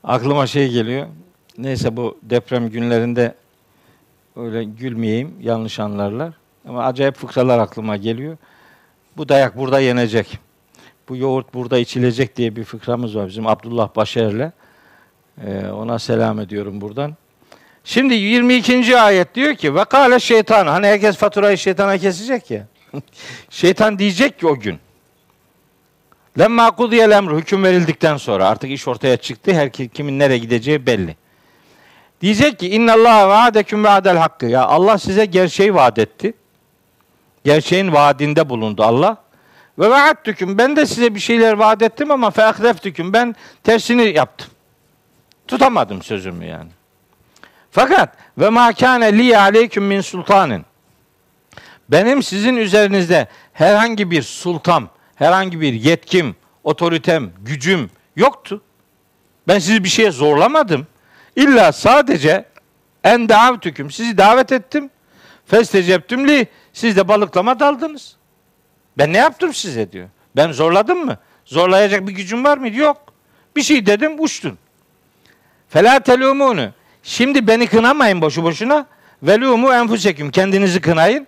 [0.04, 1.08] Aklıma şey geliyor.
[1.58, 3.36] Neyse bu deprem günlerinde
[4.36, 6.39] öyle gülmeyeyim yanlış anlarlar.
[6.68, 8.38] Ama acayip fıkralar aklıma geliyor.
[9.18, 10.40] Bu dayak burada yenecek.
[11.10, 14.52] Bu yoğurt burada içilecek diye bir fıkramız var bizim Abdullah Başer'le.
[15.46, 17.16] Ee, ona selam ediyorum buradan.
[17.84, 19.00] Şimdi 22.
[19.00, 20.68] ayet diyor ki ve şeytan.
[20.68, 22.68] Hani herkes faturayı şeytana kesecek ya.
[23.50, 24.80] şeytan diyecek ki o gün.
[26.40, 29.54] Lemma kudiyel emru hüküm verildikten sonra artık iş ortaya çıktı.
[29.54, 31.16] Her kimin nereye gideceği belli.
[32.22, 34.46] Diyecek ki inna Allah vaadeküm vaadel hakkı.
[34.46, 36.34] Ya Allah size gerçeği vaat etti.
[37.44, 39.18] Gerçeğin vaadinde bulundu Allah.
[39.80, 44.48] Ve vaattüküm ben de size bir şeyler vaat ettim ama feakleftüküm ben tersini yaptım.
[45.48, 46.70] Tutamadım sözümü yani.
[47.72, 50.66] Fakat ve ma kâne li aleyküm min sultanın.
[51.90, 58.62] Benim sizin üzerinizde herhangi bir sultam, herhangi bir yetkim, otoritem, gücüm yoktu.
[59.48, 60.88] Ben sizi bir şeye zorlamadım.
[61.36, 62.46] İlla sadece
[63.04, 64.90] en davetüküm sizi davet ettim.
[65.46, 68.16] Festecebtüm li siz de balıklama daldınız.
[68.98, 70.10] Ben ne yaptım size diyor.
[70.36, 71.18] Ben zorladım mı?
[71.46, 72.70] Zorlayacak bir gücüm var mı?
[72.70, 73.14] Yok.
[73.56, 74.58] Bir şey dedim uçtun.
[75.70, 76.70] Fela telumunu.
[77.04, 78.86] Şimdi beni kınamayın boşu boşuna.
[79.24, 80.32] Velumu enfuseküm.
[80.32, 81.28] Kendinizi kınayın.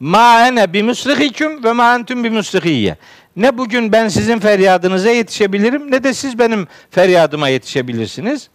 [0.00, 2.96] Ma ene bi musrihiküm ve ma entum bi musrihiyye.
[3.36, 8.50] Ne bugün ben sizin feryadınıza yetişebilirim ne de siz benim feryadıma yetişebilirsiniz.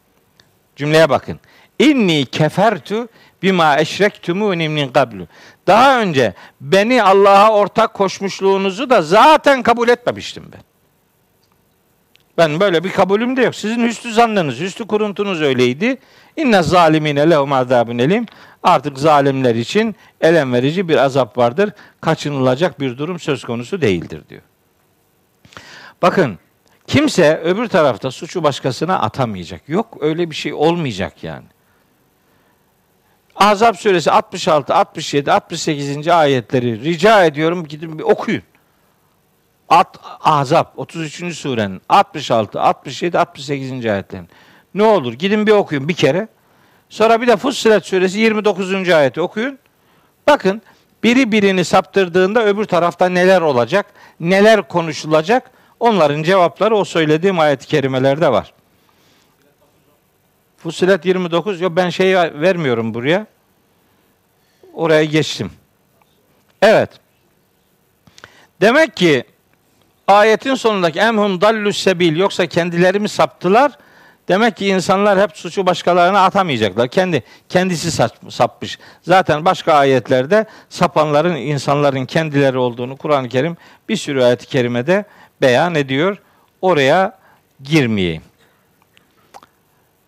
[0.75, 1.39] Cümleye bakın.
[1.79, 3.07] İnni kefertu
[3.43, 5.27] bima eşrektumuni min qablu.
[5.67, 10.61] Daha önce beni Allah'a ortak koşmuşluğunuzu da zaten kabul etmemiştim ben.
[12.37, 13.55] Ben böyle bir kabulüm de yok.
[13.55, 15.97] Sizin hüsnü zannınız, hüsnü kuruntunuz öyleydi.
[16.37, 18.25] İnne zalimine lehum azabun elim.
[18.63, 21.69] Artık zalimler için elem verici bir azap vardır.
[22.01, 24.41] Kaçınılacak bir durum söz konusu değildir diyor.
[26.01, 26.39] Bakın
[26.87, 29.69] kimse öbür tarafta suçu başkasına atamayacak.
[29.69, 31.45] Yok öyle bir şey olmayacak yani.
[33.35, 36.07] Azap suresi 66, 67, 68.
[36.07, 38.43] ayetleri rica ediyorum gidin bir okuyun.
[39.69, 41.37] At, Azap 33.
[41.37, 43.85] surenin 66, 67, 68.
[43.85, 44.29] ayetlerin.
[44.73, 46.27] Ne olur gidin bir okuyun bir kere.
[46.89, 48.89] Sonra bir de Fussilet suresi 29.
[48.89, 49.59] ayeti okuyun.
[50.27, 50.61] Bakın
[51.03, 53.85] biri birini saptırdığında öbür tarafta neler olacak,
[54.19, 58.53] neler konuşulacak onların cevapları o söylediğim ayet-i kerimelerde var.
[60.65, 63.27] Fussilet 29 yok ben şey vermiyorum buraya.
[64.73, 65.51] Oraya geçtim.
[66.61, 66.89] Evet.
[68.61, 69.23] Demek ki
[70.07, 73.71] ayetin sonundaki emhum dallus sebil yoksa kendileri mi saptılar?
[74.27, 76.87] Demek ki insanlar hep suçu başkalarına atamayacaklar.
[76.87, 78.79] Kendi kendisi sapmış.
[79.01, 83.57] Zaten başka ayetlerde sapanların insanların kendileri olduğunu Kur'an-ı Kerim
[83.89, 85.05] bir sürü ayet-i kerimede
[85.41, 86.17] beyan ediyor.
[86.61, 87.19] Oraya
[87.63, 88.21] girmeyeyim.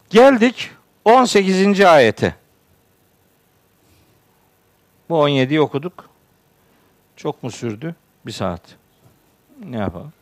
[0.09, 0.71] Geldik
[1.05, 1.81] 18.
[1.81, 2.35] ayete.
[5.09, 6.09] Bu 17'yi okuduk.
[7.15, 7.95] Çok mu sürdü?
[8.25, 8.61] Bir saat.
[9.65, 10.13] Ne yapalım?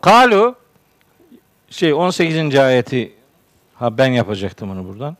[0.00, 0.56] Kalu
[1.70, 2.54] şey 18.
[2.54, 3.12] ayeti
[3.74, 5.16] ha ben yapacaktım onu buradan.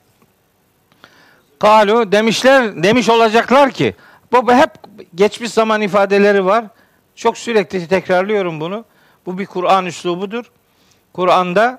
[1.58, 3.94] Kalu demişler demiş olacaklar ki
[4.32, 4.70] bu hep
[5.14, 6.64] geçmiş zaman ifadeleri var.
[7.14, 8.84] Çok sürekli tekrarlıyorum bunu.
[9.26, 10.52] Bu bir Kur'an üslubudur.
[11.12, 11.78] Kur'an'da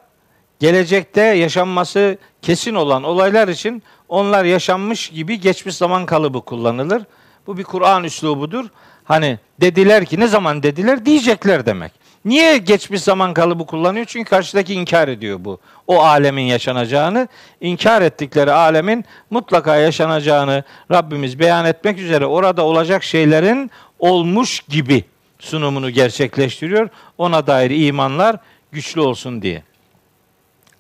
[0.60, 7.04] gelecekte yaşanması kesin olan olaylar için onlar yaşanmış gibi geçmiş zaman kalıbı kullanılır.
[7.48, 8.66] Bu bir Kur'an üslubudur.
[9.04, 11.92] Hani dediler ki ne zaman dediler diyecekler demek.
[12.26, 14.06] Niye geçmiş zaman kalıbı kullanıyor?
[14.06, 15.60] Çünkü karşıdaki inkar ediyor bu.
[15.88, 17.28] O alemin yaşanacağını,
[17.62, 25.04] inkar ettikleri alemin mutlaka yaşanacağını Rabbimiz beyan etmek üzere orada olacak şeylerin olmuş gibi
[25.40, 26.90] sunumunu gerçekleştiriyor.
[27.18, 28.36] Ona dair imanlar
[28.72, 29.64] güçlü olsun diye.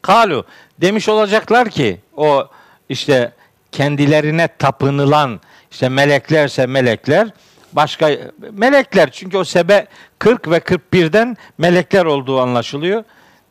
[0.01, 0.45] Kalu
[0.81, 2.47] demiş olacaklar ki o
[2.89, 3.31] işte
[3.71, 7.27] kendilerine tapınılan işte meleklerse melekler
[7.73, 8.11] başka
[8.51, 9.87] melekler çünkü o sebe
[10.19, 13.03] 40 ve 41'den melekler olduğu anlaşılıyor.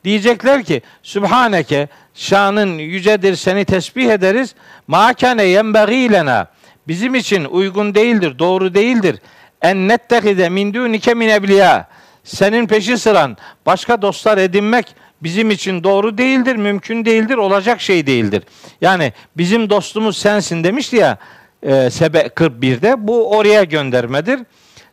[0.04, 4.54] Diyecekler ki Sübhaneke şanın yücedir seni tesbih ederiz.
[4.86, 6.46] Ma kâne yenbagî lena
[6.88, 9.18] bizim için uygun değildir, doğru değildir.
[9.62, 11.88] En nettehide min dûnike min evliya.
[12.24, 18.42] Senin peşi sıran başka dostlar edinmek bizim için doğru değildir, mümkün değildir, olacak şey değildir.
[18.80, 21.18] Yani bizim dostumuz sensin demişti ya
[21.62, 24.40] e, Sebe 41'de bu oraya göndermedir.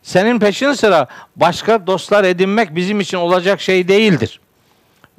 [0.04, 4.40] Senin peşin sıra başka dostlar edinmek bizim için olacak şey değildir.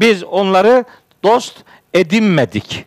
[0.00, 0.84] Biz onları
[1.22, 1.56] dost
[1.94, 2.84] edinmedik.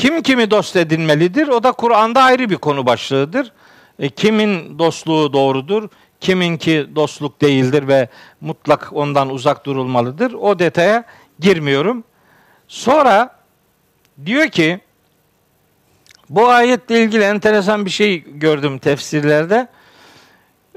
[0.00, 1.48] Kim kimi dost edinmelidir?
[1.48, 3.52] O da Kur'an'da ayrı bir konu başlığıdır.
[3.98, 5.88] E, kimin dostluğu doğrudur,
[6.20, 8.08] kiminki dostluk değildir ve
[8.40, 10.32] mutlak ondan uzak durulmalıdır.
[10.32, 11.04] O detaya
[11.40, 12.04] girmiyorum.
[12.68, 13.36] Sonra
[14.26, 14.80] diyor ki
[16.30, 19.68] bu ayetle ilgili enteresan bir şey gördüm tefsirlerde.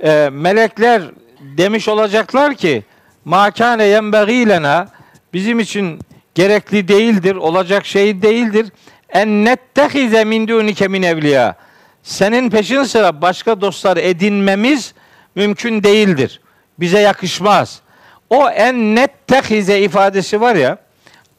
[0.03, 1.03] E, melekler
[1.39, 2.83] demiş olacaklar ki
[3.25, 4.87] makane yenbeği lena
[5.33, 5.99] bizim için
[6.35, 8.71] gerekli değildir, olacak şey değildir.
[9.13, 11.55] En nettehize min dunike min evliya
[12.03, 14.93] senin peşin sıra başka dostlar edinmemiz
[15.35, 16.41] mümkün değildir.
[16.79, 17.81] Bize yakışmaz.
[18.29, 20.77] O en net tehize ifadesi var ya,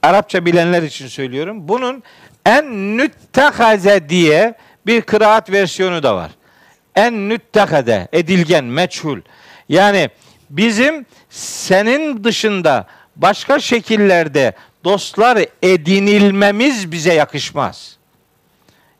[0.03, 1.69] Arapça bilenler için söylüyorum.
[1.69, 2.03] Bunun
[2.47, 4.55] en nüttehaze diye
[4.87, 6.31] bir kıraat versiyonu da var.
[6.95, 9.21] En nüttehade, edilgen, meçhul.
[9.69, 10.11] Yani
[10.51, 14.53] bizim senin dışında başka şekillerde
[14.85, 17.97] dostlar edinilmemiz bize yakışmaz.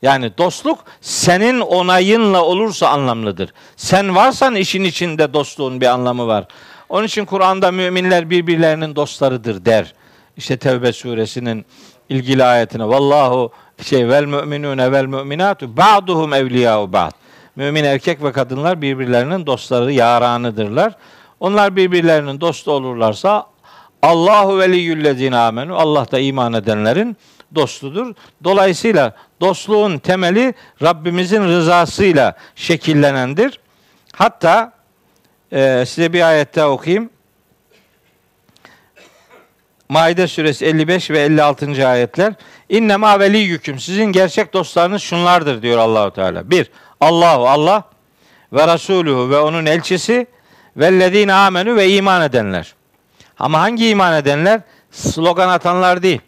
[0.01, 3.53] Yani dostluk senin onayınla olursa anlamlıdır.
[3.75, 6.45] Sen varsan işin içinde dostluğun bir anlamı var.
[6.89, 9.93] Onun için Kur'an'da müminler birbirlerinin dostlarıdır der.
[10.37, 11.65] İşte Tevbe suresinin
[12.09, 17.11] ilgili ayetine vallahu şey vel müminune vel müminatu ba'duhum evliya'u ba'd.
[17.55, 20.93] Mümin erkek ve kadınlar birbirlerinin dostları, yaranıdırlar.
[21.39, 23.47] Onlar birbirlerinin dostu olurlarsa
[24.05, 25.75] Allahu veliyyüllezine amenu.
[25.75, 27.17] Allah da iman edenlerin
[27.55, 28.15] dostudur.
[28.43, 33.59] Dolayısıyla dostluğun temeli Rabbimizin rızasıyla şekillenendir.
[34.13, 34.73] Hatta
[35.51, 37.09] e, size bir ayette okuyayım.
[39.89, 41.87] Maide suresi 55 ve 56.
[41.87, 42.33] ayetler.
[42.69, 43.79] İnne ma veliyyüküm.
[43.79, 46.49] Sizin gerçek dostlarınız şunlardır diyor Allahu Teala.
[46.51, 47.83] Bir, Allahu Allah
[48.53, 50.27] ve Resuluhu ve onun elçisi
[50.77, 52.75] vellezine amenu ve iman edenler.
[53.39, 54.61] Ama hangi iman edenler?
[54.91, 56.21] Slogan atanlar değil.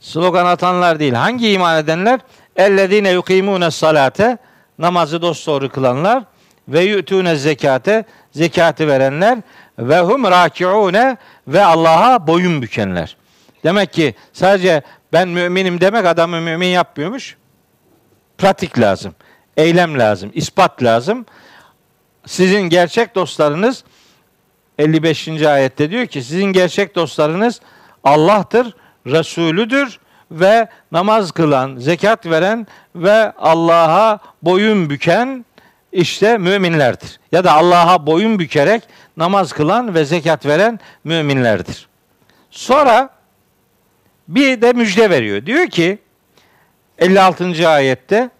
[0.00, 1.12] Slogan atanlar değil.
[1.12, 2.20] Hangi iman edenler?
[2.56, 4.38] Ellezine yukimune salate
[4.78, 6.24] namazı dosdoğru kılanlar
[6.68, 9.38] ve yu'tune zekate zekatı verenler
[9.78, 11.16] ve hum rakiune
[11.48, 13.16] ve Allah'a boyun bükenler.
[13.64, 17.36] Demek ki sadece ben müminim demek adamı mümin yapmıyormuş.
[18.38, 19.14] Pratik lazım.
[19.56, 20.30] Eylem lazım.
[20.34, 21.26] ispat lazım.
[22.26, 23.84] Sizin gerçek dostlarınız
[24.78, 25.42] 55.
[25.42, 27.60] ayette diyor ki sizin gerçek dostlarınız
[28.04, 28.74] Allah'tır,
[29.06, 29.98] Resulüdür
[30.30, 35.44] ve namaz kılan, zekat veren ve Allah'a boyun büken
[35.92, 37.20] işte müminlerdir.
[37.32, 38.82] Ya da Allah'a boyun bükerek
[39.16, 41.88] namaz kılan ve zekat veren müminlerdir.
[42.50, 43.10] Sonra
[44.28, 45.46] bir de müjde veriyor.
[45.46, 45.98] Diyor ki
[46.98, 47.68] 56.
[47.68, 48.30] ayette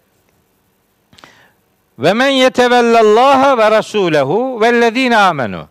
[1.99, 5.67] ve men yetevellallaha ve rasulehu vellezine amenu.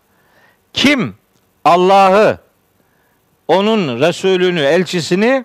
[0.77, 1.15] Kim
[1.65, 2.39] Allah'ı,
[3.49, 5.45] onun Resulünü, elçisini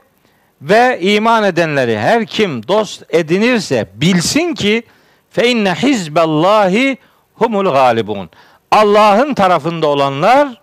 [0.62, 4.84] ve iman edenleri her kim dost edinirse bilsin ki
[5.30, 6.98] fe inne hizballahi
[7.34, 8.30] humul galibun.
[8.72, 10.62] Allah'ın tarafında olanlar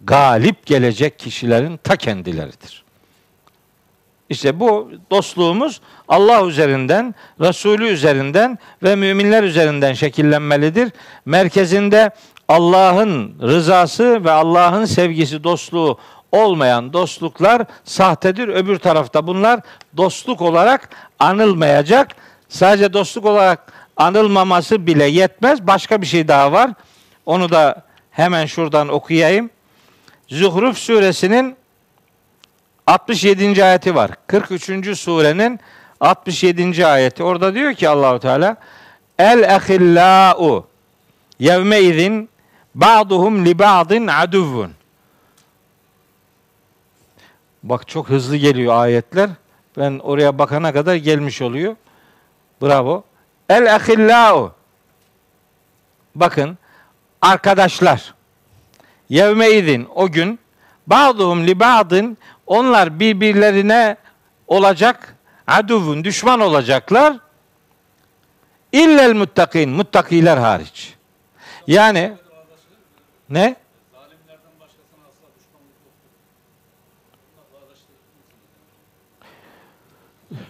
[0.00, 2.84] galip gelecek kişilerin ta kendileridir.
[4.28, 10.92] İşte bu dostluğumuz Allah üzerinden, Resulü üzerinden ve müminler üzerinden şekillenmelidir.
[11.24, 12.10] Merkezinde
[12.50, 15.98] Allah'ın rızası ve Allah'ın sevgisi, dostluğu
[16.32, 18.48] olmayan dostluklar sahtedir.
[18.48, 19.60] Öbür tarafta bunlar
[19.96, 20.88] dostluk olarak
[21.18, 22.08] anılmayacak.
[22.48, 25.66] Sadece dostluk olarak anılmaması bile yetmez.
[25.66, 26.70] Başka bir şey daha var.
[27.26, 29.50] Onu da hemen şuradan okuyayım.
[30.28, 31.56] Zuhruf suresinin
[32.86, 33.64] 67.
[33.64, 34.10] ayeti var.
[34.26, 34.98] 43.
[34.98, 35.60] surenin
[36.00, 36.86] 67.
[36.86, 37.22] ayeti.
[37.22, 38.56] Orada diyor ki Allahu Teala
[39.18, 40.66] El ahillau
[41.40, 42.29] yevme izin
[42.74, 44.72] ba'duhum li ba'din aduvun.
[47.62, 49.30] Bak çok hızlı geliyor ayetler.
[49.76, 51.76] Ben oraya bakana kadar gelmiş oluyor.
[52.62, 53.04] Bravo.
[53.48, 54.52] El ahillau.
[56.14, 56.58] Bakın
[57.22, 58.14] arkadaşlar.
[59.08, 60.38] Yevme izin o gün
[60.86, 63.96] ba'duhum li ba'din onlar birbirlerine
[64.46, 65.16] olacak
[65.46, 67.16] aduvun düşman olacaklar.
[68.72, 70.94] İllel muttakin muttakiler hariç.
[71.66, 72.12] Yani
[73.30, 73.56] ne?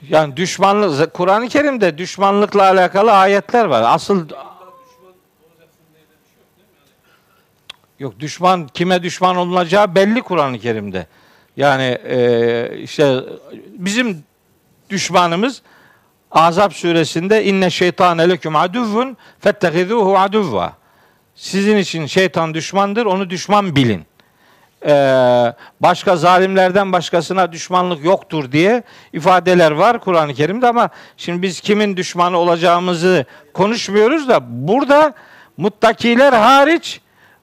[0.08, 3.82] Yani düşmanlık Kur'an-ı Kerim'de düşmanlıkla alakalı ayetler var.
[3.94, 4.28] Asıl
[7.98, 11.06] Yok düşman kime düşman olunacağı belli Kur'an-ı Kerim'de.
[11.56, 13.20] Yani e, işte
[13.66, 14.24] bizim
[14.90, 15.62] düşmanımız
[16.30, 20.79] Azap suresinde inne şeytane leküm aduvvun fettehizuhu aduvva.
[21.40, 24.06] Sizin için şeytan düşmandır, onu düşman bilin.
[24.86, 31.96] Ee, başka zalimlerden başkasına düşmanlık yoktur diye ifadeler var Kur'an-ı Kerim'de ama şimdi biz kimin
[31.96, 34.38] düşmanı olacağımızı konuşmuyoruz da
[34.68, 35.14] burada
[35.56, 37.00] muttakiler hariç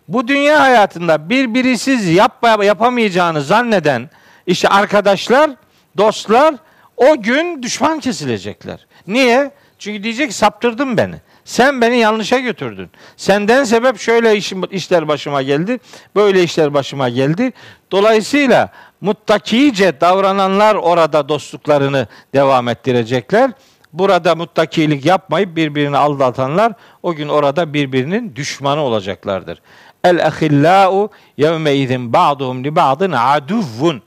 [0.08, 4.10] bu dünya hayatında birbirisiz yapma, yapamayacağını zanneden
[4.48, 5.52] işte arkadaşlar,
[5.98, 6.56] dostlar
[6.98, 8.88] o gün düşman kesilecekler.
[9.08, 9.52] Niye?
[9.80, 11.16] Çünkü diyecek saptırdın beni.
[11.48, 12.90] Sen beni yanlışa götürdün.
[13.18, 14.36] Senden sebep şöyle
[14.72, 15.80] işler başıma geldi,
[16.16, 17.52] böyle işler başıma geldi.
[17.92, 18.70] Dolayısıyla
[19.02, 23.52] muttakice davrananlar orada dostluklarını devam ettirecekler.
[23.94, 29.62] Burada muttakilik yapmayıp birbirini aldatanlar o gün orada birbirinin düşmanı olacaklardır.
[30.04, 34.02] El ahillau yevme izin ba'duhum li ba'din aduvvun.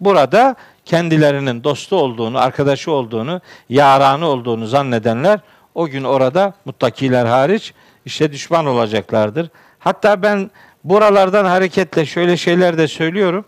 [0.00, 5.40] Burada kendilerinin dostu olduğunu, arkadaşı olduğunu, yaranı olduğunu zannedenler
[5.74, 7.74] o gün orada muttakiler hariç
[8.06, 9.50] işte düşman olacaklardır.
[9.78, 10.50] Hatta ben
[10.84, 13.44] buralardan hareketle şöyle şeyler de söylüyorum.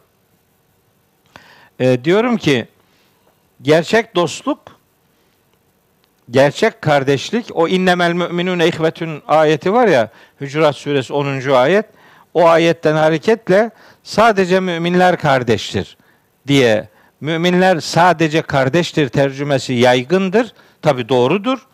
[1.81, 2.67] E, diyorum ki
[3.63, 4.59] gerçek dostluk
[6.31, 10.11] gerçek kardeşlik o innemel müminun ihvetün ayeti var ya
[10.41, 11.51] Hücurat suresi 10.
[11.51, 11.87] ayet
[12.35, 13.71] o ayetten hareketle
[14.03, 15.97] sadece müminler kardeştir
[16.47, 16.89] diye
[17.21, 20.55] müminler sadece kardeştir tercümesi yaygındır.
[20.83, 21.67] Tabi doğrudur.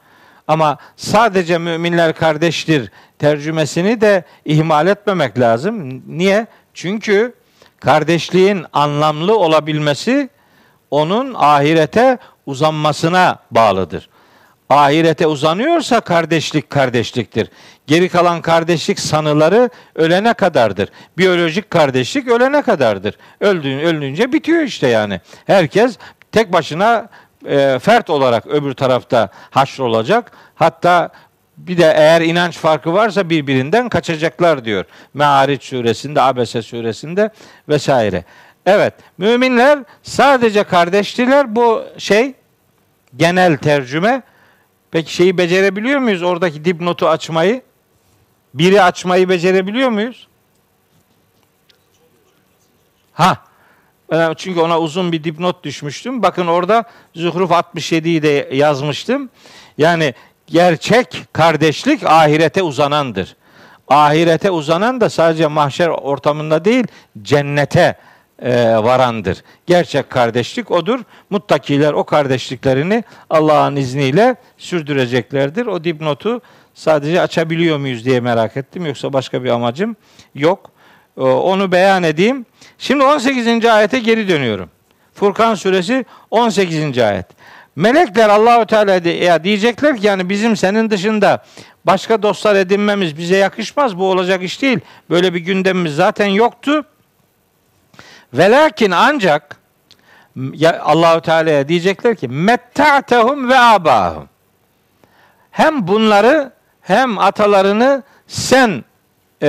[0.49, 6.03] Ama sadece müminler kardeştir tercümesini de ihmal etmemek lazım.
[6.07, 6.47] Niye?
[6.75, 7.35] Çünkü
[7.81, 10.29] kardeşliğin anlamlı olabilmesi
[10.91, 14.09] onun ahirete uzanmasına bağlıdır.
[14.69, 17.49] Ahirete uzanıyorsa kardeşlik kardeşliktir.
[17.87, 20.89] Geri kalan kardeşlik sanıları ölene kadardır.
[21.19, 23.19] Biyolojik kardeşlik ölene kadardır.
[23.41, 25.21] Öldüğün ölünce bitiyor işte yani.
[25.47, 25.99] Herkes
[26.33, 27.09] tek başına
[27.49, 30.33] e, fert olarak öbür tarafta haşr olacak.
[30.55, 31.11] Hatta
[31.57, 34.85] bir de eğer inanç farkı varsa birbirinden kaçacaklar diyor.
[35.15, 37.31] Me'ariç suresinde, Abese suresinde
[37.69, 38.25] vesaire.
[38.67, 41.57] Evet, müminler sadece kardeştiler.
[41.57, 42.35] Bu şey
[43.17, 44.23] genel tercüme.
[44.91, 46.23] Peki şeyi becerebiliyor muyuz?
[46.23, 47.63] Oradaki dipnotu açmayı.
[48.55, 50.29] Biri açmayı becerebiliyor muyuz?
[53.13, 53.37] Ha.
[54.37, 56.23] Çünkü ona uzun bir dipnot düşmüştüm.
[56.23, 56.85] Bakın orada
[57.15, 59.31] Zuhruf 67'yi de yazmıştım.
[59.79, 60.15] Yani
[60.47, 63.37] gerçek kardeşlik ahirete uzanandır.
[63.89, 66.87] Ahirete uzanan da sadece mahşer ortamında değil,
[67.23, 67.97] cennete
[68.39, 69.43] e, varandır.
[69.67, 71.01] Gerçek kardeşlik odur.
[71.31, 75.67] Muttakiler o kardeşliklerini Allah'ın izniyle sürdüreceklerdir.
[75.67, 76.41] O dipnotu
[76.75, 78.87] sadece açabiliyor muyuz diye merak ettim.
[78.87, 79.97] Yoksa başka bir amacım
[80.35, 80.71] yok.
[81.17, 82.47] E, onu beyan edeyim.
[82.79, 83.65] Şimdi 18.
[83.65, 84.71] ayete geri dönüyorum.
[85.15, 86.99] Furkan suresi 18.
[86.99, 87.27] ayet.
[87.77, 91.45] Melekler Allahü Teala diyecekler ki yani bizim senin dışında
[91.85, 93.99] başka dostlar edinmemiz bize yakışmaz.
[93.99, 94.79] Bu olacak iş değil.
[95.11, 96.85] Böyle bir gündemimiz zaten yoktu.
[98.35, 99.57] Velakin ancak
[100.81, 104.29] Allahu Teala'ya diyecekler ki metta'tehum ve abahum.
[105.51, 108.85] Hem bunları hem atalarını sen
[109.43, 109.49] e,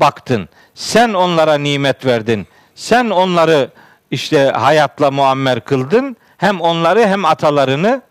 [0.00, 0.48] baktın.
[0.76, 2.46] Sen onlara nimet verdin.
[2.74, 3.70] Sen onları
[4.10, 6.16] işte hayatla muammer kıldın.
[6.38, 8.02] Hem onları hem atalarını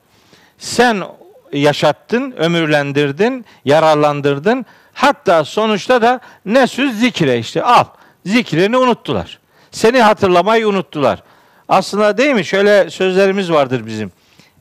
[0.58, 1.04] sen
[1.54, 4.66] yaşattın, ömürlendirdin, yararlandırdın.
[4.94, 7.86] Hatta sonuçta da ne söz zikre işte al.
[8.26, 9.40] Zikrini unuttular.
[9.72, 11.24] Seni hatırlamayı unuttular.
[11.68, 12.46] Aslında değil mi?
[12.46, 14.12] Şöyle sözlerimiz vardır bizim.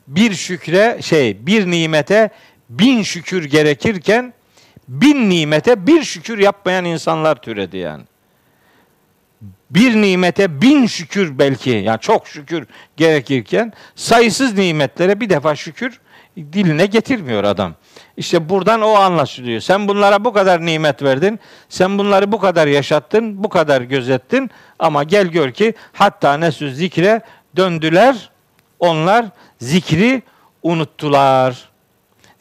[0.07, 2.29] Bir şükre şey, bir nimete
[2.69, 4.33] bin şükür gerekirken
[4.87, 8.03] bin nimete bir şükür yapmayan insanlar türedi yani.
[9.69, 12.67] Bir nimete bin şükür belki yani çok şükür
[12.97, 15.99] gerekirken sayısız nimetlere bir defa şükür
[16.37, 17.73] diline getirmiyor adam.
[18.17, 19.61] İşte buradan o anlaşılıyor.
[19.61, 21.39] Sen bunlara bu kadar nimet verdin.
[21.69, 24.51] Sen bunları bu kadar yaşattın, bu kadar gözettin.
[24.79, 27.21] Ama gel gör ki hatta nesü zikre
[27.55, 28.29] döndüler.
[28.79, 29.25] Onlar
[29.59, 30.23] zikri
[30.63, 31.69] unuttular.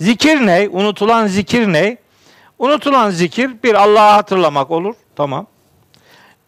[0.00, 0.68] Zikir ne?
[0.72, 2.03] Unutulan zikir ne?
[2.64, 4.94] Unutulan zikir bir Allah'ı hatırlamak olur.
[5.16, 5.46] Tamam.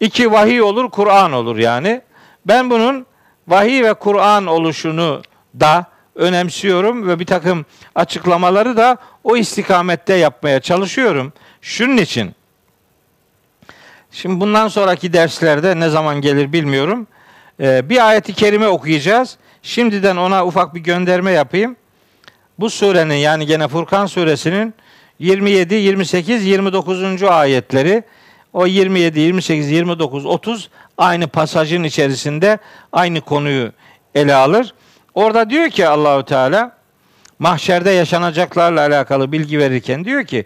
[0.00, 2.00] İki vahiy olur, Kur'an olur yani.
[2.46, 3.06] Ben bunun
[3.48, 5.22] vahiy ve Kur'an oluşunu
[5.60, 11.32] da önemsiyorum ve bir takım açıklamaları da o istikamette yapmaya çalışıyorum.
[11.60, 12.34] Şunun için
[14.10, 17.06] Şimdi bundan sonraki derslerde ne zaman gelir bilmiyorum.
[17.60, 19.36] Ee, bir ayeti kerime okuyacağız.
[19.62, 21.76] Şimdiden ona ufak bir gönderme yapayım.
[22.58, 24.74] Bu surenin yani gene Furkan suresinin
[25.18, 27.22] 27, 28, 29.
[27.22, 28.02] ayetleri
[28.52, 32.58] o 27, 28, 29, 30 aynı pasajın içerisinde
[32.92, 33.72] aynı konuyu
[34.14, 34.74] ele alır.
[35.14, 36.76] Orada diyor ki Allahü Teala
[37.38, 40.44] mahşerde yaşanacaklarla alakalı bilgi verirken diyor ki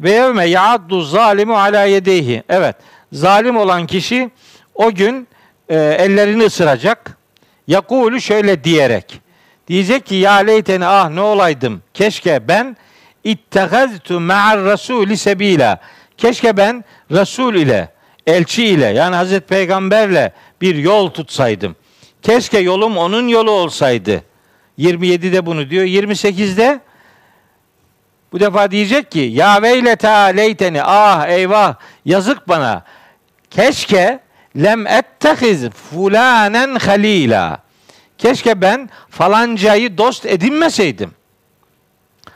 [0.00, 2.42] ve yevme yaaddu zalimu ala yedeyhi.
[2.48, 2.76] Evet,
[3.12, 4.30] zalim olan kişi
[4.74, 5.28] o gün
[5.68, 7.18] e, ellerini ısıracak.
[7.66, 9.20] Yakulu şöyle diyerek.
[9.68, 11.82] Diyecek ki ya leyteni ah ne olaydım.
[11.94, 12.76] Keşke ben
[13.24, 15.80] ittehaztu ma'ar rasuli sebila.
[16.16, 17.88] Keşke ben Resul ile,
[18.26, 21.76] elçi ile yani Hazreti Peygamberle bir yol tutsaydım.
[22.22, 24.22] Keşke yolum onun yolu olsaydı.
[24.78, 25.84] 27'de bunu diyor.
[25.84, 26.80] 28'de
[28.32, 31.74] bu defa diyecek ki ya veyleta leyteni ah eyvah
[32.04, 32.84] yazık bana.
[33.50, 34.20] Keşke
[34.56, 37.58] lem ettehiz fulanen halila.
[38.18, 41.10] Keşke ben falancayı dost edinmeseydim.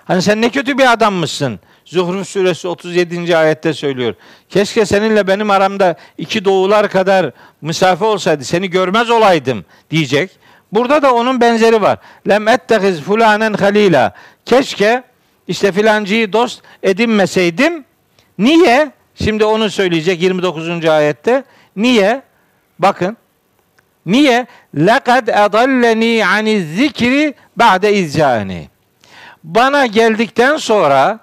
[0.06, 1.60] Hani sen ne kötü bir adammışsın.
[1.84, 3.36] Zuhruf suresi 37.
[3.36, 4.14] ayette söylüyor.
[4.48, 7.30] Keşke seninle benim aramda iki doğular kadar
[7.62, 10.30] mesafe olsaydı seni görmez olaydım diyecek.
[10.72, 11.98] Burada da onun benzeri var.
[12.28, 14.14] Lem ettehiz fulanen halila.
[14.44, 15.02] Keşke
[15.48, 17.84] işte filancıyı dost edinmeseydim.
[18.38, 18.92] Niye?
[19.24, 20.84] Şimdi onu söyleyecek 29.
[20.84, 21.44] ayette.
[21.76, 22.22] Niye?
[22.78, 23.16] Bakın.
[24.06, 24.46] Niye?
[24.76, 28.68] Lekad edalleni ani zikri ba'de izcani.
[29.46, 31.18] Bana geldikten sonra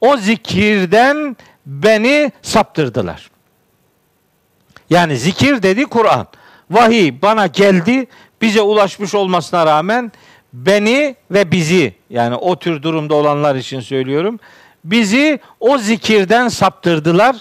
[0.00, 1.36] o zikirden
[1.66, 3.30] beni saptırdılar.
[4.90, 6.26] Yani zikir dedi Kur'an.
[6.70, 8.06] Vahiy bana geldi,
[8.42, 10.12] bize ulaşmış olmasına rağmen
[10.52, 14.40] beni ve bizi yani o tür durumda olanlar için söylüyorum.
[14.84, 17.36] Bizi o zikirden saptırdılar.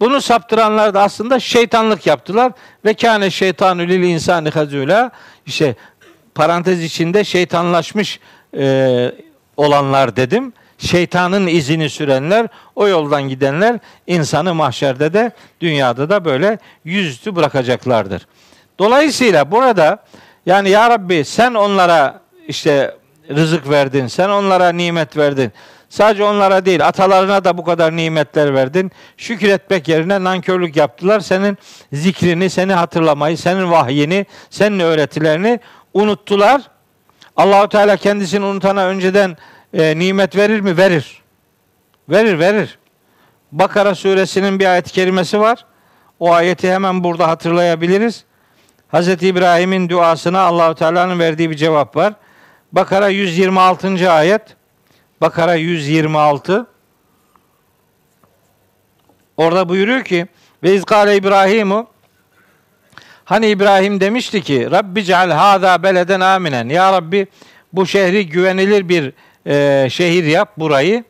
[0.00, 2.52] Bunu saptıranlar da aslında şeytanlık yaptılar
[2.84, 5.10] ve kâne şeytanü lil insani hazûlâ
[5.46, 5.74] işte
[6.34, 8.20] parantez içinde şeytanlaşmış
[8.56, 9.12] e,
[9.56, 10.52] olanlar dedim.
[10.78, 18.26] Şeytanın izini sürenler, o yoldan gidenler insanı mahşerde de dünyada da böyle yüzüstü bırakacaklardır.
[18.78, 19.98] Dolayısıyla burada
[20.46, 22.96] yani ya Rabbi sen onlara işte
[23.30, 25.52] rızık verdin, sen onlara nimet verdin.
[25.88, 28.92] Sadece onlara değil, atalarına da bu kadar nimetler verdin.
[29.16, 31.20] Şükretmek yerine nankörlük yaptılar.
[31.20, 31.58] Senin
[31.92, 35.60] zikrini, seni hatırlamayı, senin vahyini, senin öğretilerini
[35.94, 36.62] unuttular.
[37.36, 39.36] Allahu Teala kendisini unutana önceden
[39.72, 40.76] e, nimet verir mi?
[40.76, 41.22] Verir.
[42.08, 42.78] Verir, verir.
[43.52, 45.64] Bakara suresinin bir ayet-i kerimesi var.
[46.20, 48.24] O ayeti hemen burada hatırlayabiliriz.
[48.92, 49.08] Hz.
[49.08, 52.14] İbrahim'in duasına Allahu Teala'nın verdiği bir cevap var.
[52.72, 54.12] Bakara 126.
[54.12, 54.42] ayet.
[55.20, 56.66] Bakara 126.
[59.36, 60.26] Orada buyuruyor ki
[60.62, 61.86] ve izkale İbrahimu
[63.24, 66.68] Hani İbrahim demişti ki Rabbi ceal hâzâ beleden aminen.
[66.68, 67.26] Ya Rabbi
[67.72, 69.12] bu şehri güvenilir bir
[69.46, 71.04] e, şehir yap burayı.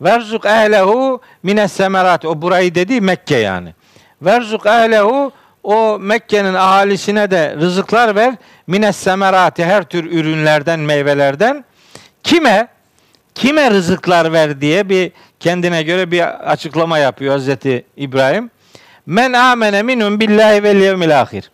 [0.00, 2.24] Verzuk ehlehu mines semerat.
[2.24, 3.74] O burayı dedi Mekke yani.
[4.22, 5.32] Verzuk ehlehu
[5.62, 8.34] o Mekke'nin ahalisine de rızıklar ver.
[8.66, 11.64] Mines semerati her tür ürünlerden, meyvelerden.
[12.22, 12.68] Kime?
[13.34, 18.50] Kime rızıklar ver diye bir kendine göre bir açıklama yapıyor Hazreti İbrahim.
[19.06, 21.50] Men amene minhum billahi vel yevmil ahir.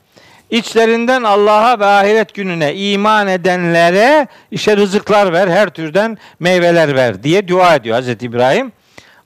[0.50, 7.48] İçlerinden Allah'a ve ahiret gününe iman edenlere işte rızıklar ver, her türden meyveler ver diye
[7.48, 8.72] dua ediyor Hazreti İbrahim.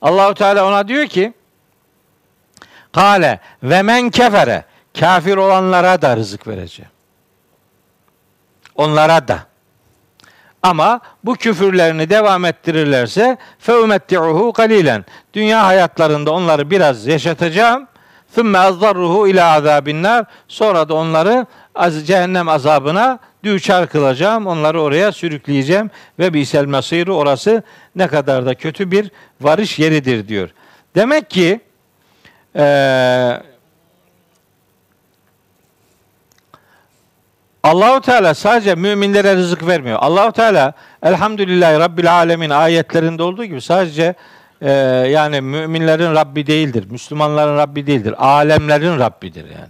[0.01, 1.33] Allahu Teala ona diyor ki:
[2.93, 4.65] Kale ve men kefere
[4.99, 6.91] kafir olanlara da rızık vereceğim.
[8.75, 9.39] Onlara da.
[10.63, 15.05] Ama bu küfürlerini devam ettirirlerse feumetti'uhu kalilen.
[15.33, 17.87] Dünya hayatlarında onları biraz yaşatacağım.
[18.35, 20.25] Sümme azzarruhu ila azabinnar.
[20.47, 21.45] Sonra da onları
[21.75, 24.47] az cehennem azabına düçar kılacağım.
[24.47, 27.63] Onları oraya sürükleyeceğim ve bisel masiru orası
[27.95, 30.49] ne kadar da kötü bir varış yeridir diyor.
[30.95, 31.59] Demek ki
[32.55, 33.41] eee
[37.63, 39.99] Allahu Teala sadece müminlere rızık vermiyor.
[40.01, 44.15] Allahu Teala Elhamdülillahi Rabbil Alemin ayetlerinde olduğu gibi sadece
[44.61, 44.71] e,
[45.09, 46.85] yani müminlerin Rabbi değildir.
[46.89, 48.15] Müslümanların Rabbi değildir.
[48.17, 49.69] Alemlerin Rabbidir yani.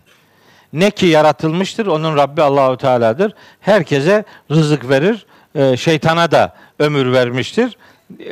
[0.73, 3.33] Ne ki yaratılmıştır onun Rabbi Allahu Teala'dır.
[3.59, 5.25] Herkese rızık verir.
[5.55, 7.77] E, şeytana da ömür vermiştir.
[8.19, 8.31] E,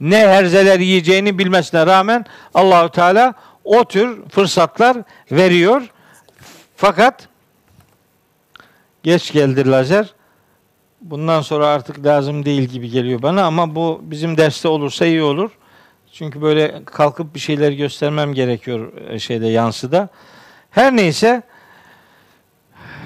[0.00, 2.24] ne herzeler yiyeceğini bilmesine rağmen
[2.54, 3.34] Allahu Teala
[3.64, 4.96] o tür fırsatlar
[5.30, 5.82] veriyor.
[6.76, 7.28] Fakat
[9.06, 10.14] Geç geldi lazer.
[11.00, 15.50] Bundan sonra artık lazım değil gibi geliyor bana ama bu bizim derste olursa iyi olur.
[16.12, 20.08] Çünkü böyle kalkıp bir şeyler göstermem gerekiyor e, şeyde yansıda.
[20.70, 21.42] Her neyse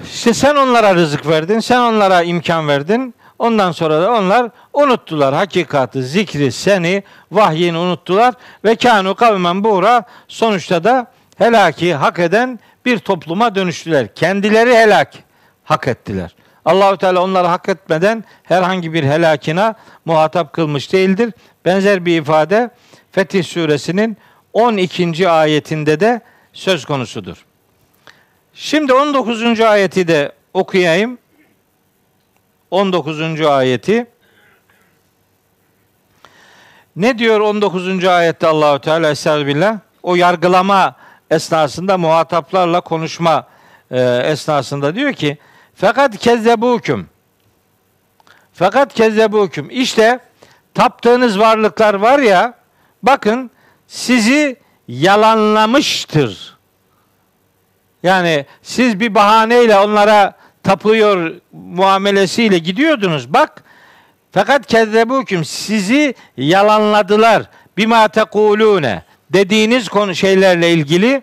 [0.03, 3.13] işte sen onlara rızık verdin, sen onlara imkan verdin.
[3.39, 8.33] Ondan sonra da onlar unuttular hakikati, zikri, seni, vahyini unuttular
[8.65, 14.15] ve kanu kavmen buğra sonuçta da helaki hak eden bir topluma dönüştüler.
[14.15, 15.13] Kendileri helak
[15.63, 16.35] hak ettiler.
[16.65, 19.75] Allahü Teala onları hak etmeden herhangi bir helakina
[20.05, 21.33] muhatap kılmış değildir.
[21.65, 22.69] Benzer bir ifade
[23.11, 24.17] Fetih Suresinin
[24.53, 25.29] 12.
[25.29, 26.21] ayetinde de
[26.53, 27.45] söz konusudur.
[28.53, 29.61] Şimdi 19.
[29.61, 31.17] ayeti de okuyayım.
[32.71, 33.41] 19.
[33.41, 34.05] ayeti.
[36.95, 38.05] Ne diyor 19.
[38.05, 39.79] ayette Allahu Teala Estağfirullah?
[40.03, 40.95] O yargılama
[41.29, 43.47] esnasında muhataplarla konuşma
[43.91, 45.37] e, esnasında diyor ki
[45.81, 47.05] fakat kezzebûküm.
[48.53, 49.69] Fakat kezzebûküm.
[49.69, 50.19] İşte
[50.73, 52.53] taptığınız varlıklar var ya,
[53.03, 53.51] bakın
[53.87, 54.55] sizi
[54.87, 56.57] yalanlamıştır.
[58.03, 60.33] Yani siz bir bahaneyle onlara
[60.63, 63.33] tapıyor muamelesiyle gidiyordunuz.
[63.33, 63.63] Bak,
[64.31, 67.43] fakat kezzebûküm sizi yalanladılar.
[67.77, 71.21] Bima tekulune dediğiniz konu şeylerle ilgili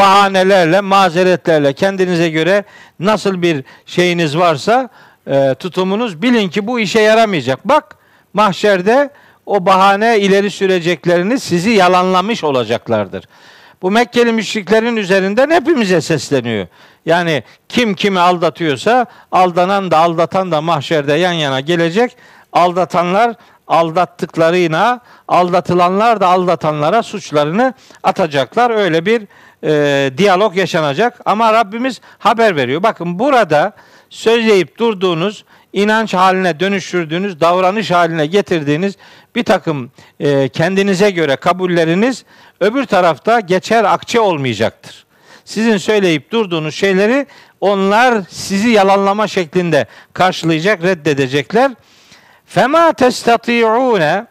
[0.00, 2.64] bahanelerle, mazeretlerle kendinize göre
[3.00, 4.88] nasıl bir şeyiniz varsa
[5.26, 7.68] e, tutumunuz bilin ki bu işe yaramayacak.
[7.68, 7.96] Bak
[8.32, 9.10] mahşerde
[9.46, 13.24] o bahane ileri süreceklerini sizi yalanlamış olacaklardır.
[13.82, 16.66] Bu Mekkeli müşriklerin üzerinden hepimize sesleniyor.
[17.06, 22.16] Yani kim kimi aldatıyorsa aldanan da aldatan da mahşerde yan yana gelecek.
[22.52, 23.34] Aldatanlar
[23.70, 28.70] aldattıklarına, aldatılanlar da aldatanlara suçlarını atacaklar.
[28.70, 29.22] Öyle bir
[29.64, 31.20] e, diyalog yaşanacak.
[31.24, 32.82] Ama Rabbimiz haber veriyor.
[32.82, 33.72] Bakın burada
[34.10, 38.96] sözleyip durduğunuz inanç haline dönüştürdüğünüz, davranış haline getirdiğiniz
[39.34, 42.24] bir takım e, kendinize göre kabulleriniz
[42.60, 45.06] öbür tarafta geçer akçe olmayacaktır.
[45.44, 47.26] Sizin söyleyip durduğunuz şeyleri
[47.60, 51.70] onlar sizi yalanlama şeklinde karşılayacak, reddedecekler.
[52.46, 54.26] Fema testati'une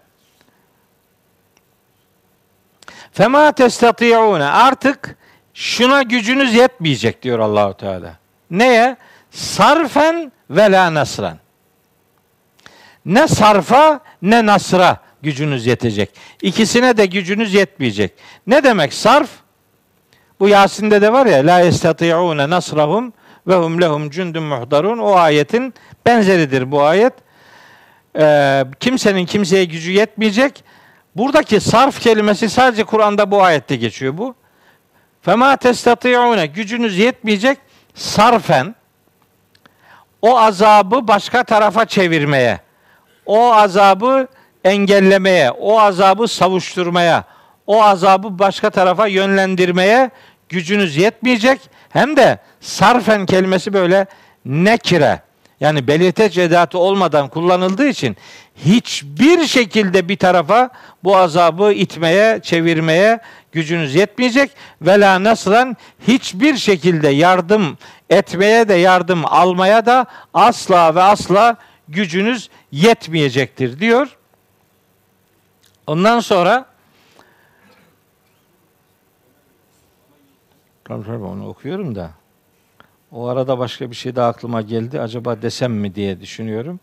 [3.12, 5.16] Fema testati'une artık
[5.60, 8.18] şuna gücünüz yetmeyecek diyor Allahu Teala.
[8.52, 8.98] Neye?
[9.32, 11.38] Sarfen ve la nasran.
[13.06, 16.10] Ne sarfa ne nasra gücünüz yetecek.
[16.42, 18.14] İkisine de gücünüz yetmeyecek.
[18.48, 19.30] Ne demek sarf?
[20.40, 23.14] Bu Yasin'de de var ya la yestati'une nasrahum
[23.48, 25.74] ve hum lehum cundun muhdarun o ayetin
[26.06, 27.14] benzeridir bu ayet.
[28.20, 30.64] Ee, kimsenin kimseye gücü yetmeyecek.
[31.16, 34.36] Buradaki sarf kelimesi sadece Kur'an'da bu ayette geçiyor bu.
[35.22, 37.58] Fema testati'une gücünüz yetmeyecek
[37.96, 38.76] sarfen
[40.22, 42.60] o azabı başka tarafa çevirmeye,
[43.26, 44.28] o azabı
[44.64, 47.24] engellemeye, o azabı savuşturmaya,
[47.68, 50.10] o azabı başka tarafa yönlendirmeye
[50.50, 51.60] gücünüz yetmeyecek.
[51.90, 54.06] Hem de sarfen kelimesi böyle
[54.46, 55.22] nekire
[55.60, 58.18] yani belirteç edatı olmadan kullanıldığı için
[58.56, 60.70] hiçbir şekilde bir tarafa
[61.04, 63.20] bu azabı itmeye, çevirmeye
[63.52, 64.52] gücünüz yetmeyecek.
[64.82, 65.78] Ve la nasran
[66.08, 67.78] hiçbir şekilde yardım
[68.10, 71.58] etmeye de yardım almaya da asla ve asla
[71.88, 74.18] gücünüz yetmeyecektir diyor.
[75.88, 76.66] Ondan sonra
[80.90, 82.19] onu okuyorum da
[83.12, 85.02] o arada başka bir şey de aklıma geldi.
[85.02, 86.80] Acaba desem mi diye düşünüyorum.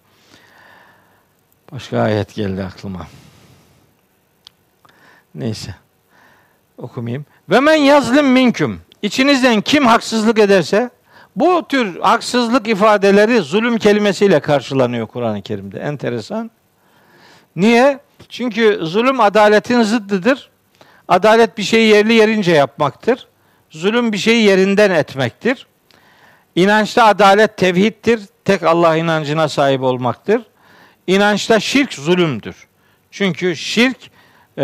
[1.73, 3.07] Başka ayet geldi aklıma.
[5.35, 5.75] Neyse.
[6.79, 7.27] Okumayayım.
[7.51, 8.81] Ve men yazlim minküm.
[9.03, 10.91] İçinizden kim haksızlık ederse
[11.37, 15.79] bu tür haksızlık ifadeleri zulüm kelimesiyle karşılanıyor Kur'an-ı Kerim'de.
[15.79, 16.51] Enteresan.
[17.57, 17.99] Niye?
[18.29, 20.51] Çünkü zulüm adaletin zıddıdır.
[21.09, 23.27] Adalet bir şeyi yerli yerince yapmaktır.
[23.71, 25.67] Zulüm bir şeyi yerinden etmektir.
[26.57, 28.21] İnançta adalet tevhiddir.
[28.45, 30.43] Tek Allah inancına sahip olmaktır.
[31.07, 32.67] İnançta şirk zulümdür.
[33.11, 33.97] Çünkü şirk
[34.59, 34.63] e,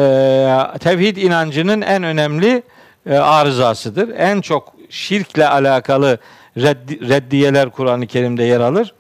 [0.80, 2.62] tevhid inancının en önemli
[3.06, 4.08] e, arızasıdır.
[4.16, 6.18] En çok şirkle alakalı
[6.56, 8.94] reddi, reddiyeler Kur'an-ı Kerim'de yer alır.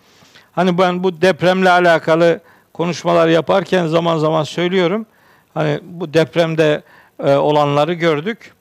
[0.52, 2.40] Hani ben bu depremle alakalı
[2.72, 5.06] konuşmalar yaparken zaman zaman söylüyorum.
[5.54, 6.82] Hani bu depremde
[7.24, 8.52] e, olanları gördük.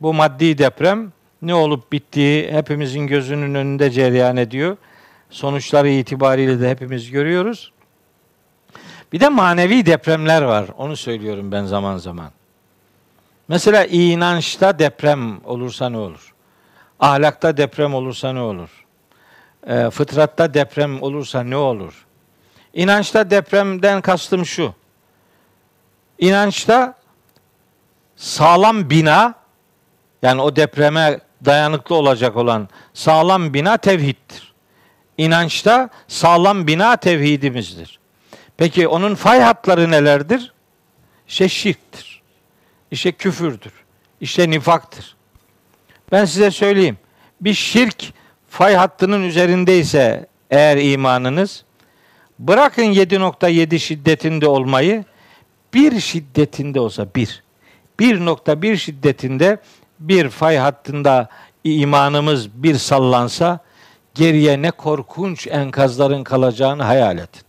[0.00, 1.12] Bu maddi deprem
[1.42, 4.76] ne olup bittiği hepimizin gözünün önünde cereyan ediyor.
[5.30, 7.72] Sonuçları itibariyle de hepimiz görüyoruz.
[9.12, 10.66] Bir de manevi depremler var.
[10.78, 12.30] Onu söylüyorum ben zaman zaman.
[13.48, 16.34] Mesela inançta deprem olursa ne olur?
[17.00, 18.86] Ahlakta deprem olursa ne olur?
[19.66, 22.06] E, fıtratta deprem olursa ne olur?
[22.74, 24.74] İnançta depremden kastım şu.
[26.18, 26.94] İnançta
[28.16, 29.34] sağlam bina
[30.22, 34.52] yani o depreme dayanıklı olacak olan sağlam bina tevhiddir.
[35.18, 37.98] İnançta sağlam bina tevhidimizdir.
[38.56, 40.52] Peki onun fay hatları nelerdir?
[41.28, 42.22] İşte şirktir.
[42.90, 43.72] İşte küfürdür.
[44.20, 45.16] İşte nifaktır.
[46.12, 46.98] Ben size söyleyeyim.
[47.40, 48.12] Bir şirk
[48.50, 51.64] fay hattının üzerindeyse eğer imanınız
[52.38, 55.04] bırakın 7.7 şiddetinde olmayı
[55.74, 57.42] bir şiddetinde olsa bir
[58.00, 59.58] 1.1 şiddetinde
[60.00, 61.28] bir fay hattında
[61.64, 63.58] imanımız bir sallansa
[64.14, 67.40] geriye ne korkunç enkazların kalacağını hayal edin.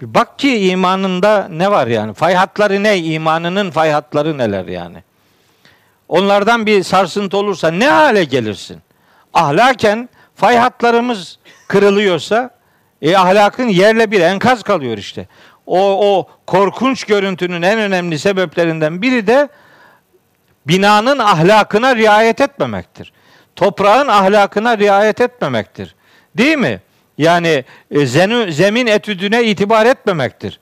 [0.00, 2.14] Bir bak ki imanında ne var yani?
[2.14, 2.98] Fay hatları ne?
[2.98, 5.02] İmanının fay hatları neler yani?
[6.08, 8.78] Onlardan bir sarsıntı olursa ne hale gelirsin?
[9.34, 11.38] Ahlaken fay hatlarımız
[11.68, 12.50] kırılıyorsa
[13.02, 15.26] e, ahlakın yerle bir enkaz kalıyor işte.
[15.66, 15.78] O,
[16.16, 19.48] o korkunç görüntünün en önemli sebeplerinden biri de
[20.66, 23.12] binanın ahlakına riayet etmemektir.
[23.56, 25.94] Toprağın ahlakına riayet etmemektir.
[26.34, 26.80] Değil mi?
[27.18, 28.06] Yani e,
[28.50, 30.60] zemin etüdüne itibar etmemektir.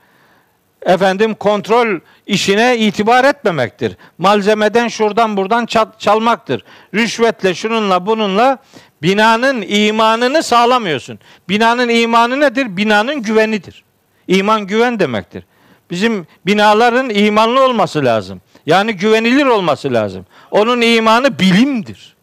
[0.83, 3.97] Efendim kontrol işine itibar etmemektir.
[4.19, 6.65] Malzemeden şuradan buradan çal, çalmaktır.
[6.95, 8.59] Rüşvetle şununla bununla
[9.03, 11.19] binanın imanını sağlamıyorsun.
[11.49, 12.77] Binanın imanı nedir?
[12.77, 13.85] Binanın güvenidir.
[14.29, 15.45] İman güven demektir.
[15.91, 18.41] Bizim binaların imanlı olması lazım.
[18.67, 20.27] Yani güvenilir olması lazım.
[20.51, 22.17] Onun imanı bilimdir.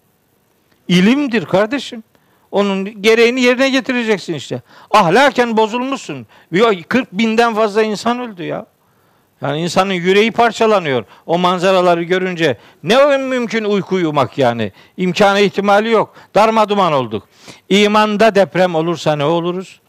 [0.88, 2.04] İlimdir kardeşim.
[2.52, 4.62] Onun gereğini yerine getireceksin işte.
[4.92, 6.28] Ahlaken bozulmuşsun.
[6.88, 8.66] 40 binden fazla insan öldü ya.
[9.42, 12.58] Yani insanın yüreği parçalanıyor o manzaraları görünce.
[12.84, 14.72] Ne mümkün uyku uyumak yani.
[14.98, 16.14] İmkanı ihtimali yok.
[16.36, 17.28] Darma duman olduk.
[17.70, 19.80] İmanda deprem olursa ne oluruz?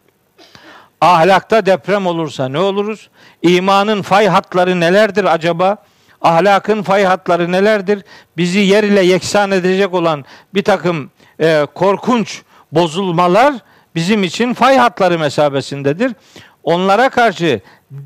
[1.00, 3.10] Ahlakta deprem olursa ne oluruz?
[3.42, 5.76] İmanın fay hatları nelerdir acaba?
[6.22, 8.02] Ahlakın fay hatları nelerdir?
[8.36, 10.24] Bizi yer ile yeksan edecek olan
[10.54, 12.42] bir takım e, korkunç
[12.72, 13.54] bozulmalar
[13.94, 16.12] bizim için fay hatları mesabesindedir.
[16.62, 17.60] Onlara karşı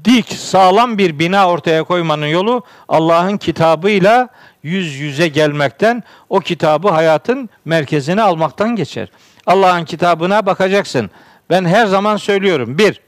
[0.05, 4.29] dik, sağlam bir bina ortaya koymanın yolu Allah'ın kitabıyla
[4.63, 9.09] yüz yüze gelmekten, o kitabı hayatın merkezine almaktan geçer.
[9.47, 11.11] Allah'ın kitabına bakacaksın.
[11.51, 12.79] Ben her zaman söylüyorum.
[12.79, 13.01] Bir,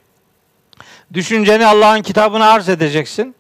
[1.13, 3.35] düşünceni Allah'ın kitabına arz edeceksin.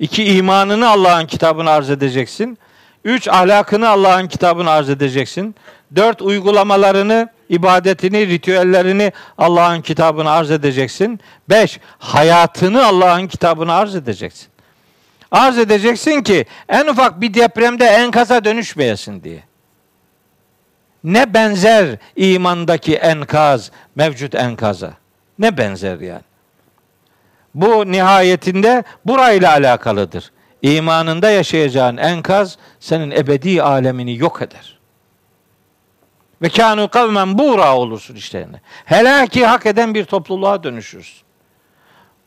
[0.00, 2.58] İki, imanını Allah'ın kitabına arz edeceksin.
[3.04, 5.54] Üç, ahlakını Allah'ın kitabına arz edeceksin.
[5.96, 11.20] Dört, uygulamalarını, ibadetini, ritüellerini Allah'ın kitabına arz edeceksin.
[11.50, 14.48] Beş, hayatını Allah'ın kitabına arz edeceksin.
[15.30, 19.42] Arz edeceksin ki en ufak bir depremde enkaza dönüşmeyesin diye.
[21.04, 24.92] Ne benzer imandaki enkaz mevcut enkaza.
[25.38, 26.22] Ne benzer yani.
[27.56, 30.32] Bu nihayetinde burayla alakalıdır.
[30.62, 34.78] İmanında yaşayacağın enkaz senin ebedi alemini yok eder.
[36.42, 38.38] Ve kânu kavmen buğra olursun işte.
[38.38, 38.56] Yani.
[38.84, 41.22] Helaki hak eden bir topluluğa dönüşürsün.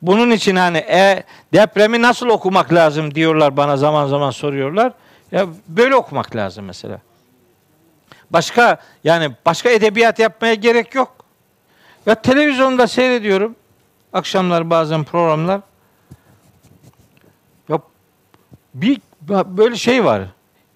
[0.01, 1.23] Bunun için hani e,
[1.53, 4.93] depremi nasıl okumak lazım diyorlar bana zaman zaman soruyorlar.
[5.31, 6.99] Ya böyle okumak lazım mesela.
[8.29, 11.15] Başka yani başka edebiyat yapmaya gerek yok.
[12.05, 13.55] Ya televizyonda seyrediyorum.
[14.13, 15.61] Akşamlar bazen programlar.
[17.69, 17.79] Ya
[18.73, 19.01] bir
[19.45, 20.21] böyle şey var.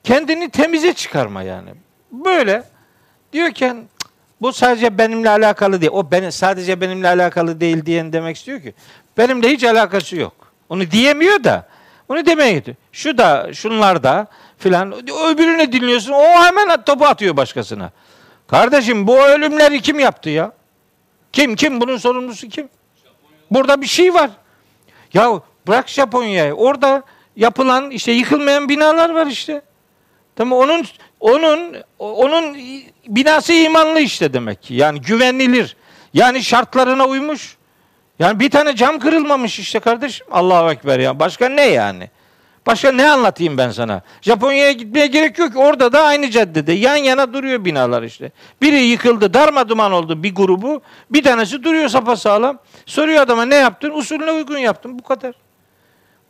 [0.03, 1.69] Kendini temize çıkarma yani.
[2.11, 2.64] Böyle
[3.34, 3.84] diyorken
[4.41, 5.91] bu sadece benimle alakalı değil.
[5.91, 8.73] O ben, sadece benimle alakalı değil diyen demek istiyor ki.
[9.18, 10.34] Benimle hiç alakası yok.
[10.69, 11.68] Onu diyemiyor da.
[12.10, 12.77] Onu demeye gidiyor.
[12.91, 14.27] Şu da, şunlar da
[14.57, 14.91] filan.
[15.01, 16.11] Öbürünü dinliyorsun.
[16.11, 17.91] O hemen topu atıyor başkasına.
[18.47, 20.51] Kardeşim bu ölümleri kim yaptı ya?
[21.31, 22.69] Kim kim bunun sorumlusu kim?
[23.53, 24.30] Burada bir şey var.
[25.13, 26.53] Ya bırak Japonya'yı.
[26.53, 27.03] Orada
[27.35, 29.61] yapılan işte yıkılmayan binalar var işte.
[30.35, 30.85] Tamam onun
[31.19, 32.57] onun onun
[33.07, 34.73] binası imanlı işte demek ki.
[34.73, 35.75] Yani güvenilir.
[36.13, 37.57] Yani şartlarına uymuş.
[38.19, 40.27] Yani bir tane cam kırılmamış işte kardeşim.
[40.31, 41.19] Allahu Ekber ya.
[41.19, 42.09] Başka ne yani?
[42.68, 44.02] Başka ne anlatayım ben sana?
[44.22, 45.52] Japonya'ya gitmeye gerek yok.
[45.56, 48.31] Orada da aynı caddede yan yana duruyor binalar işte.
[48.61, 50.81] Biri yıkıldı, darma duman oldu bir grubu.
[51.10, 52.60] Bir tanesi duruyor sapasağlam.
[52.85, 53.91] Soruyor adama ne yaptın?
[53.91, 54.99] Usulüne uygun yaptım.
[54.99, 55.34] Bu kadar.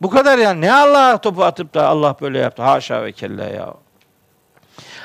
[0.02, 0.60] Bu kadar yani.
[0.60, 2.62] Ne Allah topu atıp da Allah böyle yaptı.
[2.62, 3.74] Haşa ve kella ya.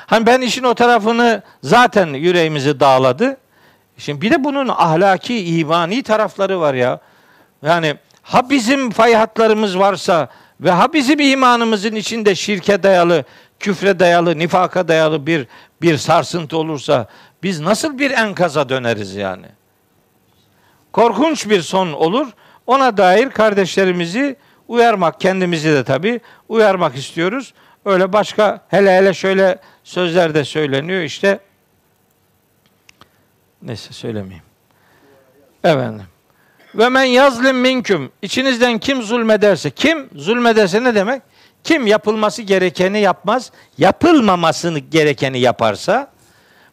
[0.06, 3.36] Hani ben işin o tarafını zaten yüreğimizi dağladı.
[3.98, 7.00] Şimdi bir de bunun ahlaki, imani tarafları var ya.
[7.62, 10.28] Yani ha bizim fay hatlarımız varsa
[10.60, 13.24] ve ha bizim imanımızın içinde şirke dayalı,
[13.60, 15.46] küfre dayalı, nifaka dayalı bir
[15.82, 17.06] bir sarsıntı olursa
[17.42, 19.46] biz nasıl bir enkaza döneriz yani?
[20.92, 22.26] Korkunç bir son olur.
[22.66, 24.36] Ona dair kardeşlerimizi
[24.68, 27.54] uyarmak, kendimizi de tabii uyarmak istiyoruz.
[27.84, 31.40] Öyle başka hele hele şöyle sözler de söyleniyor işte.
[33.62, 34.44] Neyse söylemeyeyim.
[35.64, 36.06] Efendim.
[36.74, 38.12] Ve men yazlim minküm.
[38.22, 41.22] İçinizden kim zulmederse, kim zulmederse ne demek?
[41.64, 46.10] Kim yapılması gerekeni yapmaz, yapılmamasını gerekeni yaparsa,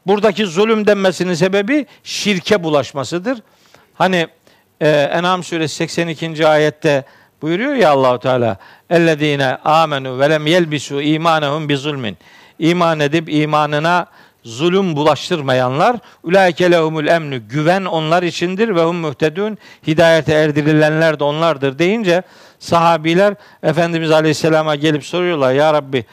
[0.07, 3.39] buradaki zulüm denmesinin sebebi şirke bulaşmasıdır.
[3.93, 4.27] Hani
[4.81, 6.47] e, En'am suresi 82.
[6.47, 7.05] ayette
[7.41, 8.57] buyuruyor ya Allahu Teala
[8.89, 12.17] ellezine amenu ve lem yelbisu imanehum bi zulmin.
[12.59, 14.07] İman edip imanına
[14.47, 19.57] zulüm bulaştırmayanlar ulaike lehumul emnü güven onlar içindir ve hum muhtedun
[19.87, 22.23] hidayete erdirilenler de onlardır deyince
[22.59, 26.05] sahabiler Efendimiz Aleyhisselam'a gelip soruyorlar ya Rabbi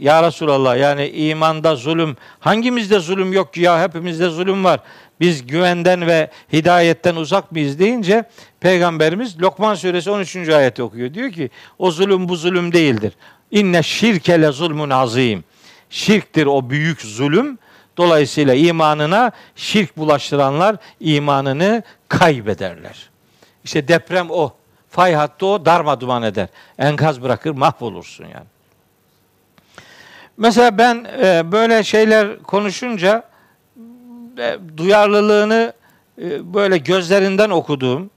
[0.00, 4.80] ya Resulallah yani imanda zulüm hangimizde zulüm yok ki ya hepimizde zulüm var
[5.20, 8.24] biz güvenden ve hidayetten uzak mıyız deyince
[8.60, 10.36] Peygamberimiz Lokman suresi 13.
[10.36, 11.14] ayeti okuyor.
[11.14, 13.12] Diyor ki o zulüm bu zulüm değildir.
[13.50, 15.44] İnne şirke le zulmun azim.
[15.90, 17.58] Şirktir o büyük zulüm.
[18.02, 23.10] Dolayısıyla imanına şirk bulaştıranlar imanını kaybederler.
[23.64, 24.52] İşte deprem o.
[24.90, 26.48] Fay hattı o darma duman eder.
[26.78, 28.46] Enkaz bırakır mahvolursun yani.
[30.36, 33.24] Mesela ben e, böyle şeyler konuşunca
[34.38, 35.72] e, duyarlılığını
[36.22, 38.10] e, böyle gözlerinden okuduğum,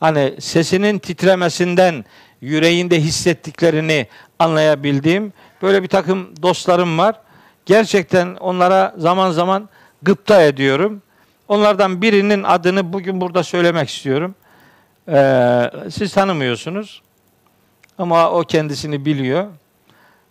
[0.00, 2.04] hani sesinin titremesinden
[2.40, 4.06] yüreğinde hissettiklerini
[4.38, 5.32] anlayabildiğim
[5.62, 7.27] böyle bir takım dostlarım var.
[7.68, 9.68] Gerçekten onlara zaman zaman
[10.02, 11.02] gıpta ediyorum.
[11.48, 14.34] Onlardan birinin adını bugün burada söylemek istiyorum.
[15.08, 17.02] Ee, siz tanımıyorsunuz.
[17.98, 19.46] Ama o kendisini biliyor.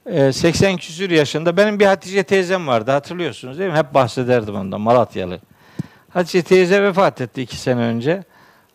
[0.05, 1.57] Ee, 80 küsür yaşında.
[1.57, 3.77] Benim bir Hatice teyzem vardı hatırlıyorsunuz değil mi?
[3.77, 5.39] Hep bahsederdim ondan Malatyalı.
[6.09, 8.23] Hatice teyze vefat etti iki sene önce.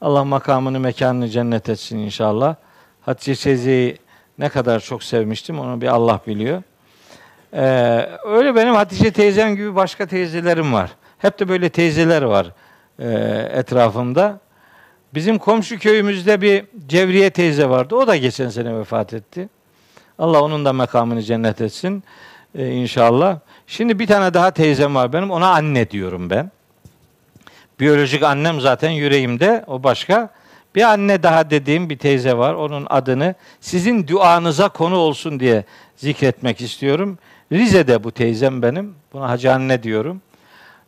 [0.00, 2.54] Allah makamını mekanını cennet etsin inşallah.
[3.00, 3.98] Hatice teyzeyi
[4.38, 6.62] ne kadar çok sevmiştim onu bir Allah biliyor.
[7.54, 10.90] Ee, öyle benim Hatice teyzem gibi başka teyzelerim var.
[11.18, 12.46] Hep de böyle teyzeler var
[12.98, 13.08] e,
[13.52, 14.40] etrafımda.
[15.14, 17.96] Bizim komşu köyümüzde bir Cevriye teyze vardı.
[17.96, 19.48] O da geçen sene vefat etti.
[20.18, 22.04] Allah onun da makamını cennet etsin
[22.54, 23.38] e, inşallah.
[23.66, 25.30] Şimdi bir tane daha teyzem var benim.
[25.30, 26.50] Ona anne diyorum ben.
[27.80, 29.64] Biyolojik annem zaten yüreğimde.
[29.66, 30.28] O başka.
[30.74, 32.54] Bir anne daha dediğim bir teyze var.
[32.54, 35.64] Onun adını sizin duanıza konu olsun diye
[35.96, 37.18] zikretmek istiyorum.
[37.52, 38.94] Rize'de bu teyzem benim.
[39.12, 40.22] Buna Hacı anne diyorum.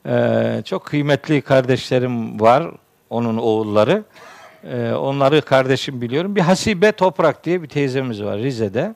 [0.07, 2.71] Ee, çok kıymetli kardeşlerim var.
[3.11, 4.05] Onun oğulları.
[4.65, 6.37] Ee, onları kardeşim biliyorum.
[6.37, 8.95] Bir Hasibe Toprak diye bir teyzemiz var Rize'de.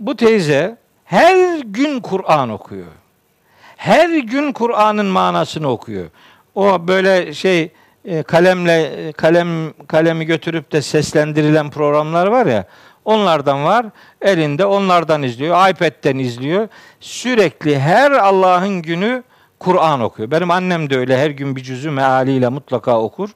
[0.00, 2.86] Bu teyze her gün Kur'an okuyor.
[3.76, 6.06] Her gün Kur'an'ın manasını okuyor.
[6.54, 7.70] O böyle şey
[8.04, 12.64] e, kalemle kalem kalemi götürüp de seslendirilen programlar var ya.
[13.04, 13.86] Onlardan var.
[14.20, 15.68] Elinde onlardan izliyor.
[15.68, 16.68] iPad'den izliyor.
[17.00, 19.22] Sürekli her Allah'ın günü
[19.58, 20.30] Kur'an okuyor.
[20.30, 23.30] Benim annem de öyle her gün bir cüzü mealiyle mutlaka okur.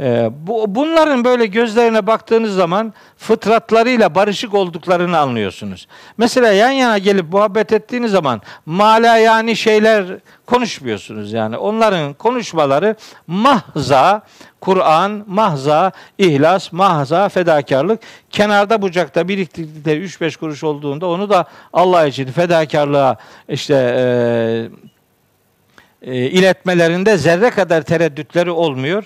[0.00, 5.88] Ee, bu, bunların böyle gözlerine baktığınız zaman fıtratlarıyla barışık olduklarını anlıyorsunuz.
[6.18, 10.04] Mesela yan yana gelip muhabbet ettiğiniz zaman mala yani şeyler
[10.46, 11.56] konuşmuyorsunuz yani.
[11.56, 12.96] Onların konuşmaları
[13.26, 14.22] mahza
[14.60, 18.00] Kur'an, mahza, ihlas, mahza, fedakarlık.
[18.30, 23.16] Kenarda bucakta biriktirdikleri 3-5 kuruş olduğunda onu da Allah için fedakarlığa
[23.48, 24.04] işte e,
[26.12, 29.04] e, iletmelerinde zerre kadar tereddütleri olmuyor.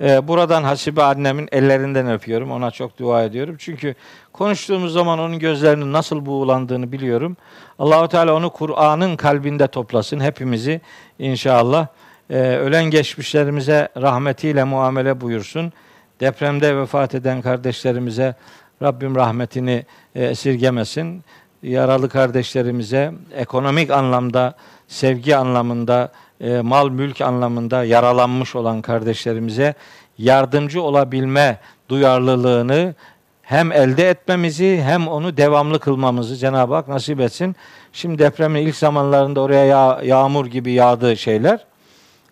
[0.00, 2.50] E, buradan Hasibe annemin ellerinden öpüyorum.
[2.50, 3.56] Ona çok dua ediyorum.
[3.58, 3.94] Çünkü
[4.32, 7.36] konuştuğumuz zaman onun gözlerinin nasıl buğulandığını biliyorum.
[7.78, 10.80] Allahu Teala onu Kur'an'ın kalbinde toplasın hepimizi
[11.18, 11.86] inşallah.
[12.30, 15.72] E, ölen geçmişlerimize rahmetiyle muamele buyursun.
[16.20, 18.34] Depremde vefat eden kardeşlerimize
[18.82, 21.24] Rabbim rahmetini e, esirgemesin.
[21.62, 24.54] Yaralı kardeşlerimize ekonomik anlamda,
[24.88, 29.74] sevgi anlamında, e, mal mülk anlamında yaralanmış olan kardeşlerimize
[30.18, 31.58] yardımcı olabilme
[31.88, 32.94] duyarlılığını
[33.42, 37.56] hem elde etmemizi hem onu devamlı kılmamızı Cenab-ı Hak nasip etsin.
[37.92, 41.66] Şimdi depremin ilk zamanlarında oraya yağ, yağmur gibi yağdı şeyler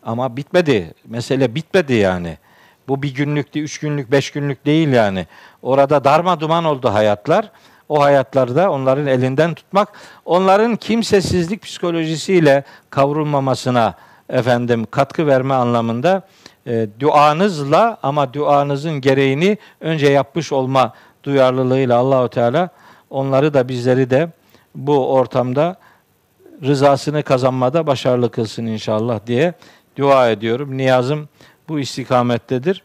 [0.03, 0.95] ama bitmedi.
[1.05, 2.39] Mesele bitmedi yani.
[2.89, 5.27] Bu bir günlüktü, üç günlük, beş günlük değil yani.
[5.63, 7.51] Orada darma duman oldu hayatlar
[7.89, 9.89] o hayatlarda onların elinden tutmak,
[10.25, 13.95] onların kimsesizlik psikolojisiyle kavrulmamasına
[14.31, 16.23] efendim katkı verme anlamında
[16.67, 20.95] e, duanızla ama duanızın gereğini önce yapmış olma
[21.25, 22.69] duyarlılığıyla Allahu Teala
[23.11, 24.31] onları da bizleri de
[24.75, 25.77] bu ortamda
[26.63, 29.55] rızasını kazanmada başarılı kılsın inşallah diye
[29.97, 30.77] dua ediyorum.
[30.77, 31.29] Niyazım
[31.69, 32.83] bu istikamettedir.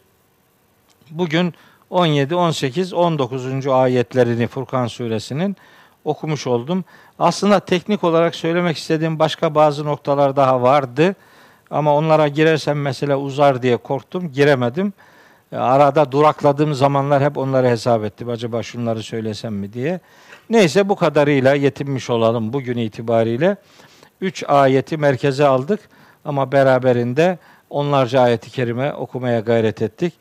[1.10, 1.54] Bugün
[1.94, 3.66] 17, 18, 19.
[3.66, 5.56] ayetlerini Furkan suresinin
[6.04, 6.84] okumuş oldum.
[7.18, 11.14] Aslında teknik olarak söylemek istediğim başka bazı noktalar daha vardı.
[11.70, 14.32] Ama onlara girersem mesela uzar diye korktum.
[14.32, 14.92] Giremedim.
[15.52, 18.28] E, arada durakladığım zamanlar hep onları hesap ettim.
[18.28, 20.00] Acaba şunları söylesem mi diye.
[20.50, 23.56] Neyse bu kadarıyla yetinmiş olalım bugün itibariyle.
[24.20, 25.80] Üç ayeti merkeze aldık
[26.24, 27.38] ama beraberinde
[27.70, 30.14] onlarca ayeti kerime okumaya gayret ettik.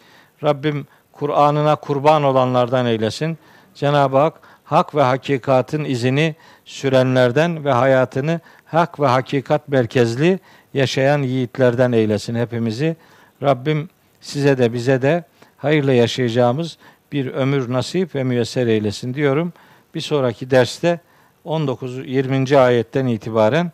[0.43, 0.87] Rabbim
[1.23, 3.37] Kur'an'ına kurban olanlardan eylesin.
[3.75, 4.33] Cenab-ı Hak
[4.63, 6.35] hak ve hakikatin izini
[6.65, 10.39] sürenlerden ve hayatını hak ve hakikat merkezli
[10.73, 12.95] yaşayan yiğitlerden eylesin hepimizi.
[13.43, 13.89] Rabbim
[14.21, 15.23] size de bize de
[15.57, 16.77] hayırlı yaşayacağımız
[17.11, 19.53] bir ömür nasip ve müyesser eylesin diyorum.
[19.95, 20.99] Bir sonraki derste
[21.43, 22.57] 19 20.
[22.57, 23.71] ayetten itibaren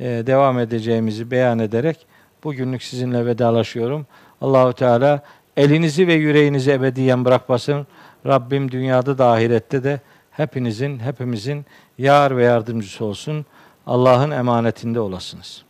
[0.00, 2.06] e, devam edeceğimizi beyan ederek
[2.44, 4.06] bugünlük sizinle vedalaşıyorum.
[4.40, 5.22] Allahu Teala
[5.58, 7.86] Elinizi ve yüreğinizi ebediyen bırakmasın.
[8.26, 11.66] Rabbim dünyada da ahirette de hepinizin, hepimizin
[11.98, 13.46] yar ve yardımcısı olsun.
[13.86, 15.64] Allah'ın emanetinde olasınız.